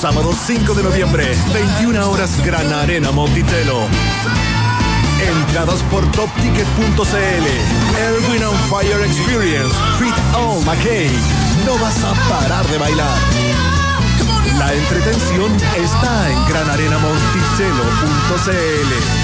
Sábado 0.00 0.32
5 0.46 0.74
de 0.74 0.82
noviembre, 0.82 1.34
21 1.52 2.10
horas 2.10 2.30
Gran 2.44 2.70
Arena 2.72 3.10
Monticello. 3.10 3.88
Entradas 5.20 5.82
por 5.90 6.08
topticket.cl. 6.12 7.46
Elwin 7.98 8.44
on 8.44 8.56
Fire 8.68 9.02
Experience. 9.04 9.74
Fit 9.98 10.14
All 10.34 10.62
McKay. 10.64 11.10
No 11.64 11.76
vas 11.78 12.02
a 12.04 12.14
parar 12.28 12.66
de 12.68 12.78
bailar. 12.78 13.18
La 14.58 14.72
entretención 14.72 15.52
está 15.76 16.30
en 16.30 16.46
granarenamonticello.cl. 16.48 19.23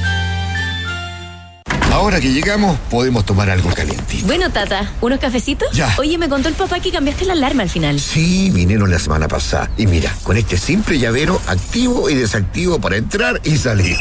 Ahora 1.91 2.21
que 2.21 2.31
llegamos, 2.31 2.77
podemos 2.89 3.25
tomar 3.25 3.49
algo 3.49 3.69
calientito. 3.69 4.25
Bueno, 4.25 4.49
Tata, 4.49 4.89
¿unos 5.01 5.19
cafecitos? 5.19 5.69
Ya. 5.73 5.93
Oye, 5.97 6.17
me 6.17 6.29
contó 6.29 6.47
el 6.47 6.55
papá 6.55 6.79
que 6.79 6.89
cambiaste 6.89 7.25
la 7.25 7.33
alarma 7.33 7.63
al 7.63 7.69
final. 7.69 7.99
Sí, 7.99 8.49
vinieron 8.49 8.89
la 8.89 8.97
semana 8.97 9.27
pasada. 9.27 9.69
Y 9.77 9.87
mira, 9.87 10.15
con 10.23 10.37
este 10.37 10.57
simple 10.57 10.97
llavero 10.99 11.41
activo 11.47 12.09
y 12.09 12.15
desactivo 12.15 12.79
para 12.79 12.95
entrar 12.95 13.41
y 13.43 13.57
salir. 13.57 13.97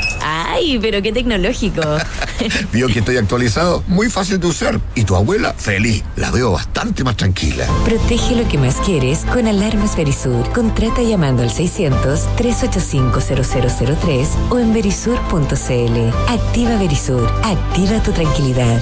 Ay, 0.53 0.79
pero 0.81 1.03
qué 1.03 1.13
tecnológico. 1.13 1.83
Vio 2.73 2.87
que 2.89 3.01
estoy 3.01 3.17
actualizado. 3.17 3.83
Muy 3.87 4.11
fácil 4.11 4.39
de 4.41 4.49
usar. 4.49 4.81
Y 4.95 5.05
tu 5.05 5.15
abuela, 5.15 5.53
feliz. 5.55 6.03
La 6.17 6.31
veo 6.31 6.53
bastante 6.53 7.05
más 7.05 7.17
tranquila. 7.17 7.67
Protege 7.85 8.37
lo 8.37 8.49
que 8.49 8.57
más 8.59 8.77
quieres 8.77 9.25
con 9.33 9.47
Alarmas 9.47 9.97
Verisur. 9.97 10.51
Contrata 10.53 11.03
llamando 11.03 11.43
al 11.43 11.51
600-385-0003 11.51 14.27
o 14.51 14.59
en 14.59 14.75
verisur.cl. 14.75 16.11
Activa 16.29 16.77
Verisur. 16.79 17.31
Activa 17.45 18.03
tu 18.03 18.13
tranquilidad. 18.13 18.81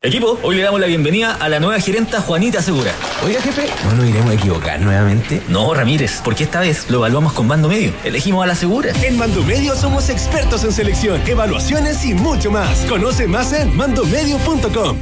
Equipo, 0.00 0.38
hoy 0.44 0.54
le 0.54 0.62
damos 0.62 0.78
la 0.78 0.86
bienvenida 0.86 1.34
a 1.34 1.48
la 1.48 1.58
nueva 1.58 1.80
gerenta 1.80 2.20
Juanita 2.20 2.62
Segura. 2.62 2.92
Oiga, 3.26 3.42
jefe, 3.42 3.66
¿no 3.82 3.96
nos 3.96 4.06
iremos 4.06 4.30
a 4.30 4.34
equivocar 4.34 4.80
nuevamente? 4.80 5.42
No, 5.48 5.74
Ramírez, 5.74 6.20
porque 6.22 6.44
esta 6.44 6.60
vez 6.60 6.88
lo 6.88 6.98
evaluamos 6.98 7.32
con 7.32 7.48
Mando 7.48 7.68
Medio. 7.68 7.92
Elegimos 8.04 8.44
a 8.44 8.46
la 8.46 8.54
Segura. 8.54 8.92
En 9.02 9.18
Mando 9.18 9.42
Medio 9.42 9.74
somos 9.74 10.08
expertos 10.08 10.62
en 10.62 10.70
selección, 10.70 11.20
evaluaciones 11.26 12.04
y 12.04 12.14
mucho 12.14 12.52
más. 12.52 12.84
Conoce 12.88 13.26
más 13.26 13.52
en 13.52 13.76
mandomedio.com. 13.76 14.98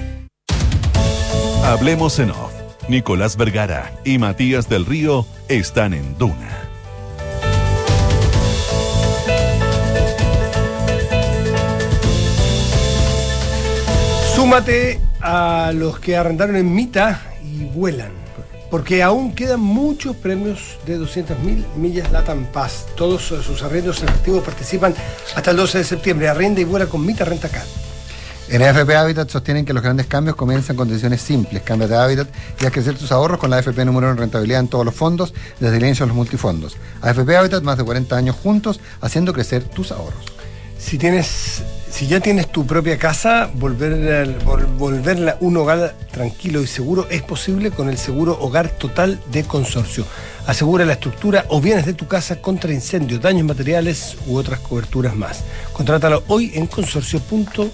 Hablemos 1.63 2.19
en 2.19 2.31
off. 2.31 2.53
Nicolás 2.89 3.37
Vergara 3.37 3.93
y 4.03 4.17
Matías 4.17 4.67
del 4.67 4.87
Río 4.87 5.27
están 5.49 5.93
en 5.93 6.17
Duna. 6.17 6.66
Súmate 14.37 15.01
a 15.23 15.73
los 15.75 15.99
que 15.99 16.15
arrendaron 16.15 16.57
en 16.57 16.71
Mita 16.71 17.23
y 17.43 17.65
vuelan. 17.65 18.11
Porque 18.71 19.03
aún 19.03 19.35
quedan 19.35 19.61
muchos 19.61 20.15
premios 20.15 20.77
de 20.85 20.99
200.000 20.99 21.65
millas 21.77 22.13
Latam 22.13 22.45
Paz. 22.53 22.85
Todos 22.97 23.23
sus 23.23 23.63
arrendos 23.63 24.03
efectivos 24.03 24.45
participan 24.45 24.95
hasta 25.35 25.53
el 25.53 25.57
12 25.57 25.79
de 25.79 25.85
septiembre. 25.85 26.29
Arrenda 26.29 26.61
y 26.61 26.65
vuela 26.65 26.85
con 26.85 27.07
Mita 27.07 27.25
Renta 27.25 27.49
Car. 27.49 27.65
En 28.51 28.63
AFP 28.63 28.95
Habitat 28.95 29.31
sostienen 29.31 29.65
que 29.65 29.73
los 29.73 29.83
grandes 29.83 30.07
cambios 30.07 30.37
comienzan 30.37 30.77
con 30.77 30.87
decisiones 30.87 31.23
simples. 31.23 31.63
Cambia 31.63 31.89
de 31.89 31.97
hábitat 31.97 32.29
y 32.61 32.67
haz 32.67 32.73
crecer 32.73 32.99
tus 32.99 33.13
ahorros 33.13 33.41
con 33.41 33.49
la 33.49 33.57
AFP 33.57 33.87
número 33.87 34.11
en 34.11 34.19
rentabilidad 34.19 34.61
en 34.61 34.69
todos 34.69 34.85
los 34.85 34.95
fondos, 34.95 35.33
desde 35.61 35.79
el 35.79 35.85
inicio 35.85 36.05
de 36.05 36.09
los 36.09 36.17
multifondos. 36.17 36.77
AFP 37.01 37.39
Habitat, 37.39 37.63
más 37.63 37.79
de 37.79 37.85
40 37.85 38.15
años 38.15 38.37
juntos, 38.37 38.81
haciendo 39.01 39.33
crecer 39.33 39.65
tus 39.65 39.93
ahorros. 39.93 40.27
Si 40.79 40.99
tienes, 40.99 41.63
si 41.97 42.07
ya 42.07 42.21
tienes 42.21 42.53
tu 42.53 42.67
propia 42.67 42.99
casa, 42.99 43.49
volver, 43.55 44.39
vol- 44.45 44.67
volverla 44.77 45.39
un 45.41 45.57
hogar 45.57 45.95
tranquilo 46.13 46.61
y 46.61 46.67
seguro 46.67 47.07
es 47.09 47.23
posible 47.23 47.71
con 47.71 47.89
el 47.89 47.97
seguro 47.97 48.37
Hogar 48.39 48.69
Total 48.69 49.19
de 49.33 49.45
Consorcio. 49.45 50.05
Asegura 50.47 50.85
la 50.85 50.93
estructura 50.93 51.47
o 51.49 51.59
bienes 51.61 51.87
de 51.87 51.95
tu 51.95 52.07
casa 52.07 52.43
contra 52.43 52.71
incendios, 52.73 53.23
daños 53.23 53.47
materiales 53.47 54.15
u 54.27 54.37
otras 54.37 54.61
coberturas 54.61 55.17
más. 55.17 55.41
Contrátalo 55.73 56.23
hoy 56.29 56.53
en 56.55 56.67
consorcio.cl. 56.67 57.65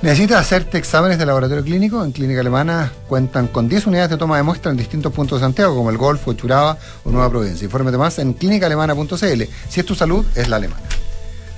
¿Necesitas 0.00 0.40
hacerte 0.40 0.78
exámenes 0.78 1.18
de 1.18 1.26
laboratorio 1.26 1.64
clínico? 1.64 2.02
En 2.02 2.12
Clínica 2.12 2.40
Alemana 2.40 2.92
cuentan 3.08 3.46
con 3.46 3.68
10 3.68 3.86
unidades 3.88 4.10
de 4.10 4.16
toma 4.16 4.38
de 4.38 4.42
muestra 4.42 4.70
en 4.70 4.76
distintos 4.78 5.12
puntos 5.12 5.38
de 5.40 5.44
Santiago, 5.46 5.76
como 5.76 5.90
el 5.90 5.98
Golfo, 5.98 6.32
Churaba 6.32 6.78
o 7.04 7.10
Nueva 7.10 7.28
Providencia. 7.28 7.66
Infórmate 7.66 7.98
más 7.98 8.18
en 8.18 8.32
clínicaalemana.cl. 8.32 9.42
Si 9.68 9.80
es 9.80 9.86
tu 9.86 9.94
salud, 9.94 10.24
es 10.34 10.48
la 10.48 10.56
alemana. 10.56 10.82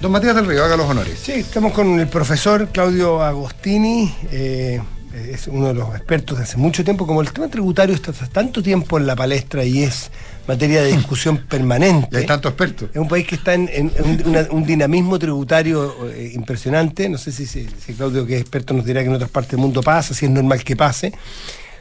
Don 0.01 0.12
Matías 0.12 0.34
del 0.36 0.47
Río, 0.47 0.64
haga 0.64 0.76
los 0.76 0.88
honores. 0.88 1.18
Sí, 1.18 1.32
estamos 1.32 1.72
con 1.72 1.99
el 1.99 2.07
profesor 2.09 2.68
Claudio 2.68 3.22
Agostini, 3.22 4.14
eh, 4.30 4.80
es 5.14 5.47
uno 5.47 5.68
de 5.68 5.74
los 5.74 5.94
expertos 5.97 6.36
de 6.36 6.44
hace 6.44 6.59
mucho 6.59 6.84
tiempo, 6.84 7.07
como 7.07 7.22
el 7.22 7.32
tema 7.32 7.49
tributario 7.49 7.94
está 7.94 8.11
hace 8.11 8.26
tanto 8.26 8.62
tiempo 8.62 8.99
en 8.99 9.07
la 9.07 9.16
palestra 9.16 9.64
y 9.64 9.82
es 9.82 10.11
materia 10.47 10.82
de 10.82 10.92
discusión 10.92 11.38
permanente. 11.49 12.09
Y 12.12 12.16
hay 12.18 12.26
tanto 12.26 12.49
expertos. 12.49 12.90
Es 12.92 12.97
un 12.99 13.09
país 13.09 13.26
que 13.26 13.36
está 13.36 13.55
en, 13.55 13.70
un, 14.05 14.22
una- 14.26 14.47
un 14.51 14.66
dinamismo 14.66 15.18
tributario 15.18 16.11
eh, 16.12 16.30
impresionante. 16.34 17.09
No 17.09 17.16
sé 17.16 17.32
si, 17.32 17.64
Claudio, 17.97 18.26
que 18.26 18.34
es 18.36 18.42
experto, 18.42 18.74
nos 18.74 18.84
dirá 18.84 19.01
que 19.01 19.09
en 19.09 19.14
otras 19.14 19.30
partes 19.30 19.53
del 19.53 19.61
mundo 19.61 19.82
pasa, 19.82 20.12
si 20.12 20.26
es 20.26 20.30
normal 20.30 20.62
que 20.62 20.76
pase. 20.76 21.14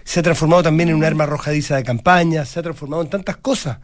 Se 0.05 0.21
ha 0.21 0.23
transformado 0.23 0.63
también 0.63 0.87
en 0.89 0.95
un 0.95 1.03
arma 1.03 1.25
arrojadiza 1.25 1.75
de 1.75 1.83
campaña, 1.83 2.45
se 2.45 2.59
ha 2.59 2.63
transformado 2.63 3.01
en 3.03 3.09
tantas 3.09 3.35
cosas, 3.37 3.79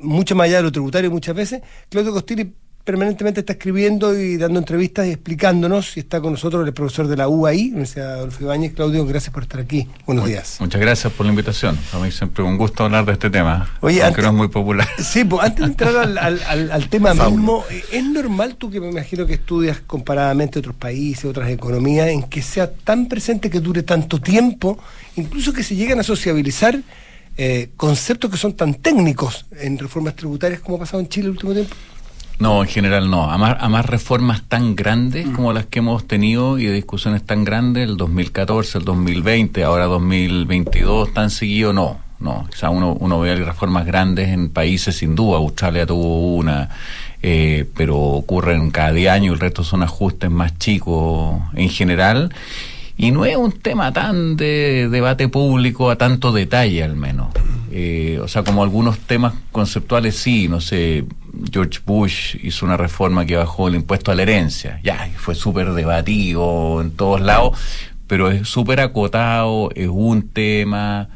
mucho 0.00 0.34
más 0.36 0.46
allá 0.46 0.58
de 0.58 0.62
lo 0.62 0.72
tributario 0.72 1.10
muchas 1.10 1.34
veces. 1.34 1.60
Claudio 1.90 2.12
Costini 2.12 2.52
permanentemente 2.84 3.40
está 3.40 3.52
escribiendo 3.52 4.18
y 4.18 4.36
dando 4.36 4.58
entrevistas 4.58 5.06
y 5.06 5.10
explicándonos 5.10 5.96
y 5.96 6.00
está 6.00 6.20
con 6.20 6.32
nosotros 6.32 6.66
el 6.66 6.72
profesor 6.72 7.06
de 7.06 7.16
la 7.16 7.28
UAI, 7.28 7.68
Universidad 7.70 8.14
Adolfo 8.14 8.42
Ibáñez. 8.44 8.72
Claudio, 8.72 9.04
gracias 9.06 9.32
por 9.32 9.42
estar 9.44 9.60
aquí. 9.60 9.86
Buenos 10.06 10.26
días. 10.26 10.56
Muchas 10.60 10.80
gracias 10.80 11.12
por 11.12 11.26
la 11.26 11.30
invitación. 11.30 11.78
A 11.92 11.98
mí 11.98 12.10
siempre 12.10 12.42
un 12.42 12.56
gusto 12.56 12.84
hablar 12.84 13.04
de 13.04 13.12
este 13.12 13.30
tema, 13.30 13.70
Oye, 13.80 14.02
aunque 14.02 14.20
antes- 14.20 14.24
no 14.24 14.30
es 14.30 14.34
muy 14.36 14.48
popular. 14.48 14.88
Sí, 14.98 15.24
pues 15.24 15.44
antes 15.44 15.60
de 15.60 15.66
entrar 15.66 15.96
al, 15.96 16.18
al- 16.18 16.42
al- 16.48 16.72
al 16.72 16.88
tema 16.88 17.14
Fauno. 17.14 17.36
mismo, 17.36 17.64
¿es 17.92 18.04
normal 18.04 18.56
tú 18.56 18.70
que 18.70 18.80
me 18.80 18.88
imagino 18.88 19.26
que 19.26 19.34
estudias 19.34 19.80
comparadamente 19.86 20.58
otros 20.58 20.74
países, 20.74 21.26
otras 21.26 21.50
economías, 21.50 22.08
en 22.08 22.22
que 22.24 22.42
sea 22.42 22.72
tan 22.72 23.06
presente 23.08 23.50
que 23.50 23.60
dure 23.60 23.82
tanto 23.82 24.20
tiempo, 24.20 24.78
incluso 25.16 25.52
que 25.52 25.62
se 25.62 25.76
lleguen 25.76 26.00
a 26.00 26.02
sociabilizar 26.02 26.78
eh, 27.36 27.70
conceptos 27.76 28.30
que 28.30 28.36
son 28.36 28.54
tan 28.54 28.74
técnicos 28.74 29.46
en 29.58 29.78
reformas 29.78 30.16
tributarias 30.16 30.60
como 30.60 30.76
ha 30.76 30.80
pasado 30.80 31.00
en 31.00 31.08
Chile 31.08 31.26
el 31.26 31.30
último 31.32 31.52
tiempo? 31.52 31.74
No, 32.40 32.62
en 32.62 32.68
general 32.68 33.10
no. 33.10 33.30
A 33.30 33.36
más, 33.36 33.58
a 33.60 33.68
más 33.68 33.84
reformas 33.84 34.42
tan 34.48 34.74
grandes 34.74 35.28
como 35.28 35.52
las 35.52 35.66
que 35.66 35.80
hemos 35.80 36.06
tenido 36.06 36.58
y 36.58 36.64
de 36.64 36.72
discusiones 36.72 37.22
tan 37.22 37.44
grandes, 37.44 37.86
el 37.86 37.98
2014, 37.98 38.78
el 38.78 38.84
2020, 38.84 39.62
ahora 39.62 39.84
2022, 39.84 41.12
tan 41.12 41.28
seguido, 41.28 41.74
no. 41.74 41.98
no. 42.18 42.48
O 42.50 42.56
sea, 42.56 42.70
uno, 42.70 42.96
uno 42.98 43.20
ve 43.20 43.36
reformas 43.36 43.84
grandes 43.84 44.30
en 44.30 44.48
países, 44.48 44.96
sin 44.96 45.14
duda. 45.14 45.36
Australia 45.36 45.84
tuvo 45.84 46.34
una, 46.34 46.70
eh, 47.22 47.68
pero 47.76 47.98
ocurren 47.98 48.70
cada 48.70 48.92
10 48.92 49.10
años 49.10 49.26
y 49.26 49.34
el 49.34 49.40
resto 49.40 49.62
son 49.62 49.82
ajustes 49.82 50.30
más 50.30 50.58
chicos 50.58 51.38
en 51.54 51.68
general. 51.68 52.34
Y 52.96 53.10
no 53.10 53.26
es 53.26 53.36
un 53.36 53.52
tema 53.52 53.92
tan 53.92 54.36
de 54.36 54.88
debate 54.90 55.28
público 55.28 55.90
a 55.90 55.96
tanto 55.96 56.32
detalle, 56.32 56.84
al 56.84 56.96
menos. 56.96 57.28
Eh, 57.70 58.18
o 58.22 58.26
sea, 58.26 58.42
como 58.42 58.62
algunos 58.62 58.98
temas 58.98 59.34
conceptuales, 59.52 60.16
sí, 60.16 60.48
no 60.48 60.60
sé, 60.60 61.04
George 61.52 61.80
Bush 61.86 62.36
hizo 62.42 62.66
una 62.66 62.76
reforma 62.76 63.24
que 63.24 63.36
bajó 63.36 63.68
el 63.68 63.76
impuesto 63.76 64.10
a 64.10 64.14
la 64.14 64.22
herencia. 64.22 64.80
Ya, 64.82 65.06
y 65.06 65.12
fue 65.12 65.34
súper 65.34 65.72
debatido 65.72 66.80
en 66.80 66.90
todos 66.90 67.20
lados, 67.20 67.58
pero 68.06 68.30
es 68.30 68.48
súper 68.48 68.80
acotado, 68.80 69.70
es 69.74 69.88
un 69.88 70.28
tema. 70.28 71.08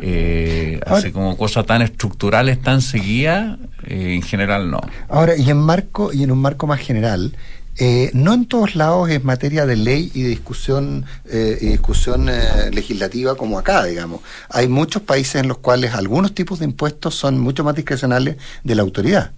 Eh, 0.00 0.80
así 0.86 1.12
como 1.12 1.36
cosas 1.36 1.64
tan 1.64 1.82
estructurales, 1.82 2.60
tan 2.60 2.80
seguidas, 2.80 3.58
eh, 3.86 4.14
en 4.14 4.22
general 4.22 4.70
no. 4.70 4.80
Ahora, 5.08 5.36
y 5.36 5.50
en 5.50 5.58
marco, 5.58 6.12
y 6.12 6.24
en 6.24 6.32
un 6.32 6.40
marco 6.40 6.66
más 6.66 6.80
general, 6.80 7.36
eh, 7.80 8.10
no 8.12 8.34
en 8.34 8.46
todos 8.46 8.74
lados 8.74 9.08
es 9.08 9.22
materia 9.22 9.64
de 9.64 9.76
ley 9.76 10.10
y 10.12 10.22
de 10.22 10.30
discusión, 10.30 11.06
eh, 11.26 11.58
discusión 11.60 12.28
eh, 12.28 12.70
legislativa 12.72 13.36
como 13.36 13.56
acá, 13.58 13.84
digamos. 13.84 14.20
Hay 14.48 14.66
muchos 14.66 15.02
países 15.02 15.36
en 15.36 15.48
los 15.48 15.58
cuales 15.58 15.94
algunos 15.94 16.34
tipos 16.34 16.58
de 16.58 16.64
impuestos 16.64 17.14
son 17.14 17.38
mucho 17.38 17.62
más 17.62 17.76
discrecionales 17.76 18.36
de 18.64 18.74
la 18.74 18.82
autoridad. 18.82 19.30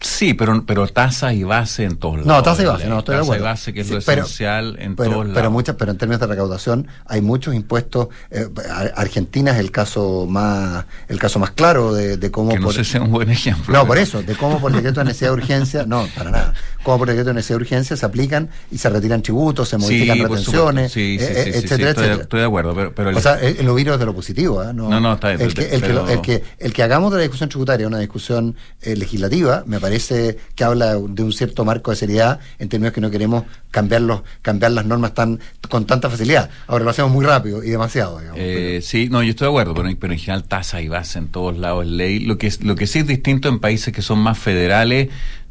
Sí, 0.00 0.34
pero, 0.34 0.64
pero 0.66 0.86
tasa 0.88 1.32
y 1.32 1.42
base 1.42 1.84
en 1.84 1.96
todos 1.96 2.16
lados. 2.16 2.26
No, 2.26 2.42
tasa 2.42 2.62
y 2.62 2.66
base, 2.66 2.86
no, 2.86 2.98
estoy 2.98 3.14
de 3.14 3.20
Tasa 3.20 3.26
y 3.26 3.28
acuerdo. 3.30 3.44
base, 3.44 3.72
que 3.72 3.80
es 3.80 3.86
Sí, 3.86 3.94
lo 3.94 4.00
pero- 4.02 4.22
esencial 4.24 4.76
en 4.78 4.94
pero, 4.94 5.10
todos 5.10 5.24
pero 5.28 5.34
lados. 5.34 5.52
muchas, 5.52 5.76
pero 5.76 5.90
en 5.92 5.96
términos 5.98 6.20
de 6.20 6.26
recaudación 6.26 6.86
hay 7.06 7.20
muchos 7.22 7.54
impuestos. 7.54 8.08
eh, 8.30 8.46
Ar- 8.70 8.92
Argentina 8.96 9.52
es 9.52 9.58
el 9.58 9.70
caso 9.70 10.26
más, 10.28 10.84
el 11.08 11.18
caso 11.18 11.38
más 11.38 11.52
claro 11.52 11.94
de, 11.94 12.16
de 12.18 12.30
cómo. 12.30 12.50
Que 12.50 12.58
no 12.58 12.70
sé 12.72 12.84
si 12.84 12.96
es 12.98 13.02
un 13.02 13.10
buen 13.10 13.30
ejemplo. 13.30 13.72
No, 13.74 13.86
por 13.86 13.96
eso, 13.96 14.22
de 14.22 14.34
cómo 14.36 14.60
por 14.60 14.72
decreto 14.72 15.00
de 15.00 15.04
necesidad 15.06 15.30
de 15.30 15.34
urgencia, 15.34 15.84
no, 15.86 16.06
para 16.14 16.30
nada. 16.30 16.54
Cómo 16.82 16.98
por 16.98 17.08
decreto 17.08 17.28
de 17.28 17.34
necesidad 17.34 17.58
de 17.58 17.62
urgencia 17.62 17.96
se 17.96 18.04
aplican 18.06 18.50
y 18.70 18.76
se 18.78 18.88
retiran 18.90 19.22
tributos, 19.22 19.68
se 19.68 19.78
modifican 19.78 20.16
Sí, 20.16 20.22
por 20.22 20.30
retenciones. 20.32 20.92
Sí, 20.92 21.16
eh, 21.18 21.24
eh, 21.24 21.52
etcétera, 21.54 21.58
estoy, 21.58 21.78
de- 21.78 21.90
etcétera. 21.90 22.14
estoy 22.22 22.40
de 22.40 22.46
acuerdo, 22.46 22.74
pero, 22.74 22.94
pero 22.94 23.10
el- 23.10 23.16
O 23.16 23.20
sea, 23.20 23.40
el, 23.40 23.66
ovino 23.68 23.94
es 23.94 23.98
de 23.98 24.06
lo 24.06 24.14
positivo, 24.14 24.60
¿ah? 24.60 24.72
No, 24.74 25.00
no, 25.00 25.14
está 25.14 25.28
bien, 25.28 25.40
El 25.40 25.54
que, 25.54 25.62
el, 25.62 25.70
que, 25.80 25.80
pero- 25.80 25.94
lo- 26.04 26.08
el, 26.10 26.20
que, 26.20 26.42
el 26.58 26.72
que 26.74 26.82
hagamos 26.82 27.10
de 27.12 27.16
la 27.18 27.22
discusión 27.22 27.48
tributaria 27.48 27.86
una 27.86 27.98
discusión 27.98 28.54
eh, 28.82 28.94
legislativa, 28.96 29.64
me 29.70 29.78
parece 29.78 30.36
que 30.56 30.64
habla 30.64 30.96
de 30.96 31.22
un 31.22 31.32
cierto 31.32 31.64
marco 31.64 31.92
de 31.92 31.96
seriedad 31.96 32.40
en 32.58 32.68
términos 32.68 32.92
que 32.92 33.00
no 33.00 33.08
queremos 33.08 33.44
cambiar, 33.70 34.00
los, 34.02 34.22
cambiar 34.42 34.72
las 34.72 34.84
normas 34.84 35.14
tan 35.14 35.38
con 35.68 35.86
tanta 35.86 36.10
facilidad. 36.10 36.50
Ahora 36.66 36.84
lo 36.84 36.90
hacemos 36.90 37.12
muy 37.12 37.24
rápido 37.24 37.62
y 37.62 37.70
demasiado, 37.70 38.18
digamos. 38.18 38.40
Eh, 38.42 38.80
sí, 38.82 39.08
no, 39.08 39.22
yo 39.22 39.30
estoy 39.30 39.46
de 39.46 39.50
acuerdo, 39.50 39.74
pero, 39.74 39.88
pero 39.98 40.12
en 40.12 40.18
general 40.18 40.42
tasa 40.42 40.82
y 40.82 40.88
base 40.88 41.20
en 41.20 41.28
todos 41.28 41.56
lados 41.56 41.84
es 41.84 41.90
ley. 41.92 42.18
Lo 42.18 42.36
que, 42.36 42.48
es, 42.48 42.64
lo 42.64 42.74
que 42.74 42.88
sí 42.88 42.98
es 42.98 43.06
distinto 43.06 43.48
en 43.48 43.60
países 43.60 43.94
que 43.94 44.02
son 44.02 44.18
más 44.18 44.38
federales, 44.38 45.08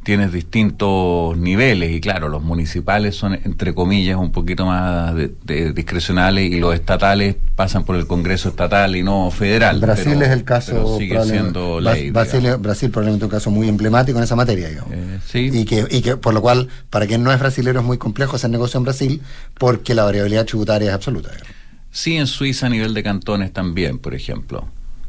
tienes 0.09 0.31
distintos 0.31 1.37
niveles 1.37 1.91
y 1.91 2.01
claro, 2.01 2.29
los 2.29 2.41
municipales 2.41 3.15
son, 3.15 3.35
entre 3.35 3.75
comillas, 3.75 4.17
un 4.17 4.31
poquito 4.31 4.65
más 4.65 5.13
de- 5.13 5.31
de 5.43 5.71
discrecionales 5.71 6.51
y 6.51 6.59
los 6.59 6.73
estatales 6.73 7.35
pasan 7.55 7.83
por 7.83 7.95
el 7.95 8.07
Congreso 8.07 8.49
estatal 8.49 8.95
y 8.95 9.03
no 9.03 9.29
federal. 9.29 9.79
Brasil 9.79 10.13
pero- 10.15 10.25
es 10.25 10.31
el 10.31 10.43
caso. 10.43 10.71
pero 10.71 10.97
sigue 10.97 11.13
probable- 11.13 11.31
siendo 11.31 11.79
Bra- 11.79 11.93
ley. 11.93 12.09
Brasil, 12.09 12.55
Brasil 12.57 12.89
probablemente 12.89 13.25
un 13.25 13.31
caso 13.31 13.51
muy 13.51 13.67
emblemático 13.69 14.17
en 14.17 14.23
esa 14.23 14.35
materia, 14.35 14.69
digamos. 14.69 14.91
sí. 15.27 15.51
Y 15.53 15.63
que, 15.65 15.85
y 15.91 16.01
que 16.01 16.17
por 16.17 16.33
lo 16.33 16.41
cual, 16.41 16.69
para 16.89 17.05
quien 17.05 17.23
no 17.23 17.31
es 17.31 17.39
brasilero 17.39 17.79
es 17.81 17.85
muy 17.85 17.99
complejo 17.99 18.35
hacer 18.35 18.49
negocio 18.49 18.79
en 18.79 18.85
Brasil 18.85 19.21
porque 19.59 19.93
la 19.93 20.05
variabilidad 20.05 20.45
tributaria 20.45 20.87
es 20.89 20.93
absoluta. 20.95 21.29
digamos. 21.29 21.53
Sí, 21.91 22.17
en 22.17 22.25
Suiza 22.25 22.65
a 22.65 22.69
nivel 22.69 22.95
de 22.95 23.03
cantones 23.03 23.53
también, 23.53 23.99
por 23.99 24.15
ejemplo. 24.15 24.67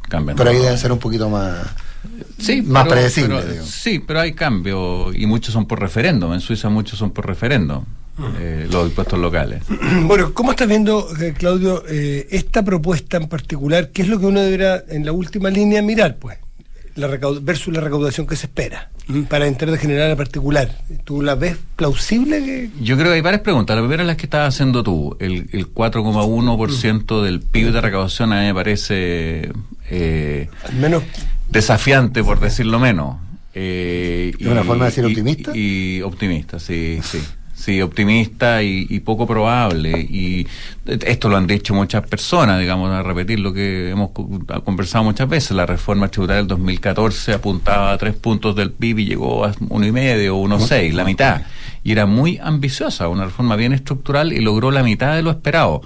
Cambian 0.09 0.37
Pero 0.37 0.49
ahí 0.51 0.57
deben 0.57 0.77
ser 0.77 0.91
un 0.91 0.99
poquito 0.99 1.27
más, 1.29 1.55
Sí, 2.39 2.61
más 2.61 2.83
pero- 2.83 2.95
predecibles. 2.95 3.39
pero- 3.39 3.51
digamos. 3.51 3.69
sí, 3.71 3.99
pero 3.99 4.19
hay 4.21 4.33
cambio 4.33 5.13
y 5.13 5.25
muchos 5.25 5.53
son 5.53 5.65
por 5.67 5.79
referéndum. 5.79 6.33
En 6.33 6.39
Suiza 6.41 6.69
muchos 6.69 6.97
son 6.97 7.11
por 7.11 7.25
referéndum, 7.27 7.83
eh, 8.39 8.67
los 8.71 8.87
impuestos 8.87 9.19
locales. 9.19 9.63
Bueno, 10.03 10.33
¿cómo 10.33 10.51
estás 10.51 10.67
viendo, 10.67 11.07
eh, 11.19 11.33
Claudio, 11.37 11.83
eh, 11.87 12.27
esta 12.31 12.63
propuesta 12.63 13.17
en 13.17 13.27
particular? 13.27 13.89
¿Qué 13.89 14.01
es 14.01 14.07
lo 14.07 14.19
que 14.19 14.25
uno 14.25 14.41
deberá 14.41 14.83
en 14.89 15.05
la 15.05 15.11
última 15.11 15.49
línea 15.49 15.81
mirar, 15.81 16.17
pues? 16.17 16.37
La 16.95 17.07
versus 17.07 17.73
la 17.73 17.79
recaudación 17.79 18.27
que 18.27 18.35
se 18.35 18.47
espera 18.47 18.89
mm, 19.07 19.21
para 19.23 19.47
interés 19.47 19.79
general 19.79 20.11
en 20.11 20.17
particular. 20.17 20.69
¿Tú 21.05 21.21
la 21.21 21.35
ves 21.35 21.55
plausible? 21.77 22.43
Que... 22.43 22.69
Yo 22.81 22.95
creo 22.97 23.07
que 23.07 23.13
hay 23.13 23.21
varias 23.21 23.43
preguntas. 23.43 23.77
La 23.77 23.81
primera 23.81 24.03
es 24.03 24.07
la 24.07 24.17
que 24.17 24.25
estabas 24.25 24.53
haciendo 24.53 24.83
tú. 24.83 25.15
El, 25.21 25.47
el 25.53 25.73
4,1% 25.73 27.23
del 27.23 27.39
PIB 27.41 27.71
de 27.71 27.79
recaudación 27.81 28.33
a 28.33 28.41
mí 28.41 28.47
me 28.47 28.53
parece 28.53 29.51
eh, 29.89 30.49
Al 30.67 30.75
menos 30.75 31.03
desafiante, 31.51 32.23
por 32.23 32.39
decirlo 32.39 32.79
menos. 32.79 33.17
Eh, 33.53 34.33
¿Es 34.39 34.47
una 34.47 34.63
forma 34.63 34.85
de 34.85 34.91
decir 34.91 35.03
y- 35.03 35.07
optimista? 35.07 35.51
Y, 35.55 35.97
y 35.97 36.01
optimista, 36.01 36.59
sí, 36.59 36.99
sí. 37.03 37.19
Sí, 37.53 37.79
optimista 37.79 38.63
y, 38.63 38.87
y 38.89 39.01
poco 39.01 39.27
probable. 39.27 39.91
Y 40.01 40.47
esto 40.87 41.29
lo 41.29 41.37
han 41.37 41.45
dicho 41.45 41.75
muchas 41.75 42.07
personas, 42.07 42.59
digamos, 42.59 42.89
a 42.89 43.03
repetir 43.03 43.39
lo 43.39 43.53
que 43.53 43.91
hemos 43.91 44.09
co- 44.11 44.27
conversado 44.63 45.03
muchas 45.03 45.29
veces. 45.29 45.51
La 45.51 45.67
reforma 45.67 46.07
tributaria 46.07 46.37
del 46.37 46.47
2014 46.47 47.33
apuntaba 47.33 47.91
a 47.91 47.97
tres 47.99 48.15
puntos 48.15 48.55
del 48.55 48.71
PIB 48.71 48.99
y 48.99 49.05
llegó 49.05 49.45
a 49.45 49.53
uno 49.69 49.85
y 49.85 49.91
medio, 49.91 50.37
uno 50.37 50.59
seis, 50.59 50.95
la 50.95 51.03
mitad. 51.03 51.43
Y 51.83 51.91
era 51.91 52.07
muy 52.07 52.39
ambiciosa, 52.41 53.07
una 53.09 53.25
reforma 53.25 53.55
bien 53.55 53.73
estructural 53.73 54.33
y 54.33 54.39
logró 54.39 54.71
la 54.71 54.81
mitad 54.81 55.13
de 55.15 55.21
lo 55.21 55.29
esperado. 55.29 55.81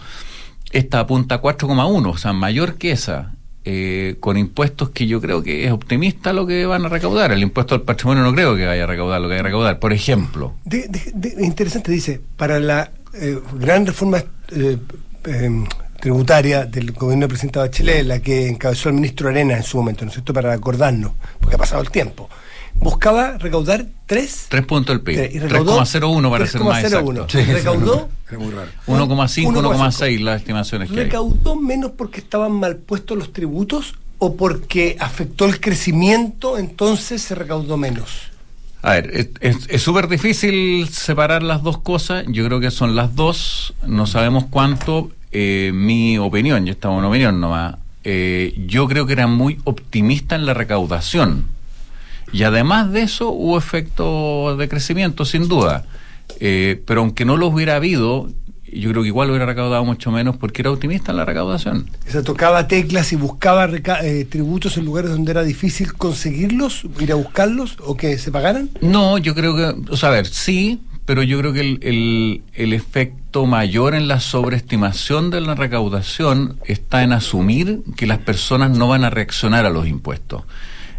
Esta 0.72 1.02
apunta 1.02 1.36
a 1.36 1.42
4,1, 1.42 2.10
o 2.10 2.18
sea, 2.18 2.32
mayor 2.32 2.76
que 2.76 2.92
esa. 2.92 3.34
Eh, 3.66 4.16
con 4.20 4.38
impuestos 4.38 4.92
que 4.92 5.08
yo 5.08 5.20
creo 5.20 5.42
que 5.42 5.66
es 5.66 5.72
optimista 5.72 6.34
lo 6.34 6.46
que 6.46 6.66
van 6.66 6.86
a 6.86 6.90
recaudar. 6.90 7.32
El 7.32 7.42
impuesto 7.42 7.74
al 7.76 7.82
patrimonio 7.82 8.24
no 8.24 8.34
creo 8.34 8.56
que 8.56 8.66
vaya 8.66 8.84
a 8.84 8.88
recaudar 8.88 9.20
lo 9.20 9.28
que 9.28 9.34
vaya 9.34 9.42
a 9.42 9.44
recaudar. 9.44 9.80
Por 9.80 9.92
ejemplo, 9.92 10.54
interesante, 11.40 11.92
dice, 11.92 12.22
para 12.38 12.60
la 12.60 12.92
eh, 13.14 13.40
gran 13.60 13.86
reforma 13.86 14.24
eh, 14.52 14.78
eh, 15.26 15.64
tributaria 16.00 16.66
del 16.66 16.92
gobierno 16.92 17.22
del 17.22 17.30
presidente 17.30 17.60
Bachelet, 17.60 18.06
la 18.06 18.20
que 18.20 18.48
encabezó 18.48 18.90
el 18.90 18.96
ministro 18.96 19.30
Arena 19.30 19.56
en 19.58 19.64
su 19.64 19.78
momento, 19.78 20.06
¿no 20.06 20.10
es 20.10 20.16
cierto?, 20.16 20.34
para 20.34 20.54
acordarnos, 20.54 21.14
porque 21.40 21.56
ha 21.56 21.60
pasado 21.60 21.82
el 21.82 21.90
tiempo, 21.90 22.30
buscaba 22.76 23.38
recaudar 23.38 23.86
3... 24.06 24.46
tres 24.50 24.66
puntos 24.66 24.96
del 24.96 25.02
PIB. 25.02 25.36
y 25.36 25.40
recaudó 25.40 25.80
3,01 25.82 26.30
para 26.30 26.46
ser 26.48 26.62
más 26.62 26.84
3,01. 26.84 27.22
exacto. 27.24 27.54
recaudó 27.54 28.10
1,5, 28.30 28.68
1,5. 28.88 29.62
1,6 29.62 30.20
las 30.20 30.42
estimaciones 30.42 30.90
que 30.90 30.98
hay. 31.00 31.04
¿Recaudó 31.06 31.56
menos 31.56 31.92
porque 31.92 32.20
estaban 32.20 32.52
mal 32.54 32.78
puestos 32.78 33.18
los 33.18 33.34
tributos 33.34 33.96
o 34.20 34.36
porque 34.36 34.96
afectó 35.00 35.46
el 35.46 35.60
crecimiento, 35.60 36.58
entonces 36.58 37.22
se 37.22 37.36
recaudó 37.36 37.78
menos? 37.78 38.32
A 38.82 38.92
ver, 38.92 39.30
es 39.42 39.82
súper 39.82 40.08
difícil 40.08 40.88
separar 40.90 41.42
las 41.42 41.64
dos 41.64 41.80
cosas. 41.80 42.24
Yo 42.28 42.46
creo 42.46 42.60
que 42.60 42.70
son 42.70 42.96
las 42.96 43.16
dos. 43.16 43.74
No 43.88 44.06
sabemos 44.06 44.46
cuánto. 44.48 45.10
Eh, 45.32 45.72
mi 45.74 46.20
opinión, 46.20 46.68
yo 46.68 46.74
estaba 46.74 46.94
en 46.94 47.00
una 47.00 47.10
opinión 47.10 47.42
nomás. 47.42 47.78
eh, 48.04 48.54
yo 48.68 48.88
creo 48.88 49.08
que 49.08 49.14
era 49.14 49.26
muy 49.26 49.58
optimista 49.64 50.36
en 50.36 50.46
la 50.46 50.54
recaudación. 50.54 51.48
Y 52.32 52.44
además 52.44 52.92
de 52.92 53.04
eso, 53.04 53.30
hubo 53.30 53.58
efecto 53.58 54.58
de 54.58 54.68
crecimiento, 54.68 55.26
sin 55.26 55.48
duda. 55.48 55.86
Eh, 56.40 56.82
pero 56.86 57.02
aunque 57.02 57.26
no 57.26 57.38
los 57.38 57.54
hubiera 57.54 57.76
habido, 57.76 58.30
yo 58.72 58.90
creo 58.92 59.04
que 59.04 59.08
igual 59.08 59.30
hubiera 59.30 59.46
recaudado 59.46 59.86
mucho 59.86 60.12
menos 60.12 60.36
porque 60.38 60.62
era 60.62 60.72
optimista 60.72 61.12
en 61.12 61.18
la 61.18 61.26
recaudación. 61.26 61.90
O 62.08 62.12
sea, 62.12 62.24
tocaba 62.24 62.68
teclas 62.68 63.14
y 63.14 63.16
buscaba 63.16 63.70
eh, 64.04 64.26
tributos 64.30 64.78
en 64.78 64.86
lugares 64.86 65.12
donde 65.12 65.32
era 65.32 65.44
difícil 65.44 65.94
conseguirlos, 65.94 66.86
ir 67.00 67.12
a 67.12 67.16
buscarlos 67.16 67.78
o 67.80 67.96
que 67.96 68.18
se 68.18 68.32
pagaran. 68.32 68.70
No, 68.82 69.18
yo 69.18 69.34
creo 69.34 69.56
que, 69.56 69.92
o 69.92 69.98
sea, 69.98 70.10
a 70.10 70.12
ver, 70.12 70.28
sí, 70.28 70.82
pero 71.06 71.24
yo 71.24 71.40
creo 71.40 71.54
que 71.54 71.62
el, 71.62 71.80
el, 71.84 72.42
el 72.54 72.74
efecto 72.74 73.46
mayor 73.46 73.96
en 73.96 74.08
la 74.08 74.20
sobreestimación 74.20 75.30
de 75.30 75.42
la 75.42 75.56
recaudación 75.56 76.58
está 76.66 77.04
en 77.04 77.14
asumir 77.14 77.82
que 77.96 78.08
las 78.08 78.18
personas 78.18 78.72
no 78.72 78.88
van 78.88 79.04
a 79.04 79.10
reaccionar 79.10 79.66
a 79.66 79.70
los 79.70 79.88
impuestos. 79.88 80.44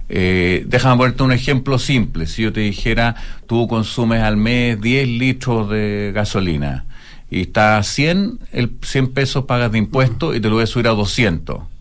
Eh, 0.09 0.65
déjame 0.67 0.97
ponerte 0.97 1.23
un 1.23 1.33
ejemplo 1.33 1.79
simple. 1.79 2.27
Si 2.27 2.43
yo 2.43 2.53
te 2.53 2.61
dijera, 2.61 3.17
tú 3.47 3.67
consumes 3.69 4.23
al 4.23 4.37
mes 4.37 4.81
10 4.81 5.09
litros 5.09 5.71
de 5.71 6.13
gasolina 6.15 6.85
y 7.31 7.43
está 7.43 7.79
a 7.79 7.83
100, 7.83 8.39
el 8.53 8.77
100 8.83 9.09
pesos 9.09 9.45
pagas 9.45 9.73
de 9.73 9.79
impuestos 9.79 10.37
y 10.37 10.41
te 10.41 10.49
lo 10.49 10.57
voy 10.57 10.65
a 10.65 10.67
subir 10.67 10.89
a 10.89 10.93
200. 10.93 11.76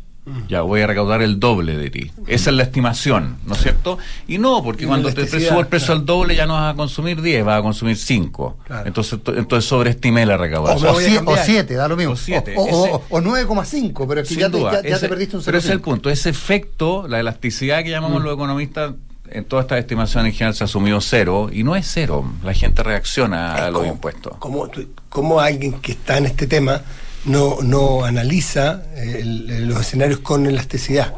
Ya 0.48 0.62
voy 0.62 0.82
a 0.82 0.88
recaudar 0.88 1.22
el 1.22 1.40
doble 1.40 1.78
de 1.78 1.90
ti. 1.92 2.12
Esa 2.26 2.50
es 2.50 2.56
la 2.56 2.64
estimación, 2.64 3.38
¿no 3.46 3.54
es 3.54 3.62
cierto? 3.62 4.00
Y 4.28 4.40
no, 4.40 4.64
porque 4.64 4.86
Y 4.86 4.88
cuando 4.88 5.10
te, 5.10 5.16
te 5.26 5.38
el 5.38 5.68
precio 5.68 5.88
claro. 5.88 6.00
al 6.00 6.06
doble 6.06 6.36
ya 6.36 6.48
no 6.48 6.54
vas 6.56 6.74
a 6.74 6.76
consumir 6.76 7.22
10, 7.22 7.46
vas 7.46 7.60
a 7.60 7.62
consumir 7.62 7.96
5. 7.96 8.58
Claro. 8.66 8.88
Entonces, 8.88 9.22
to- 9.22 9.36
entonces 9.36 9.70
sobreestimé 9.70 10.26
la 10.26 10.38
recaudación. 10.38 10.90
o 10.96 11.00
sie- 11.00 11.22
o 11.24 11.38
siete, 11.38 11.76
da 11.76 11.88
lo 11.88 11.96
mismo. 11.96 12.14
O 12.14 12.16
siete, 12.16 12.56
O, 12.58 12.64
o- 12.64 12.86
ese- 12.88 13.00
o 13.10 13.22
9,5, 13.22 14.08
pero 14.08 14.22
es 14.22 14.30
que 14.30 14.36
ya, 14.36 14.50
te, 14.50 14.58
duda, 14.58 14.72
ya- 14.82 14.90
ya 14.90 14.96
ese- 14.96 15.02
te 15.06 15.10
perdiste 15.10 15.38
un 15.38 15.44
Pero 15.44 15.58
ese 15.60 15.68
es 15.68 15.72
el 15.74 15.80
0,5. 15.80 15.84
punto. 15.84 16.10
Ese 16.10 16.30
efecto, 16.30 17.08
la 17.08 17.20
elasticidad 17.20 17.84
que 17.84 17.92
llamamos 17.92 18.22
Mm. 18.22 18.26
los 18.26 18.34
economistas, 18.34 18.94
en 19.30 19.44
todas 19.46 19.66
estas 19.66 19.80
estimaciones 19.80 20.32
en 20.34 20.38
general 20.38 20.56
se 20.56 20.64
asumió 20.64 21.02
cero 21.02 21.50
y 21.52 21.64
no 21.64 21.76
es 21.76 21.88
cero. 21.88 22.24
La 22.44 22.54
gente 22.54 22.84
reacciona 22.84 23.56
a 23.56 23.72
los 23.72 23.86
impuestos. 23.88 24.38
¿Cómo, 24.40 24.70
cómo 25.10 25.40
alguien 25.40 25.74
que 25.82 25.94
está 25.94 26.18
en 26.18 26.28
este 26.28 26.46
tema 26.48 26.82
no, 27.26 27.58
no 27.62 28.06
analiza 28.06 28.84
eh, 28.96 29.20
el- 29.22 29.68
los 29.68 29.80
escenarios 29.82 30.20
con 30.20 30.46
elasticidad. 30.46 31.14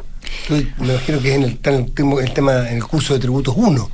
Yo 0.48 0.56
me 0.78 0.92
imagino 0.92 1.20
que 1.20 1.30
es 1.30 1.34
en 1.36 1.42
el, 1.44 1.50
está 1.50 1.70
en 1.70 1.86
el, 2.20 2.32
tema- 2.32 2.68
en 2.68 2.76
el 2.76 2.84
curso 2.84 3.14
de 3.14 3.20
tributos 3.20 3.54
1. 3.56 3.90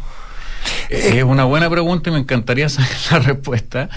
Es 0.89 1.23
una 1.25 1.45
buena 1.45 1.69
pregunta 1.69 2.11
y 2.11 2.13
me 2.13 2.19
encantaría 2.19 2.69
saber 2.71 2.91
la 3.11 3.19
respuesta, 3.19 3.89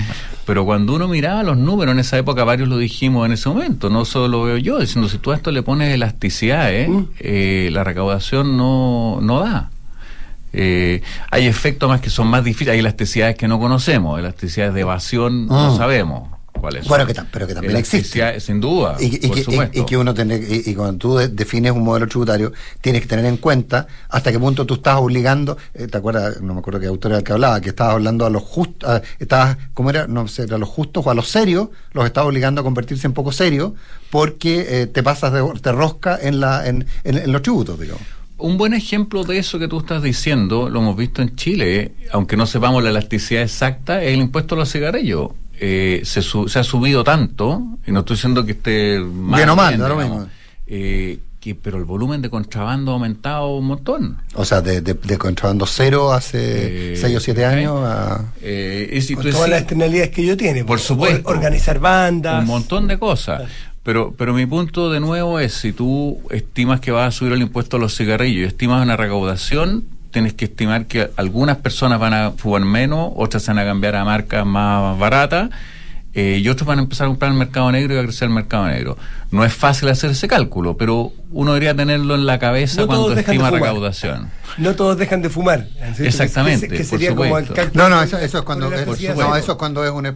pero 0.46 0.66
cuando 0.66 0.94
uno 0.96 1.08
miraba 1.08 1.44
los 1.44 1.58
números 1.58 1.94
en 1.94 2.00
esa 2.00 2.18
época, 2.18 2.44
varios 2.44 2.68
lo 2.70 2.78
dijimos 2.78 3.26
en 3.26 3.32
ese 3.34 3.48
momento, 3.50 3.90
no 3.90 4.04
solo 4.06 4.28
lo 4.28 4.44
veo 4.44 4.58
yo, 4.58 4.80
diciendo 4.80 5.08
si 5.10 5.18
tú 5.18 5.32
a 5.32 5.36
esto 5.36 5.52
le 5.52 5.64
pones 5.64 5.94
elasticidad, 5.94 6.74
¿eh? 6.74 6.90
Eh, 7.20 7.70
la 7.72 7.84
recaudación 7.84 8.58
no, 8.58 9.20
no 9.22 9.40
da. 9.42 9.70
Eh, 10.54 11.02
hay 11.30 11.46
efectos 11.46 11.88
más 11.90 12.02
que 12.02 12.10
son 12.10 12.28
más 12.28 12.44
difíciles, 12.44 12.74
hay 12.74 12.80
elasticidades 12.80 13.36
que 13.36 13.48
no 13.48 13.60
conocemos, 13.60 14.18
elasticidades 14.20 14.74
de 14.74 14.82
evasión 14.82 15.48
no 15.48 15.74
Mm. 15.74 15.78
sabemos 15.78 16.30
cuáles 16.60 16.84
son. 16.86 16.90
Bueno, 16.90 17.06
que 17.08 17.14
pero 17.32 17.48
que 17.48 17.54
también 17.54 17.72
Elasticidades, 17.76 18.44
Sin 18.44 18.60
duda, 18.60 18.96
Y, 19.00 19.10
que- 19.10 19.16
y 19.18 19.28
por 19.28 19.36
que, 19.36 19.42
y- 19.42 19.44
supuesto. 19.44 19.80
y 19.82 19.86
que 19.86 19.98
uno 19.98 20.14
tiene, 20.14 20.36
y, 20.66 20.74
cuando 20.76 20.98
tú 20.98 21.18
de- 21.18 21.28
defines 21.30 21.72
un 21.72 21.84
modelo 21.84 22.08
tributario, 22.08 22.52
tienes 22.82 23.02
que 23.02 23.08
tener 23.08 23.26
en 23.26 23.38
cuenta 23.38 23.88
hasta 24.10 24.32
qué 24.32 24.40
punto 24.40 24.66
tú 24.66 24.76
estás 24.76 24.98
obligando, 24.98 25.58
eh, 25.74 25.88
¿te 25.88 25.98
acuerdas? 25.98 26.42
No 26.42 26.54
me 26.54 26.60
acuerdo 26.60 26.80
qué 26.80 26.88
autor 26.88 27.12
era 27.12 27.20
el 27.20 27.24
que 27.24 27.34
hablaba, 27.34 27.62
que 27.62 27.70
estabas 27.70 27.94
hablando 27.94 28.26
a 28.26 28.30
los 28.30 28.44
justos, 28.44 29.02
estabas, 29.20 29.58
¿cómo 29.74 29.90
era? 29.90 30.08
No 30.08 30.28
sé, 30.28 30.44
a 30.44 30.58
los 30.58 30.70
justos 30.70 31.06
o 31.06 31.12
a 31.12 31.16
los 31.16 31.28
serios, 31.30 31.70
los 31.94 32.06
estás 32.06 32.24
obligando 32.26 32.62
a 32.62 32.64
convertirse 32.64 33.08
en 33.08 33.14
poco 33.14 33.32
serios 33.32 33.74
porque 34.10 34.66
eh, 34.84 34.88
te 34.88 35.04
pasas 35.04 35.34
de, 35.34 35.44
te 35.62 35.72
rosca 35.72 36.18
en, 36.22 36.40
la, 36.40 36.68
en, 36.68 36.86
en- 37.04 37.18
en 37.18 37.32
los 37.32 37.42
tributos, 37.42 37.80
digamos. 37.80 38.02
Un 38.40 38.56
buen 38.58 38.76
ejemplo 38.76 39.24
de 39.24 39.40
eso 39.40 39.58
que 39.58 39.68
tú 39.68 39.80
estás 39.80 40.04
diciendo, 40.04 40.70
lo 40.70 40.80
hemos 40.80 40.96
visto 40.96 41.24
en 41.24 41.36
Chile, 41.36 41.94
aunque 42.12 42.38
no 42.38 42.46
sepamos 42.46 42.84
la 42.84 42.92
elasticidad 42.92 43.42
exacta, 43.42 44.04
es 44.04 44.14
el 44.14 44.20
impuesto 44.20 44.54
a 44.54 44.60
los 44.60 44.72
cigarrillos. 44.72 45.32
Eh, 45.60 46.02
se, 46.06 46.22
su- 46.22 46.48
se 46.48 46.60
ha 46.60 46.64
subido 46.64 47.04
tanto, 47.04 47.64
y 47.86 47.92
no 47.92 48.00
estoy 48.02 48.16
diciendo 48.16 48.46
que 48.46 48.52
esté 48.52 49.00
mal, 49.00 49.38
Bien 49.40 49.50
o 49.50 49.56
mal, 49.56 49.70
bien, 49.70 49.80
da 49.82 49.90
lo 49.90 49.96
digamos, 49.96 50.20
mismo. 50.20 50.32
eh, 50.68 51.20
que, 51.40 51.56
pero 51.56 51.78
el 51.78 51.84
volumen 51.86 52.22
de 52.22 52.30
contrabando 52.30 52.92
ha 52.92 52.94
aumentado 52.96 53.56
un 53.56 53.66
montón. 53.66 54.18
O 54.36 54.44
sea, 54.46 54.62
de, 54.62 54.82
de, 54.82 54.94
de 54.96 55.18
contrabando 55.18 55.66
cero 55.66 56.12
hace 56.12 56.94
Eh, 56.94 56.98
6 56.98 57.18
o 57.18 57.20
7 57.20 57.46
ok. 57.48 57.54
años 57.54 57.74
a... 57.84 58.26
Eh, 58.42 58.90
y 58.94 59.02
si 59.02 59.16
Con 59.16 59.24
tú 59.24 59.30
todas 59.32 59.46
decís- 59.46 59.52
las 59.52 59.60
externalidades 59.62 60.10
que 60.12 60.26
yo 60.26 60.36
tiene. 60.38 60.60
Por 60.62 60.68
pues, 60.78 60.82
supuesto. 60.84 61.28
or- 61.30 61.36
Organizar 61.38 61.80
bandas. 61.80 62.42
un 62.42 62.48
montón 62.48 62.88
de 62.88 62.98
cosas. 63.00 63.44
Pero, 63.84 64.14
pero 64.18 64.34
mi 64.34 64.46
punto 64.46 64.92
de 64.92 65.00
nuevo 65.00 65.40
es, 65.40 65.54
si 65.54 65.72
tú 65.72 66.20
estimas 66.32 66.82
que 66.82 66.92
vas 66.92 67.08
a 67.08 67.18
subir 67.18 67.32
el 67.34 67.42
impuesto 67.42 67.78
a 67.78 67.80
los 67.80 67.96
cigarrillos 67.96 68.42
y 68.44 68.48
estimas 68.48 68.84
una 68.84 68.98
recaudación, 68.98 69.86
tienes 70.18 70.34
que 70.34 70.46
estimar 70.46 70.88
que 70.88 71.12
algunas 71.16 71.58
personas 71.58 72.00
van 72.00 72.12
a 72.16 72.32
fumar 72.32 72.64
menos, 72.64 73.12
otras 73.18 73.46
van 73.46 73.60
a 73.60 73.66
cambiar 73.66 73.96
a 73.96 74.04
marcas 74.04 74.44
más 74.48 74.98
baratas, 74.98 75.52
eh, 76.14 76.40
y 76.42 76.50
otros 76.50 76.68
van 76.68 76.80
a 76.80 76.82
empezar 76.82 77.06
a 77.06 77.10
comprar 77.10 77.32
el 77.32 77.38
mercado 77.38 77.72
negro 77.72 77.94
y 77.94 77.98
va 77.98 78.02
a 78.02 78.06
crecer 78.06 78.28
el 78.28 78.34
mercado 78.34 78.68
negro. 78.68 78.98
No 79.30 79.44
es 79.44 79.54
fácil 79.54 79.90
hacer 79.90 80.12
ese 80.12 80.28
cálculo, 80.28 80.78
pero 80.78 81.12
uno 81.32 81.52
debería 81.52 81.76
tenerlo 81.76 82.16
en 82.16 82.26
la 82.26 82.40
cabeza 82.40 82.82
No 82.82 82.88
cuando 82.88 83.14
estima 83.14 83.52
recaudación. 83.52 84.30
No 84.58 84.74
todos 84.76 84.98
dejan 84.98 85.22
de 85.22 85.30
fumar. 85.30 85.68
¿cierto? 85.78 86.04
Exactamente, 86.04 86.70
Que, 86.70 86.78
que 86.78 86.84
por 86.86 87.00
sería 87.00 87.16
como 87.16 87.38
el 87.38 87.48
No, 87.74 87.90
no, 87.90 88.02
eso, 88.02 88.18
eso 88.18 88.38
es 88.40 88.44
cuando 88.46 88.74
es, 88.74 88.88
no, 88.88 89.36
eso 89.36 89.52
es 89.52 89.58
cuando 89.58 89.84
es 89.84 89.92
un 89.92 90.16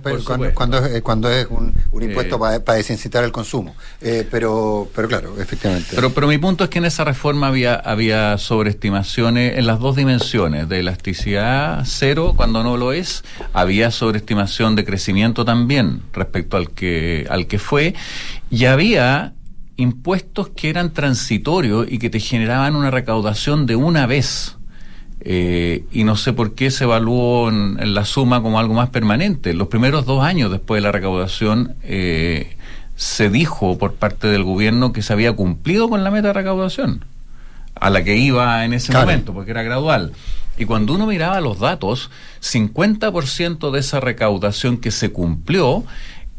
cuando, 0.53 0.85
es, 0.85 1.01
cuando 1.01 1.29
es 1.29 1.47
un, 1.49 1.73
un 1.91 2.03
impuesto 2.03 2.37
Eh. 2.47 2.59
para 2.61 2.77
desincitar 2.77 3.23
el 3.25 3.31
consumo. 3.31 3.75
Eh, 3.99 4.25
pero, 4.31 4.89
pero 4.95 5.07
claro, 5.09 5.35
efectivamente. 5.39 5.89
Pero, 5.93 6.11
pero 6.11 6.27
mi 6.27 6.37
punto 6.37 6.63
es 6.63 6.69
que 6.69 6.79
en 6.79 6.85
esa 6.85 7.03
reforma 7.03 7.47
había, 7.47 7.75
había 7.75 8.37
sobreestimaciones 8.37 9.57
en 9.57 9.67
las 9.67 9.79
dos 9.79 9.97
dimensiones, 9.97 10.69
de 10.69 10.79
elasticidad 10.79 11.83
cero 11.85 12.33
cuando 12.35 12.63
no 12.63 12.77
lo 12.77 12.93
es, 12.93 13.23
había 13.53 13.91
sobreestimación 13.91 14.75
de 14.75 14.85
crecimiento 14.85 15.43
también 15.45 15.90
respecto 16.13 16.57
al 16.57 16.69
que, 16.71 17.25
al 17.29 17.47
que 17.47 17.59
fue, 17.59 17.93
y 18.49 18.65
había 18.65 19.33
impuestos 19.77 20.49
que 20.49 20.69
eran 20.69 20.93
transitorios 20.93 21.87
y 21.89 21.97
que 21.97 22.09
te 22.09 22.19
generaban 22.19 22.75
una 22.75 22.91
recaudación 22.91 23.65
de 23.65 23.75
una 23.75 24.05
vez. 24.05 24.57
Eh, 25.23 25.85
y 25.91 26.03
no 26.03 26.15
sé 26.15 26.33
por 26.33 26.55
qué 26.55 26.71
se 26.71 26.85
evaluó 26.85 27.49
en, 27.49 27.77
en 27.79 27.93
la 27.93 28.05
suma 28.05 28.41
como 28.41 28.59
algo 28.59 28.73
más 28.73 28.89
permanente. 28.89 29.53
Los 29.53 29.67
primeros 29.67 30.05
dos 30.05 30.23
años 30.23 30.51
después 30.51 30.79
de 30.79 30.83
la 30.83 30.91
recaudación 30.91 31.75
eh, 31.83 32.55
se 32.95 33.29
dijo 33.29 33.77
por 33.77 33.93
parte 33.93 34.27
del 34.27 34.43
gobierno 34.43 34.93
que 34.93 35.01
se 35.01 35.13
había 35.13 35.33
cumplido 35.33 35.89
con 35.89 36.03
la 36.03 36.11
meta 36.11 36.27
de 36.29 36.33
recaudación 36.33 37.05
a 37.75 37.89
la 37.89 38.03
que 38.03 38.15
iba 38.17 38.63
en 38.65 38.73
ese 38.73 38.91
Claro. 38.91 39.07
momento, 39.07 39.33
porque 39.33 39.51
era 39.51 39.63
gradual. 39.63 40.11
Y 40.57 40.65
cuando 40.65 40.93
uno 40.93 41.07
miraba 41.07 41.39
los 41.41 41.59
datos, 41.59 42.09
50% 42.41 43.71
de 43.71 43.79
esa 43.79 43.99
recaudación 43.99 44.77
que 44.77 44.91
se 44.91 45.11
cumplió 45.11 45.83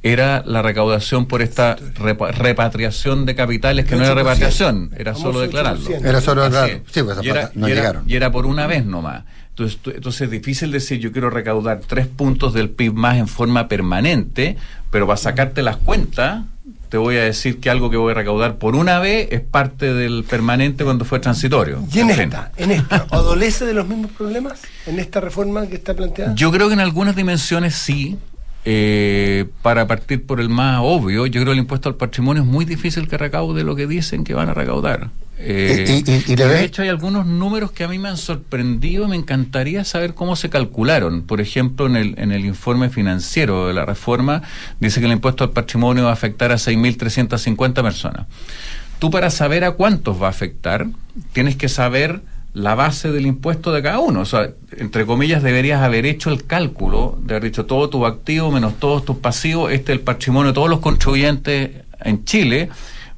era 0.05 0.43
la 0.47 0.63
recaudación 0.63 1.27
por 1.27 1.43
esta 1.43 1.77
repa- 1.77 2.33
repatriación 2.33 3.25
de 3.25 3.35
capitales, 3.37 3.87
que 3.87 3.95
no 3.97 4.03
era 4.03 4.13
8%. 4.15 4.17
repatriación, 4.17 4.91
era 4.97 5.15
solo 5.15 5.41
declararlo. 5.41 5.85
8%. 5.89 6.05
Era 6.09 6.21
solo 6.21 6.43
Así 6.43 6.51
declarar. 6.53 6.71
es. 6.71 6.93
Sí, 6.93 7.03
pues 7.03 7.19
y, 7.23 7.29
era, 7.29 7.51
no 7.55 7.69
y 7.69 7.73
era- 7.73 7.81
llegaron. 7.81 8.05
y 8.11 8.17
era 8.17 8.33
por 8.33 8.47
una 8.47 8.67
vez 8.67 8.85
nomás. 8.85 9.23
Entonces, 9.51 9.79
entonces 9.95 10.23
es 10.23 10.31
difícil 10.31 10.73
decir 10.73 10.99
yo 10.99 11.13
quiero 11.13 11.31
recaudar 11.31 11.81
tres 11.87 12.07
puntos 12.09 12.53
del 12.55 12.71
PIB 12.71 12.95
más 12.95 13.17
en 13.19 13.29
forma 13.29 13.69
permanente, 13.69 14.57
pero 14.91 15.07
para 15.07 15.19
sacarte 15.19 15.63
las 15.63 15.77
cuentas, 15.77 16.43
te 16.93 16.99
voy 16.99 17.17
a 17.17 17.23
decir 17.23 17.59
que 17.59 17.71
algo 17.71 17.89
que 17.89 17.97
voy 17.97 18.11
a 18.11 18.15
recaudar 18.15 18.57
por 18.59 18.77
una 18.77 18.99
vez 18.99 19.29
es 19.31 19.41
parte 19.41 19.95
del 19.95 20.25
permanente 20.25 20.85
cuando 20.85 21.07
fue 21.07 21.21
transitorio. 21.21 21.83
Y 21.91 22.01
en 22.01 22.11
En 22.11 22.17
fin. 22.17 22.25
esta, 22.25 22.53
en 22.59 22.71
esta, 22.71 23.07
¿adolece 23.11 23.65
de 23.65 23.73
los 23.73 23.89
mismos 23.89 24.11
problemas? 24.11 24.61
¿En 24.87 24.99
esta 24.99 25.19
reforma 25.23 25.67
que 25.69 25.77
está 25.77 25.95
planteada? 25.95 26.35
Yo 26.35 26.53
creo 26.53 26.69
que 26.69 26.75
en 26.75 26.81
algunas 26.81 27.17
dimensiones 27.17 27.75
sí. 27.77 28.19
eh, 28.67 29.47
para 29.63 29.87
partir 29.87 30.27
por 30.27 30.39
el 30.39 30.51
más 30.51 30.81
obvio, 30.83 31.25
yo 31.25 31.41
creo 31.41 31.47
que 31.47 31.53
el 31.53 31.59
impuesto 31.61 31.89
al 31.89 31.95
patrimonio 31.95 32.43
es 32.43 32.49
muy 32.49 32.67
difícil 32.67 33.09
que 33.09 33.17
recaude 33.17 33.65
lo 33.65 33.75
que 33.75 33.87
dicen 33.87 34.23
que 34.23 34.35
van 34.35 34.51
a 34.51 34.55
recaudar. 34.55 35.09
Eh, 35.45 36.03
Y- 36.07 36.11
y- 36.11 36.15
y- 36.29 36.33
y 36.33 36.37
le 36.37 36.47
de 36.47 36.65
hecho, 36.65 36.83
hay 36.83 36.89
algunos 36.89 37.27
números 37.27 37.73
que 37.73 37.83
a 37.85 37.89
mí 37.89 37.99
me 37.99 38.09
han 38.09 38.17
sorprendido 38.17 39.05
y 39.07 39.09
me 39.09 39.17
encantaría 39.17 39.85
saber 39.85 40.15
cómo 40.15 40.37
se 40.37 40.49
calcularon. 40.51 41.23
Por 41.23 41.41
ejemplo, 41.41 41.87
en 41.87 41.97
el, 41.97 42.15
en 42.19 42.31
el 42.33 42.45
informe 42.45 42.91
financiero 42.91 43.67
de 43.67 43.75
la 43.75 43.85
reforma, 43.85 44.43
dice 44.79 45.01
que 45.01 45.07
el 45.07 45.13
impuesto 45.13 45.43
al 45.45 45.51
patrimonio 45.51 46.05
va 46.05 46.11
a 46.11 46.13
afectar 46.13 46.53
a 46.53 46.59
6.350 46.59 47.83
personas. 47.83 48.27
Tú 48.99 49.11
para 49.11 49.31
saber 49.31 49.65
a 49.65 49.73
cuántos 49.73 50.23
va 50.23 50.29
a 50.29 50.31
afectar, 50.31 50.87
tienes 51.33 51.57
que 51.57 51.69
saber 51.69 52.21
la 52.55 52.75
base 52.75 53.11
del 53.11 53.27
impuesto 53.27 53.73
de 53.73 53.83
cada 53.83 53.99
uno. 53.99 54.21
O 54.21 54.25
sea, 54.27 54.51
entre 54.77 55.07
comillas, 55.07 55.43
deberías 55.43 55.83
haber 55.83 56.07
hecho 56.07 56.31
el 56.31 56.45
cálculo 56.47 57.19
de 57.25 57.35
haber 57.35 57.51
dicho 57.51 57.65
todo 57.67 57.89
tu 57.89 58.07
activo 58.07 58.51
menos 58.53 58.79
todos 58.79 59.05
tus 59.05 59.17
pasivos, 59.17 59.73
este 59.73 59.93
es 59.93 59.99
el 59.99 60.05
patrimonio 60.05 60.53
de 60.53 60.55
todos 60.55 60.69
los 60.71 60.81
contribuyentes 60.81 61.71
en 62.05 62.25
Chile. 62.25 62.69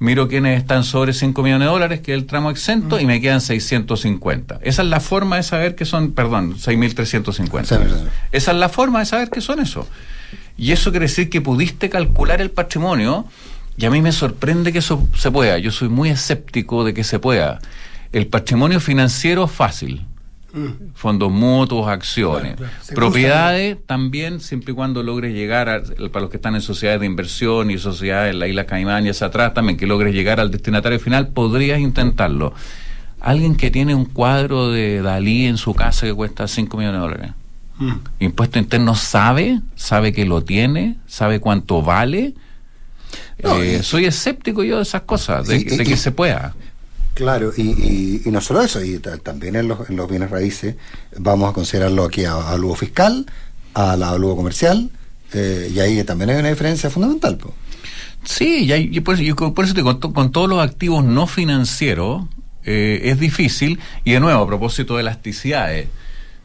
Miro 0.04 0.28
quienes 0.28 0.58
están 0.60 0.84
sobre 0.84 1.14
5 1.14 1.42
millones 1.42 1.66
de 1.66 1.72
dólares, 1.72 2.00
que 2.00 2.12
es 2.12 2.18
el 2.18 2.26
tramo 2.26 2.50
exento, 2.50 3.00
y 3.00 3.06
me 3.06 3.22
quedan 3.22 3.40
650. 3.40 4.60
Esa 4.60 4.82
es 4.82 4.88
la 4.88 5.00
forma 5.00 5.36
de 5.36 5.42
saber 5.42 5.74
que 5.74 5.86
son, 5.86 6.12
perdón, 6.12 6.56
6.350. 6.58 8.10
Esa 8.30 8.50
es 8.52 8.56
la 8.58 8.68
forma 8.68 8.98
de 8.98 9.06
saber 9.06 9.30
que 9.30 9.40
son 9.40 9.60
eso. 9.60 9.88
Y 10.58 10.72
eso 10.72 10.90
quiere 10.90 11.06
decir 11.06 11.30
que 11.30 11.40
pudiste 11.40 11.88
calcular 11.88 12.42
el 12.42 12.50
patrimonio 12.50 13.24
y 13.78 13.86
a 13.86 13.90
mí 13.90 14.02
me 14.02 14.12
sorprende 14.12 14.74
que 14.74 14.80
eso 14.80 15.08
se 15.16 15.30
pueda. 15.30 15.56
Yo 15.56 15.70
soy 15.70 15.88
muy 15.88 16.10
escéptico 16.10 16.84
de 16.84 16.92
que 16.92 17.02
se 17.02 17.18
pueda. 17.18 17.60
El 18.12 18.26
patrimonio 18.26 18.80
financiero 18.80 19.48
fácil. 19.48 20.04
Fondos 20.94 21.32
mutuos, 21.32 21.88
acciones. 21.88 22.54
Claro, 22.56 22.70
claro. 22.72 22.84
Se 22.84 22.94
Propiedades 22.94 23.76
también, 23.86 24.40
siempre 24.40 24.72
y 24.72 24.74
cuando 24.74 25.02
logres 25.02 25.34
llegar, 25.34 25.68
a, 25.68 25.82
para 26.10 26.20
los 26.22 26.30
que 26.30 26.36
están 26.36 26.54
en 26.54 26.60
sociedades 26.60 27.00
de 27.00 27.06
inversión 27.06 27.70
y 27.70 27.78
sociedades 27.78 28.32
en 28.32 28.38
la 28.38 28.46
isla 28.46 28.64
Caimán 28.66 29.04
y 29.06 29.08
hacia 29.10 29.26
atrás 29.26 29.52
también, 29.54 29.76
que 29.76 29.86
logres 29.86 30.14
llegar 30.14 30.38
al 30.40 30.50
destinatario 30.50 31.00
final, 31.00 31.28
podrías 31.28 31.80
intentarlo. 31.80 32.52
Alguien 33.20 33.56
que 33.56 33.70
tiene 33.70 33.94
un 33.94 34.04
cuadro 34.04 34.70
de 34.70 35.00
Dalí 35.02 35.46
en 35.46 35.56
su 35.56 35.74
casa 35.74 36.06
que 36.06 36.14
cuesta 36.14 36.46
5 36.46 36.76
millones 36.76 37.00
de 37.00 37.06
dólares. 37.06 37.30
Impuesto 38.20 38.58
interno 38.60 38.94
sabe, 38.94 39.60
sabe 39.74 40.12
que 40.12 40.24
lo 40.24 40.44
tiene, 40.44 40.98
sabe 41.06 41.40
cuánto 41.40 41.82
vale. 41.82 42.34
No, 43.42 43.56
Eh, 43.60 43.82
soy 43.82 44.04
escéptico 44.04 44.62
yo 44.62 44.76
de 44.76 44.82
esas 44.82 45.02
cosas, 45.02 45.46
de, 45.48 45.56
Y- 45.56 45.60
y- 45.62 45.76
de 45.78 45.84
que 45.84 45.94
y- 45.94 45.96
se 45.96 46.12
pueda. 46.12 46.54
Claro, 47.14 47.52
y, 47.56 48.22
no 48.26 48.40
solo 48.40 48.62
eso, 48.62 48.82
y 48.84 48.98
ta- 48.98 49.18
también 49.18 49.54
en 49.56 49.68
los, 49.68 49.88
en 49.88 49.96
los 49.96 50.10
bienes 50.10 50.30
raíces 50.30 50.74
vamos 51.16 51.48
a 51.48 51.52
considerarlo 51.52 52.04
aquí 52.04 52.24
a, 52.24 52.34
a 52.50 52.56
lugo 52.56 52.74
fiscal, 52.74 53.24
a 53.74 53.96
la 53.96 54.16
lugo 54.18 54.36
comercial, 54.36 54.90
eh, 55.32 55.70
y 55.72 55.78
ahí 55.78 56.02
también 56.04 56.30
hay 56.30 56.36
una 56.38 56.48
diferencia 56.50 56.90
fundamental. 56.90 57.36
po. 57.36 57.54
Sí, 58.24 58.64
y, 58.64 58.72
hay- 58.72 58.90
y 58.92 59.00
por, 59.00 59.18
eso- 59.20 59.54
por 59.54 59.64
eso 59.64 59.74
te 59.74 59.82
con, 59.82 59.98
con 60.00 60.32
todos 60.32 60.48
los 60.48 60.60
activos 60.60 61.04
no 61.04 61.26
financieros 61.28 62.24
eh, 62.64 63.00
es 63.04 63.20
difícil. 63.20 63.78
Y 64.04 64.12
de 64.12 64.20
nuevo, 64.20 64.42
a 64.42 64.46
propósito 64.46 64.94
de 64.96 65.02
elasticidades, 65.02 65.88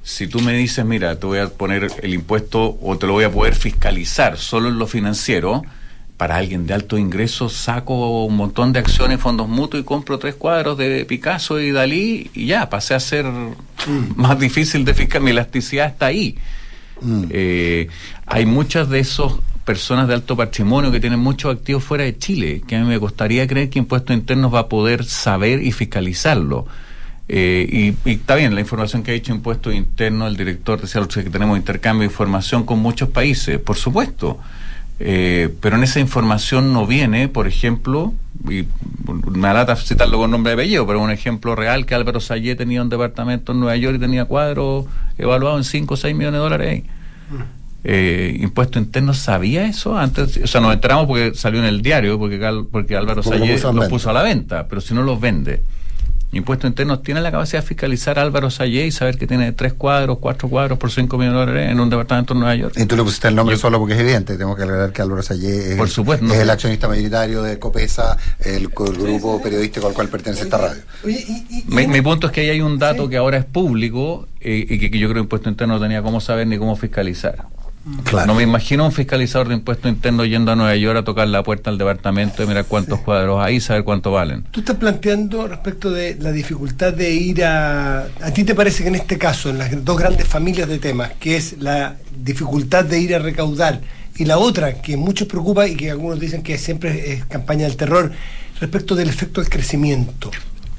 si 0.03 0.27
tú 0.27 0.39
me 0.41 0.53
dices, 0.53 0.85
mira, 0.85 1.17
te 1.19 1.25
voy 1.25 1.39
a 1.39 1.47
poner 1.49 1.87
el 2.03 2.13
impuesto 2.13 2.77
o 2.81 2.97
te 2.97 3.07
lo 3.07 3.13
voy 3.13 3.23
a 3.23 3.31
poder 3.31 3.55
fiscalizar 3.55 4.37
solo 4.37 4.69
en 4.69 4.77
lo 4.77 4.85
financiero, 4.87 5.63
para 6.19 6.35
alguien 6.35 6.67
de 6.67 6.73
alto 6.73 6.97
ingreso 6.97 7.47
saco 7.47 8.25
un 8.25 8.35
montón 8.35 8.73
de 8.73 8.79
acciones, 8.79 9.21
fondos 9.21 9.47
mutuos 9.47 9.81
y 9.81 9.85
compro 9.85 10.19
tres 10.19 10.35
cuadros 10.35 10.77
de 10.77 11.05
Picasso 11.05 11.61
y 11.61 11.71
Dalí 11.71 12.29
y 12.33 12.47
ya, 12.47 12.69
pasé 12.69 12.93
a 12.93 12.99
ser 12.99 13.25
más 14.17 14.37
difícil 14.37 14.83
de 14.83 14.93
fiscalizar. 14.93 15.21
Mi 15.21 15.31
elasticidad 15.31 15.87
está 15.87 16.07
ahí. 16.07 16.35
Eh, 17.29 17.87
hay 18.25 18.45
muchos 18.45 18.89
de 18.89 18.99
esos 18.99 19.39
personas 19.63 20.09
de 20.09 20.13
alto 20.13 20.35
patrimonio 20.35 20.91
que 20.91 20.99
tienen 20.99 21.21
muchos 21.21 21.55
activos 21.55 21.85
fuera 21.85 22.03
de 22.03 22.17
Chile, 22.17 22.63
que 22.67 22.75
a 22.75 22.81
mí 22.81 22.85
me 22.85 22.99
costaría 22.99 23.47
creer 23.47 23.69
que 23.69 23.79
Impuestos 23.79 24.13
Internos 24.13 24.53
va 24.53 24.59
a 24.59 24.67
poder 24.67 25.05
saber 25.05 25.63
y 25.63 25.71
fiscalizarlo. 25.71 26.67
Eh, 27.29 27.95
y, 28.03 28.09
y, 28.09 28.15
está 28.15 28.35
bien, 28.35 28.55
la 28.55 28.59
información 28.59 29.03
que 29.03 29.11
ha 29.11 29.13
dicho 29.13 29.31
Impuestos 29.31 29.73
Internos, 29.73 30.29
el 30.29 30.35
director 30.35 30.81
decía 30.81 31.01
que 31.07 31.29
tenemos 31.29 31.57
intercambio 31.57 32.01
de 32.01 32.11
información 32.11 32.65
con 32.65 32.79
muchos 32.79 33.07
países, 33.07 33.57
por 33.57 33.77
supuesto. 33.77 34.37
Eh, 35.01 35.49
pero 35.61 35.77
en 35.77 35.83
esa 35.83 35.99
información 35.99 36.73
no 36.73 36.85
viene, 36.85 37.29
por 37.29 37.47
ejemplo, 37.47 38.13
y 38.49 38.65
me 39.31 39.47
alata 39.47 39.75
citarlo 39.77 40.17
con 40.17 40.31
nombre 40.31 40.51
de 40.51 40.61
apellido, 40.61 40.85
pero 40.85 41.01
un 41.01 41.11
ejemplo 41.11 41.55
real 41.55 41.85
que 41.85 41.95
Álvaro 41.95 42.19
Sayé 42.19 42.55
tenía 42.55 42.81
un 42.81 42.89
departamento 42.89 43.53
en 43.53 43.61
Nueva 43.61 43.77
York 43.77 43.95
y 43.95 43.99
tenía 43.99 44.25
cuadros 44.25 44.85
evaluados 45.17 45.59
en 45.59 45.63
5 45.63 45.93
o 45.93 45.97
6 45.97 46.15
millones 46.15 46.37
de 46.37 46.43
dólares 46.43 46.69
ahí. 46.69 46.85
Eh, 47.85 48.37
Impuesto 48.41 48.77
Interno 48.77 49.13
sabía 49.13 49.65
eso 49.65 49.97
antes, 49.97 50.35
o 50.43 50.47
sea, 50.47 50.59
nos 50.59 50.73
enteramos 50.73 51.07
porque 51.07 51.33
salió 51.33 51.61
en 51.61 51.65
el 51.65 51.81
diario, 51.81 52.19
porque, 52.19 52.37
porque 52.69 52.97
Álvaro 52.97 53.23
Sayé 53.23 53.57
los 53.73 53.87
puso 53.87 54.09
a 54.09 54.13
la 54.13 54.21
venta, 54.21 54.67
pero 54.67 54.81
si 54.81 54.93
no 54.93 55.01
los 55.01 55.19
vende. 55.19 55.63
Impuestos 56.31 56.69
Internos 56.69 57.01
tiene 57.01 57.21
la 57.21 57.31
capacidad 57.31 57.61
de 57.61 57.67
fiscalizar 57.67 58.19
a 58.19 58.21
Álvaro 58.21 58.51
Sayé 58.51 58.85
y 58.85 58.91
saber 58.91 59.17
que 59.17 59.25
tiene 59.25 59.51
tres 59.51 59.73
cuadros, 59.73 60.19
cuatro 60.19 60.47
cuadros 60.47 60.77
por 60.77 60.91
cinco 60.91 61.17
millones 61.17 61.39
de 61.39 61.45
dólares 61.45 61.71
en 61.71 61.79
un 61.79 61.89
departamento 61.89 62.33
en 62.33 62.39
Nueva 62.39 62.55
York. 62.55 62.75
Y 62.77 62.85
tú 62.85 62.95
le 62.95 63.03
pusiste 63.03 63.29
el 63.29 63.35
nombre 63.35 63.57
solo 63.57 63.79
porque 63.79 63.95
es 63.95 63.99
evidente. 63.99 64.37
Tengo 64.37 64.55
que 64.55 64.63
aclarar 64.63 64.93
que 64.93 65.01
Álvaro 65.01 65.23
Sayé 65.23 65.71
es, 65.71 65.77
por 65.77 65.89
supuesto, 65.89 66.25
es 66.31 66.39
el 66.39 66.49
accionista 66.49 66.87
mayoritario 66.87 67.41
de 67.41 67.57
Copesa, 67.57 68.15
el, 68.41 68.63
el, 68.63 68.69
grupo 68.69 69.41
periodístico 69.41 69.87
al 69.87 69.93
cual 69.93 70.09
pertenece 70.09 70.43
esta 70.43 70.59
radio. 70.59 70.81
mi, 71.67 71.87
mi, 71.87 72.01
punto 72.01 72.27
es 72.27 72.33
que 72.33 72.41
ahí 72.41 72.49
hay 72.49 72.61
un 72.61 72.77
dato 72.77 73.05
¿sí? 73.05 73.09
que 73.09 73.17
ahora 73.17 73.37
es 73.37 73.45
público 73.45 74.27
eh, 74.39 74.67
y 74.69 74.79
que, 74.79 74.91
que, 74.91 74.99
yo 74.99 75.07
creo 75.09 75.23
que 75.23 75.25
Impuesto 75.25 75.49
Interno 75.49 75.75
no 75.75 75.81
tenía 75.81 76.03
cómo 76.03 76.21
saber 76.21 76.45
ni 76.45 76.59
cómo 76.59 76.75
fiscalizar. 76.75 77.47
Claro. 78.03 78.27
No 78.27 78.35
me 78.35 78.43
imagino 78.43 78.85
un 78.85 78.91
fiscalizador 78.91 79.47
de 79.47 79.55
impuestos 79.55 79.91
internos 79.91 80.27
yendo 80.27 80.51
a 80.51 80.55
Nueva 80.55 80.75
York 80.75 80.97
a 80.99 81.03
tocar 81.03 81.27
la 81.27 81.43
puerta 81.43 81.69
al 81.69 81.77
departamento 81.77 82.43
y 82.43 82.47
mirar 82.47 82.65
cuántos 82.65 82.99
sí. 82.99 83.05
cuadros 83.05 83.39
hay 83.41 83.57
y 83.57 83.61
saber 83.61 83.83
cuánto 83.83 84.11
valen. 84.11 84.43
Tú 84.51 84.61
estás 84.61 84.77
planteando 84.77 85.47
respecto 85.47 85.91
de 85.91 86.15
la 86.19 86.31
dificultad 86.31 86.93
de 86.93 87.11
ir 87.11 87.43
a... 87.43 88.01
¿A 88.01 88.31
ti 88.33 88.43
te 88.43 88.55
parece 88.55 88.83
que 88.83 88.89
en 88.89 88.95
este 88.95 89.17
caso, 89.17 89.49
en 89.49 89.57
las 89.57 89.83
dos 89.83 89.97
grandes 89.97 90.27
familias 90.27 90.67
de 90.67 90.79
temas, 90.79 91.11
que 91.19 91.37
es 91.37 91.57
la 91.59 91.95
dificultad 92.23 92.85
de 92.85 92.99
ir 92.99 93.15
a 93.15 93.19
recaudar 93.19 93.81
y 94.15 94.25
la 94.25 94.37
otra 94.37 94.81
que 94.81 94.97
muchos 94.97 95.27
preocupa 95.27 95.67
y 95.67 95.75
que 95.75 95.91
algunos 95.91 96.19
dicen 96.19 96.41
que 96.43 96.57
siempre 96.57 97.13
es 97.13 97.25
campaña 97.25 97.65
del 97.65 97.77
terror, 97.77 98.11
respecto 98.59 98.95
del 98.95 99.09
efecto 99.09 99.41
del 99.41 99.49
crecimiento? 99.49 100.31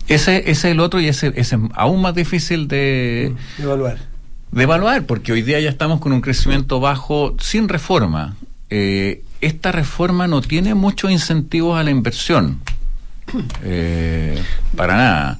Ese, 0.08 0.38
ese 0.38 0.50
es 0.50 0.64
el 0.64 0.80
otro 0.80 1.00
y 1.00 1.08
ese, 1.08 1.28
ese 1.28 1.56
es 1.56 1.62
aún 1.74 2.02
más 2.02 2.14
difícil 2.14 2.66
de... 2.68 3.34
de 3.56 3.64
evaluar 3.64 4.10
de 4.52 4.62
evaluar, 4.64 5.04
porque 5.04 5.32
hoy 5.32 5.42
día 5.42 5.60
ya 5.60 5.70
estamos 5.70 6.00
con 6.00 6.12
un 6.12 6.20
crecimiento 6.20 6.80
bajo 6.80 7.36
sin 7.38 7.68
reforma. 7.68 8.36
Eh, 8.68 9.22
esta 9.40 9.72
reforma 9.72 10.26
no 10.26 10.40
tiene 10.40 10.74
muchos 10.74 11.10
incentivos 11.10 11.78
a 11.78 11.82
la 11.82 11.90
inversión, 11.90 12.60
eh, 13.64 14.42
para 14.76 14.96
nada. 14.96 15.38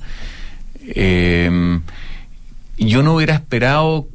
Eh, 0.83 1.81
yo 2.79 3.03
no 3.03 3.15
hubiera 3.15 3.35
esperado, 3.35 4.09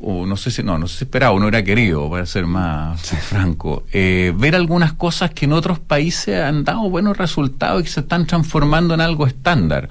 o 0.00 0.26
no 0.26 0.36
sé 0.36 0.50
si, 0.50 0.62
no, 0.62 0.78
no 0.78 0.86
sé 0.86 0.98
si 0.98 1.04
esperado, 1.04 1.34
no 1.38 1.46
hubiera 1.46 1.64
querido, 1.64 2.08
para 2.08 2.26
ser 2.26 2.46
más 2.46 3.00
franco, 3.00 3.84
ver 3.92 4.54
algunas 4.54 4.92
cosas 4.92 5.30
que 5.30 5.46
en 5.46 5.52
otros 5.52 5.80
países 5.80 6.40
han 6.40 6.62
dado 6.62 6.88
buenos 6.88 7.16
resultados 7.16 7.80
y 7.80 7.84
que 7.84 7.90
se 7.90 8.00
están 8.00 8.26
transformando 8.26 8.94
en 8.94 9.00
algo 9.00 9.26
estándar. 9.26 9.88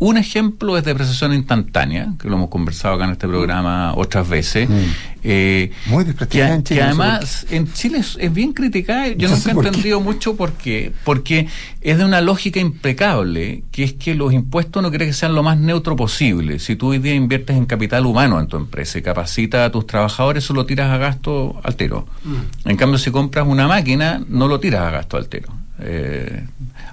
Un 0.00 0.16
ejemplo 0.16 0.78
es 0.78 0.84
depreciación 0.84 1.34
instantánea, 1.34 2.12
que 2.20 2.28
lo 2.28 2.36
hemos 2.36 2.50
conversado 2.50 2.94
acá 2.94 3.04
en 3.04 3.12
este 3.12 3.26
programa 3.26 3.94
otras 3.96 4.28
veces. 4.28 4.68
Mm. 4.68 4.74
Eh, 5.24 5.72
Muy 5.86 6.04
desprestigiada 6.04 6.54
en 6.54 6.62
Chile. 6.62 6.80
Que 6.80 6.86
además 6.86 7.46
en 7.50 7.72
Chile 7.72 7.98
es, 7.98 8.16
es 8.20 8.32
bien 8.32 8.52
criticada. 8.52 9.08
Yo 9.08 9.28
no 9.28 9.34
nunca 9.34 9.50
he 9.50 9.54
entendido 9.54 10.00
mucho 10.00 10.36
por 10.36 10.52
qué. 10.52 10.92
Porque 11.04 11.48
es 11.80 11.98
de 11.98 12.04
una 12.04 12.20
lógica 12.20 12.60
impecable, 12.60 13.64
que 13.72 13.82
es 13.82 13.94
que 13.94 14.14
los 14.14 14.32
impuestos 14.32 14.82
no 14.82 14.90
quiere 14.90 15.06
que 15.06 15.12
sean 15.12 15.34
lo 15.34 15.42
más 15.42 15.58
neutro 15.58 15.96
posible. 15.96 16.60
Si 16.60 16.76
tú 16.76 16.90
hoy 16.90 16.98
día 16.98 17.14
inviertes 17.14 17.56
en 17.56 17.66
capital 17.66 18.06
humano 18.06 18.38
en 18.38 18.46
tu 18.46 18.56
empresa 18.56 18.98
y 18.98 19.02
capacitas 19.02 19.66
a 19.66 19.72
tus 19.72 19.86
trabajadores, 19.86 20.44
eso 20.44 20.54
lo 20.54 20.64
tiras 20.64 20.90
a 20.90 20.98
gasto 20.98 21.60
altero. 21.64 22.06
Mm. 22.24 22.68
En 22.70 22.76
cambio, 22.76 22.98
si 22.98 23.10
compras 23.10 23.46
una 23.48 23.66
máquina, 23.66 24.22
no 24.28 24.46
lo 24.46 24.60
tiras 24.60 24.82
a 24.82 24.90
gasto 24.90 25.16
altero. 25.16 25.52
Eh, 25.80 26.44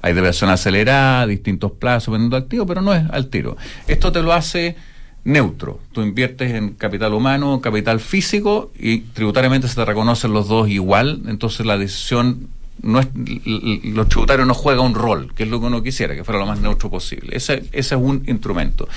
hay 0.01 0.13
depresión 0.13 0.49
acelerada, 0.49 1.25
distintos 1.27 1.71
plazos, 1.71 2.11
vendiendo 2.11 2.37
activo, 2.37 2.65
pero 2.65 2.81
no 2.81 2.93
es 2.93 3.03
al 3.09 3.27
tiro. 3.27 3.57
Esto 3.87 4.11
te 4.11 4.21
lo 4.21 4.33
hace 4.33 4.75
neutro. 5.23 5.79
Tú 5.91 6.01
inviertes 6.01 6.53
en 6.53 6.75
capital 6.75 7.13
humano, 7.13 7.59
capital 7.59 7.99
físico 7.99 8.71
y 8.77 8.99
tributariamente 8.99 9.67
se 9.67 9.75
te 9.75 9.85
reconocen 9.85 10.33
los 10.33 10.47
dos 10.47 10.69
igual, 10.69 11.23
entonces 11.27 11.65
la 11.65 11.77
decisión 11.77 12.47
no 12.81 12.99
es 12.99 13.07
los 13.15 14.09
tributarios 14.09 14.45
no 14.47 14.53
juega 14.53 14.81
un 14.81 14.93
rol, 14.93 15.33
que 15.33 15.43
es 15.43 15.49
lo 15.49 15.59
que 15.59 15.65
uno 15.65 15.81
quisiera, 15.81 16.13
que 16.13 16.23
fuera 16.23 16.39
lo 16.39 16.45
más 16.45 16.59
neutro 16.59 16.89
posible. 16.89 17.35
Ese, 17.35 17.63
ese 17.71 17.95
es 17.95 18.01
un 18.01 18.23
instrumento. 18.27 18.87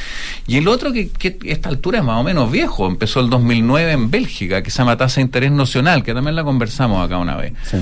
Y 0.46 0.58
el 0.58 0.68
otro 0.68 0.92
que, 0.92 1.10
esta 1.44 1.68
altura 1.68 1.98
es 1.98 2.04
más 2.04 2.20
o 2.20 2.24
menos 2.24 2.50
viejo, 2.50 2.86
empezó 2.86 3.20
el 3.20 3.30
2009 3.30 3.92
en 3.92 4.10
Bélgica, 4.10 4.62
que 4.62 4.70
se 4.70 4.78
llama 4.78 4.96
tasa 4.96 5.16
de 5.16 5.22
interés 5.22 5.52
nacional, 5.52 6.02
que 6.02 6.12
también 6.12 6.34
la 6.34 6.44
conversamos 6.44 7.04
acá 7.04 7.18
una 7.18 7.36
vez. 7.36 7.52
Sí. 7.70 7.78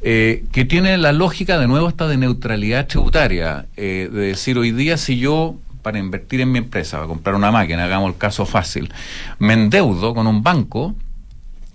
Eh, 0.00 0.44
que 0.52 0.64
tiene 0.64 0.96
la 0.96 1.12
lógica 1.12 1.58
de 1.58 1.66
nuevo 1.66 1.88
esta 1.88 2.06
de 2.06 2.16
neutralidad 2.16 2.86
tributaria, 2.86 3.66
eh, 3.76 4.08
de 4.12 4.20
decir 4.20 4.56
hoy 4.56 4.70
día 4.70 4.96
si 4.96 5.18
yo 5.18 5.56
para 5.82 5.98
invertir 5.98 6.40
en 6.40 6.52
mi 6.52 6.58
empresa, 6.58 6.98
para 6.98 7.08
comprar 7.08 7.34
una 7.34 7.50
máquina, 7.50 7.84
hagamos 7.84 8.12
el 8.12 8.18
caso 8.18 8.46
fácil, 8.46 8.92
me 9.38 9.54
endeudo 9.54 10.14
con 10.14 10.26
un 10.26 10.42
banco, 10.42 10.94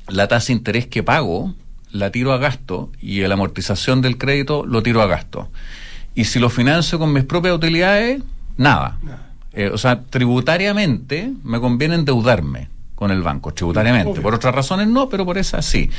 la 0.07 0.27
tasa 0.27 0.47
de 0.47 0.53
interés 0.53 0.87
que 0.87 1.03
pago 1.03 1.53
la 1.91 2.11
tiro 2.11 2.33
a 2.33 2.37
gasto 2.37 2.91
y 3.01 3.21
la 3.21 3.33
amortización 3.33 4.01
del 4.01 4.17
crédito 4.17 4.65
lo 4.65 4.83
tiro 4.83 5.01
a 5.01 5.07
gasto. 5.07 5.49
Y 6.15 6.25
si 6.25 6.39
lo 6.39 6.49
financio 6.49 6.99
con 6.99 7.11
mis 7.11 7.23
propias 7.23 7.55
utilidades, 7.55 8.21
nada. 8.57 8.99
Eh, 9.53 9.69
o 9.71 9.77
sea, 9.77 10.01
tributariamente 10.01 11.31
me 11.43 11.59
conviene 11.59 11.95
endeudarme 11.95 12.72
con 13.03 13.11
el 13.11 13.21
banco, 13.21 13.53
tributariamente. 13.53 14.11
Obvio. 14.11 14.21
Por 14.21 14.33
otras 14.33 14.55
razones 14.55 14.87
no, 14.87 15.09
pero 15.09 15.25
por 15.25 15.37
esas 15.37 15.65
sí. 15.65 15.89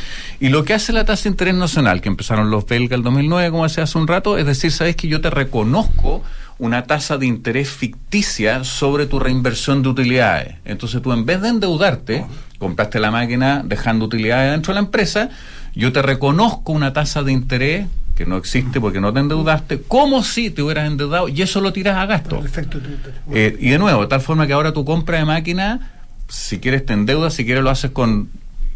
Y 0.40 0.48
lo 0.48 0.64
que 0.64 0.72
hace 0.72 0.90
la 0.90 1.04
tasa 1.04 1.24
de 1.24 1.28
interés 1.30 1.54
nacional, 1.54 2.00
que 2.00 2.08
empezaron 2.08 2.50
los 2.50 2.64
belgas 2.66 2.96
el 2.96 3.02
2009, 3.02 3.50
como 3.50 3.64
decía 3.64 3.84
hace 3.84 3.98
un 3.98 4.08
rato, 4.08 4.38
es 4.38 4.46
decir, 4.46 4.72
sabes 4.72 4.96
que 4.96 5.06
yo 5.06 5.20
te 5.20 5.28
reconozco 5.28 6.22
una 6.58 6.84
tasa 6.84 7.18
de 7.18 7.26
interés 7.26 7.68
ficticia 7.68 8.64
sobre 8.64 9.04
tu 9.04 9.18
reinversión 9.18 9.82
de 9.82 9.90
utilidades. 9.90 10.54
Entonces 10.64 11.02
tú 11.02 11.12
en 11.12 11.26
vez 11.26 11.42
de 11.42 11.48
endeudarte, 11.48 12.24
compraste 12.58 12.98
la 13.00 13.10
máquina 13.10 13.62
dejando 13.62 14.06
utilidades 14.06 14.52
dentro 14.52 14.72
de 14.72 14.80
la 14.80 14.86
empresa, 14.86 15.28
yo 15.74 15.92
te 15.92 16.00
reconozco 16.00 16.72
una 16.72 16.94
tasa 16.94 17.22
de 17.22 17.32
interés 17.32 17.86
que 18.16 18.24
no 18.24 18.38
existe 18.38 18.80
porque 18.80 19.00
no 19.00 19.12
te 19.12 19.20
endeudaste, 19.20 19.82
como 19.82 20.22
si 20.22 20.48
te 20.48 20.62
hubieras 20.62 20.86
endeudado 20.86 21.28
y 21.28 21.42
eso 21.42 21.60
lo 21.60 21.72
tiras 21.74 21.96
a 21.96 22.06
gasto. 22.06 22.42
Eh, 23.32 23.56
y 23.60 23.70
de 23.70 23.78
nuevo, 23.78 24.00
de 24.00 24.06
tal 24.06 24.22
forma 24.22 24.46
que 24.46 24.54
ahora 24.54 24.72
tu 24.72 24.86
compra 24.86 25.18
de 25.18 25.26
máquina 25.26 25.90
si 26.28 26.58
quieres 26.58 26.86
te 26.86 26.92
endeudas, 26.92 27.34
si 27.34 27.44
quieres 27.44 27.62
lo 27.64 27.70
haces 27.70 27.90
con 27.90 28.30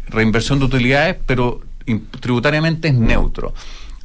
reinversión 0.07 0.59
de 0.59 0.65
utilidades, 0.65 1.17
pero 1.25 1.61
tributariamente 2.19 2.89
es 2.89 2.93
neutro. 2.93 3.53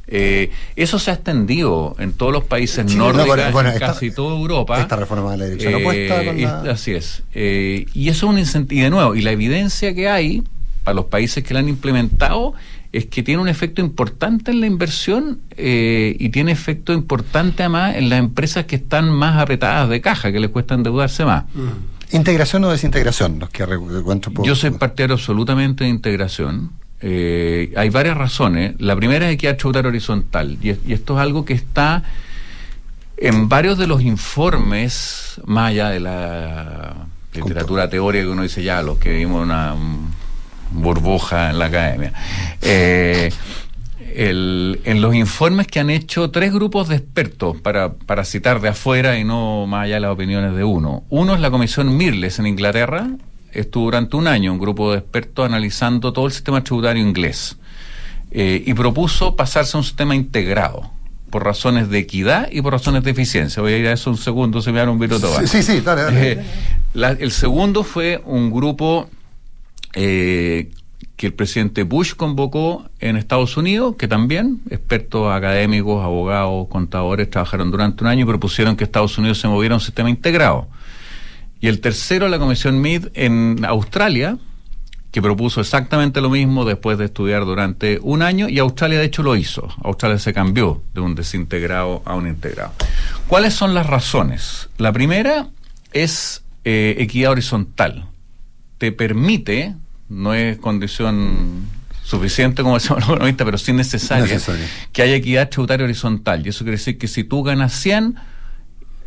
Eh, 0.07 0.51
eso 0.75 0.99
se 0.99 1.09
ha 1.09 1.15
extendido 1.15 1.95
en 1.97 2.13
todos 2.13 2.31
los 2.31 2.43
países 2.43 2.85
sí, 2.87 2.95
nórdicos, 2.95 3.25
no, 3.25 3.35
bueno, 3.35 3.51
bueno, 3.51 3.69
en 3.69 3.75
esta, 3.75 3.87
casi 3.87 4.11
toda 4.11 4.37
Europa. 4.37 4.79
Esta 4.79 4.95
reforma 4.95 5.31
de 5.31 5.37
la 5.37 5.45
dirección 5.45 5.73
eh, 5.73 5.77
opuesta. 5.77 6.25
Con 6.25 6.41
la... 6.41 6.59
Así 6.71 6.91
es. 6.91 7.23
Eh, 7.33 7.85
y 7.93 8.09
eso 8.09 8.27
es 8.27 8.31
un 8.31 8.39
incentivo. 8.39 8.79
Y 8.79 8.83
de 8.83 8.89
nuevo, 8.91 9.15
y 9.15 9.21
la 9.21 9.31
evidencia 9.31 9.95
que 9.95 10.07
hay 10.07 10.43
para 10.83 10.95
los 10.95 11.05
países 11.05 11.43
que 11.43 11.53
la 11.53 11.61
han 11.61 11.69
implementado 11.69 12.53
es 12.91 13.07
que 13.07 13.23
tiene 13.23 13.41
un 13.41 13.49
efecto 13.49 13.81
importante 13.81 14.51
en 14.51 14.61
la 14.61 14.67
inversión 14.67 15.41
eh, 15.57 16.15
y 16.17 16.29
tiene 16.29 16.51
efecto 16.51 16.93
importante 16.93 17.63
además 17.63 17.95
en 17.95 18.09
las 18.09 18.19
empresas 18.19 18.65
que 18.65 18.77
están 18.77 19.09
más 19.09 19.37
apretadas 19.37 19.89
de 19.89 19.99
caja, 19.99 20.31
que 20.31 20.39
les 20.39 20.49
cuesta 20.49 20.75
endeudarse 20.75 21.25
más. 21.25 21.43
Mm. 21.53 21.94
¿Integración 22.11 22.63
o 22.63 22.71
desintegración? 22.71 23.39
Los 23.39 23.49
que 23.49 23.65
Yo 24.43 24.55
soy 24.55 24.71
partidario 24.71 25.15
absolutamente 25.15 25.83
de 25.83 25.89
integración. 25.89 26.71
Eh, 27.01 27.73
hay 27.75 27.89
varias 27.89 28.17
razones. 28.17 28.75
La 28.79 28.95
primera 28.95 29.29
es 29.29 29.37
que 29.37 29.47
hay 29.47 29.55
tributar 29.57 29.85
horizontal. 29.87 30.57
Y, 30.61 30.69
y, 30.85 30.93
esto 30.93 31.15
es 31.15 31.21
algo 31.21 31.45
que 31.45 31.53
está 31.53 32.03
en 33.17 33.47
varios 33.47 33.77
de 33.77 33.87
los 33.87 34.01
informes, 34.01 35.39
más 35.45 35.69
allá 35.69 35.89
de 35.89 35.99
la 35.99 37.07
literatura 37.33 37.89
teórica 37.89 38.25
que 38.25 38.29
uno 38.29 38.43
dice 38.43 38.63
ya, 38.63 38.81
los 38.81 38.97
que 38.97 39.11
vimos 39.11 39.43
una 39.43 39.75
burbuja 40.71 41.49
en 41.49 41.59
la 41.59 41.65
academia. 41.65 42.13
Eh, 42.61 43.31
el, 44.15 44.79
en 44.85 45.01
los 45.01 45.13
informes 45.13 45.67
que 45.67 45.79
han 45.79 45.89
hecho 45.89 46.31
tres 46.31 46.53
grupos 46.53 46.87
de 46.87 46.95
expertos, 46.95 47.59
para, 47.61 47.93
para 47.93 48.23
citar 48.23 48.61
de 48.61 48.69
afuera 48.69 49.19
y 49.19 49.23
no 49.23 49.67
más 49.67 49.85
allá 49.85 49.95
de 49.95 49.99
las 50.01 50.11
opiniones 50.11 50.55
de 50.55 50.63
uno. 50.63 51.03
Uno 51.09 51.35
es 51.35 51.41
la 51.41 51.51
Comisión 51.51 51.95
Mirles 51.97 52.39
en 52.39 52.47
Inglaterra, 52.47 53.09
estuvo 53.51 53.85
durante 53.85 54.15
un 54.15 54.27
año 54.27 54.51
un 54.51 54.59
grupo 54.59 54.91
de 54.91 54.99
expertos 54.99 55.45
analizando 55.45 56.13
todo 56.13 56.27
el 56.27 56.31
sistema 56.31 56.63
tributario 56.63 57.03
inglés 57.03 57.57
eh, 58.31 58.63
y 58.65 58.73
propuso 58.73 59.35
pasarse 59.35 59.77
a 59.77 59.79
un 59.79 59.83
sistema 59.83 60.15
integrado 60.15 60.91
por 61.29 61.43
razones 61.43 61.89
de 61.89 61.99
equidad 61.99 62.47
y 62.51 62.61
por 62.61 62.73
razones 62.73 63.03
de 63.03 63.11
eficiencia. 63.11 63.61
Voy 63.61 63.73
a 63.73 63.77
ir 63.77 63.87
a 63.87 63.93
eso 63.93 64.09
un 64.09 64.17
segundo, 64.17 64.61
se 64.61 64.71
me 64.71 64.79
da 64.79 64.89
un 64.89 64.97
minuto 64.97 65.27
Sí, 65.39 65.47
sí, 65.47 65.63
sí 65.63 65.81
dale, 65.81 66.03
dale. 66.03 66.31
Eh, 66.31 66.41
la, 66.93 67.11
el 67.11 67.31
segundo 67.31 67.83
fue 67.83 68.21
un 68.25 68.51
grupo 68.51 69.09
eh, 69.93 70.71
que 71.15 71.27
el 71.27 71.33
presidente 71.33 71.83
Bush 71.83 72.13
convocó 72.13 72.89
en 72.99 73.15
Estados 73.15 73.55
Unidos, 73.57 73.95
que 73.97 74.07
también 74.07 74.61
expertos 74.69 75.33
académicos, 75.33 76.03
abogados, 76.03 76.67
contadores 76.67 77.29
trabajaron 77.29 77.71
durante 77.71 78.03
un 78.03 78.09
año 78.09 78.23
y 78.23 78.25
propusieron 78.25 78.75
que 78.75 78.83
Estados 78.83 79.17
Unidos 79.17 79.39
se 79.39 79.47
moviera 79.47 79.75
a 79.75 79.77
un 79.77 79.81
sistema 79.81 80.09
integrado. 80.09 80.67
Y 81.61 81.67
el 81.67 81.79
tercero, 81.79 82.27
la 82.27 82.37
Comisión 82.37 82.81
MID 82.81 83.07
en 83.13 83.63
Australia, 83.65 84.37
que 85.15 85.21
propuso 85.21 85.61
exactamente 85.61 86.19
lo 86.19 86.29
mismo 86.29 86.65
después 86.65 86.97
de 86.97 87.05
estudiar 87.05 87.45
durante 87.45 87.99
un 88.01 88.21
año 88.21 88.49
y 88.49 88.59
Australia 88.59 88.99
de 88.99 89.05
hecho 89.05 89.23
lo 89.23 89.37
hizo. 89.37 89.69
Australia 89.81 90.19
se 90.19 90.33
cambió 90.33 90.83
de 90.93 90.99
un 90.99 91.15
desintegrado 91.15 92.01
a 92.03 92.15
un 92.15 92.27
integrado. 92.27 92.73
¿Cuáles 93.29 93.53
son 93.53 93.73
las 93.73 93.87
razones? 93.87 94.67
La 94.77 94.91
primera 94.91 95.47
es 95.93 96.43
eh, 96.65 96.95
equidad 96.99 97.31
horizontal. 97.31 98.07
Te 98.77 98.91
permite, 98.91 99.75
no 100.09 100.33
es 100.33 100.57
condición 100.57 101.67
suficiente 102.03 102.61
como 102.61 102.75
decimos 102.75 102.99
los 103.01 103.09
economistas, 103.09 103.45
pero 103.45 103.57
sí 103.57 103.73
necesaria, 103.73 104.25
Necesaria. 104.25 104.65
que 104.91 105.01
haya 105.01 105.15
equidad 105.15 105.49
tributaria 105.49 105.85
horizontal. 105.85 106.45
Y 106.45 106.49
eso 106.49 106.59
quiere 106.63 106.77
decir 106.77 106.97
que 106.99 107.07
si 107.07 107.23
tú 107.23 107.41
ganas 107.41 107.73
100 107.73 108.15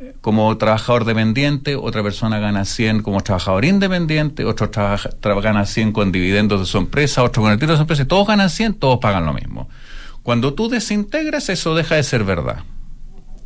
eh, 0.00 0.14
como 0.20 0.56
trabajador 0.58 1.04
dependiente, 1.04 1.76
otra 1.76 2.02
persona 2.02 2.38
gana 2.40 2.64
100 2.64 3.02
como 3.02 3.20
trabajador 3.20 3.64
independiente, 3.64 4.44
otro 4.44 4.70
trabaja- 4.70 5.10
tra- 5.20 5.40
gana 5.40 5.64
100 5.66 5.92
con 5.92 6.10
dividendos 6.10 6.58
de 6.60 6.66
su 6.66 6.78
empresa, 6.78 7.22
otro 7.22 7.42
con 7.42 7.52
el 7.52 7.58
tiro 7.58 7.72
de 7.72 7.76
su 7.76 7.82
empresa, 7.82 8.02
y 8.02 8.06
todos 8.06 8.26
ganan 8.26 8.50
100, 8.50 8.74
todos 8.74 8.98
pagan 8.98 9.24
lo 9.26 9.32
mismo. 9.32 9.68
Cuando 10.24 10.54
tú 10.54 10.68
desintegras, 10.68 11.48
eso 11.48 11.74
deja 11.76 11.94
de 11.94 12.02
ser 12.02 12.24
verdad. 12.24 12.64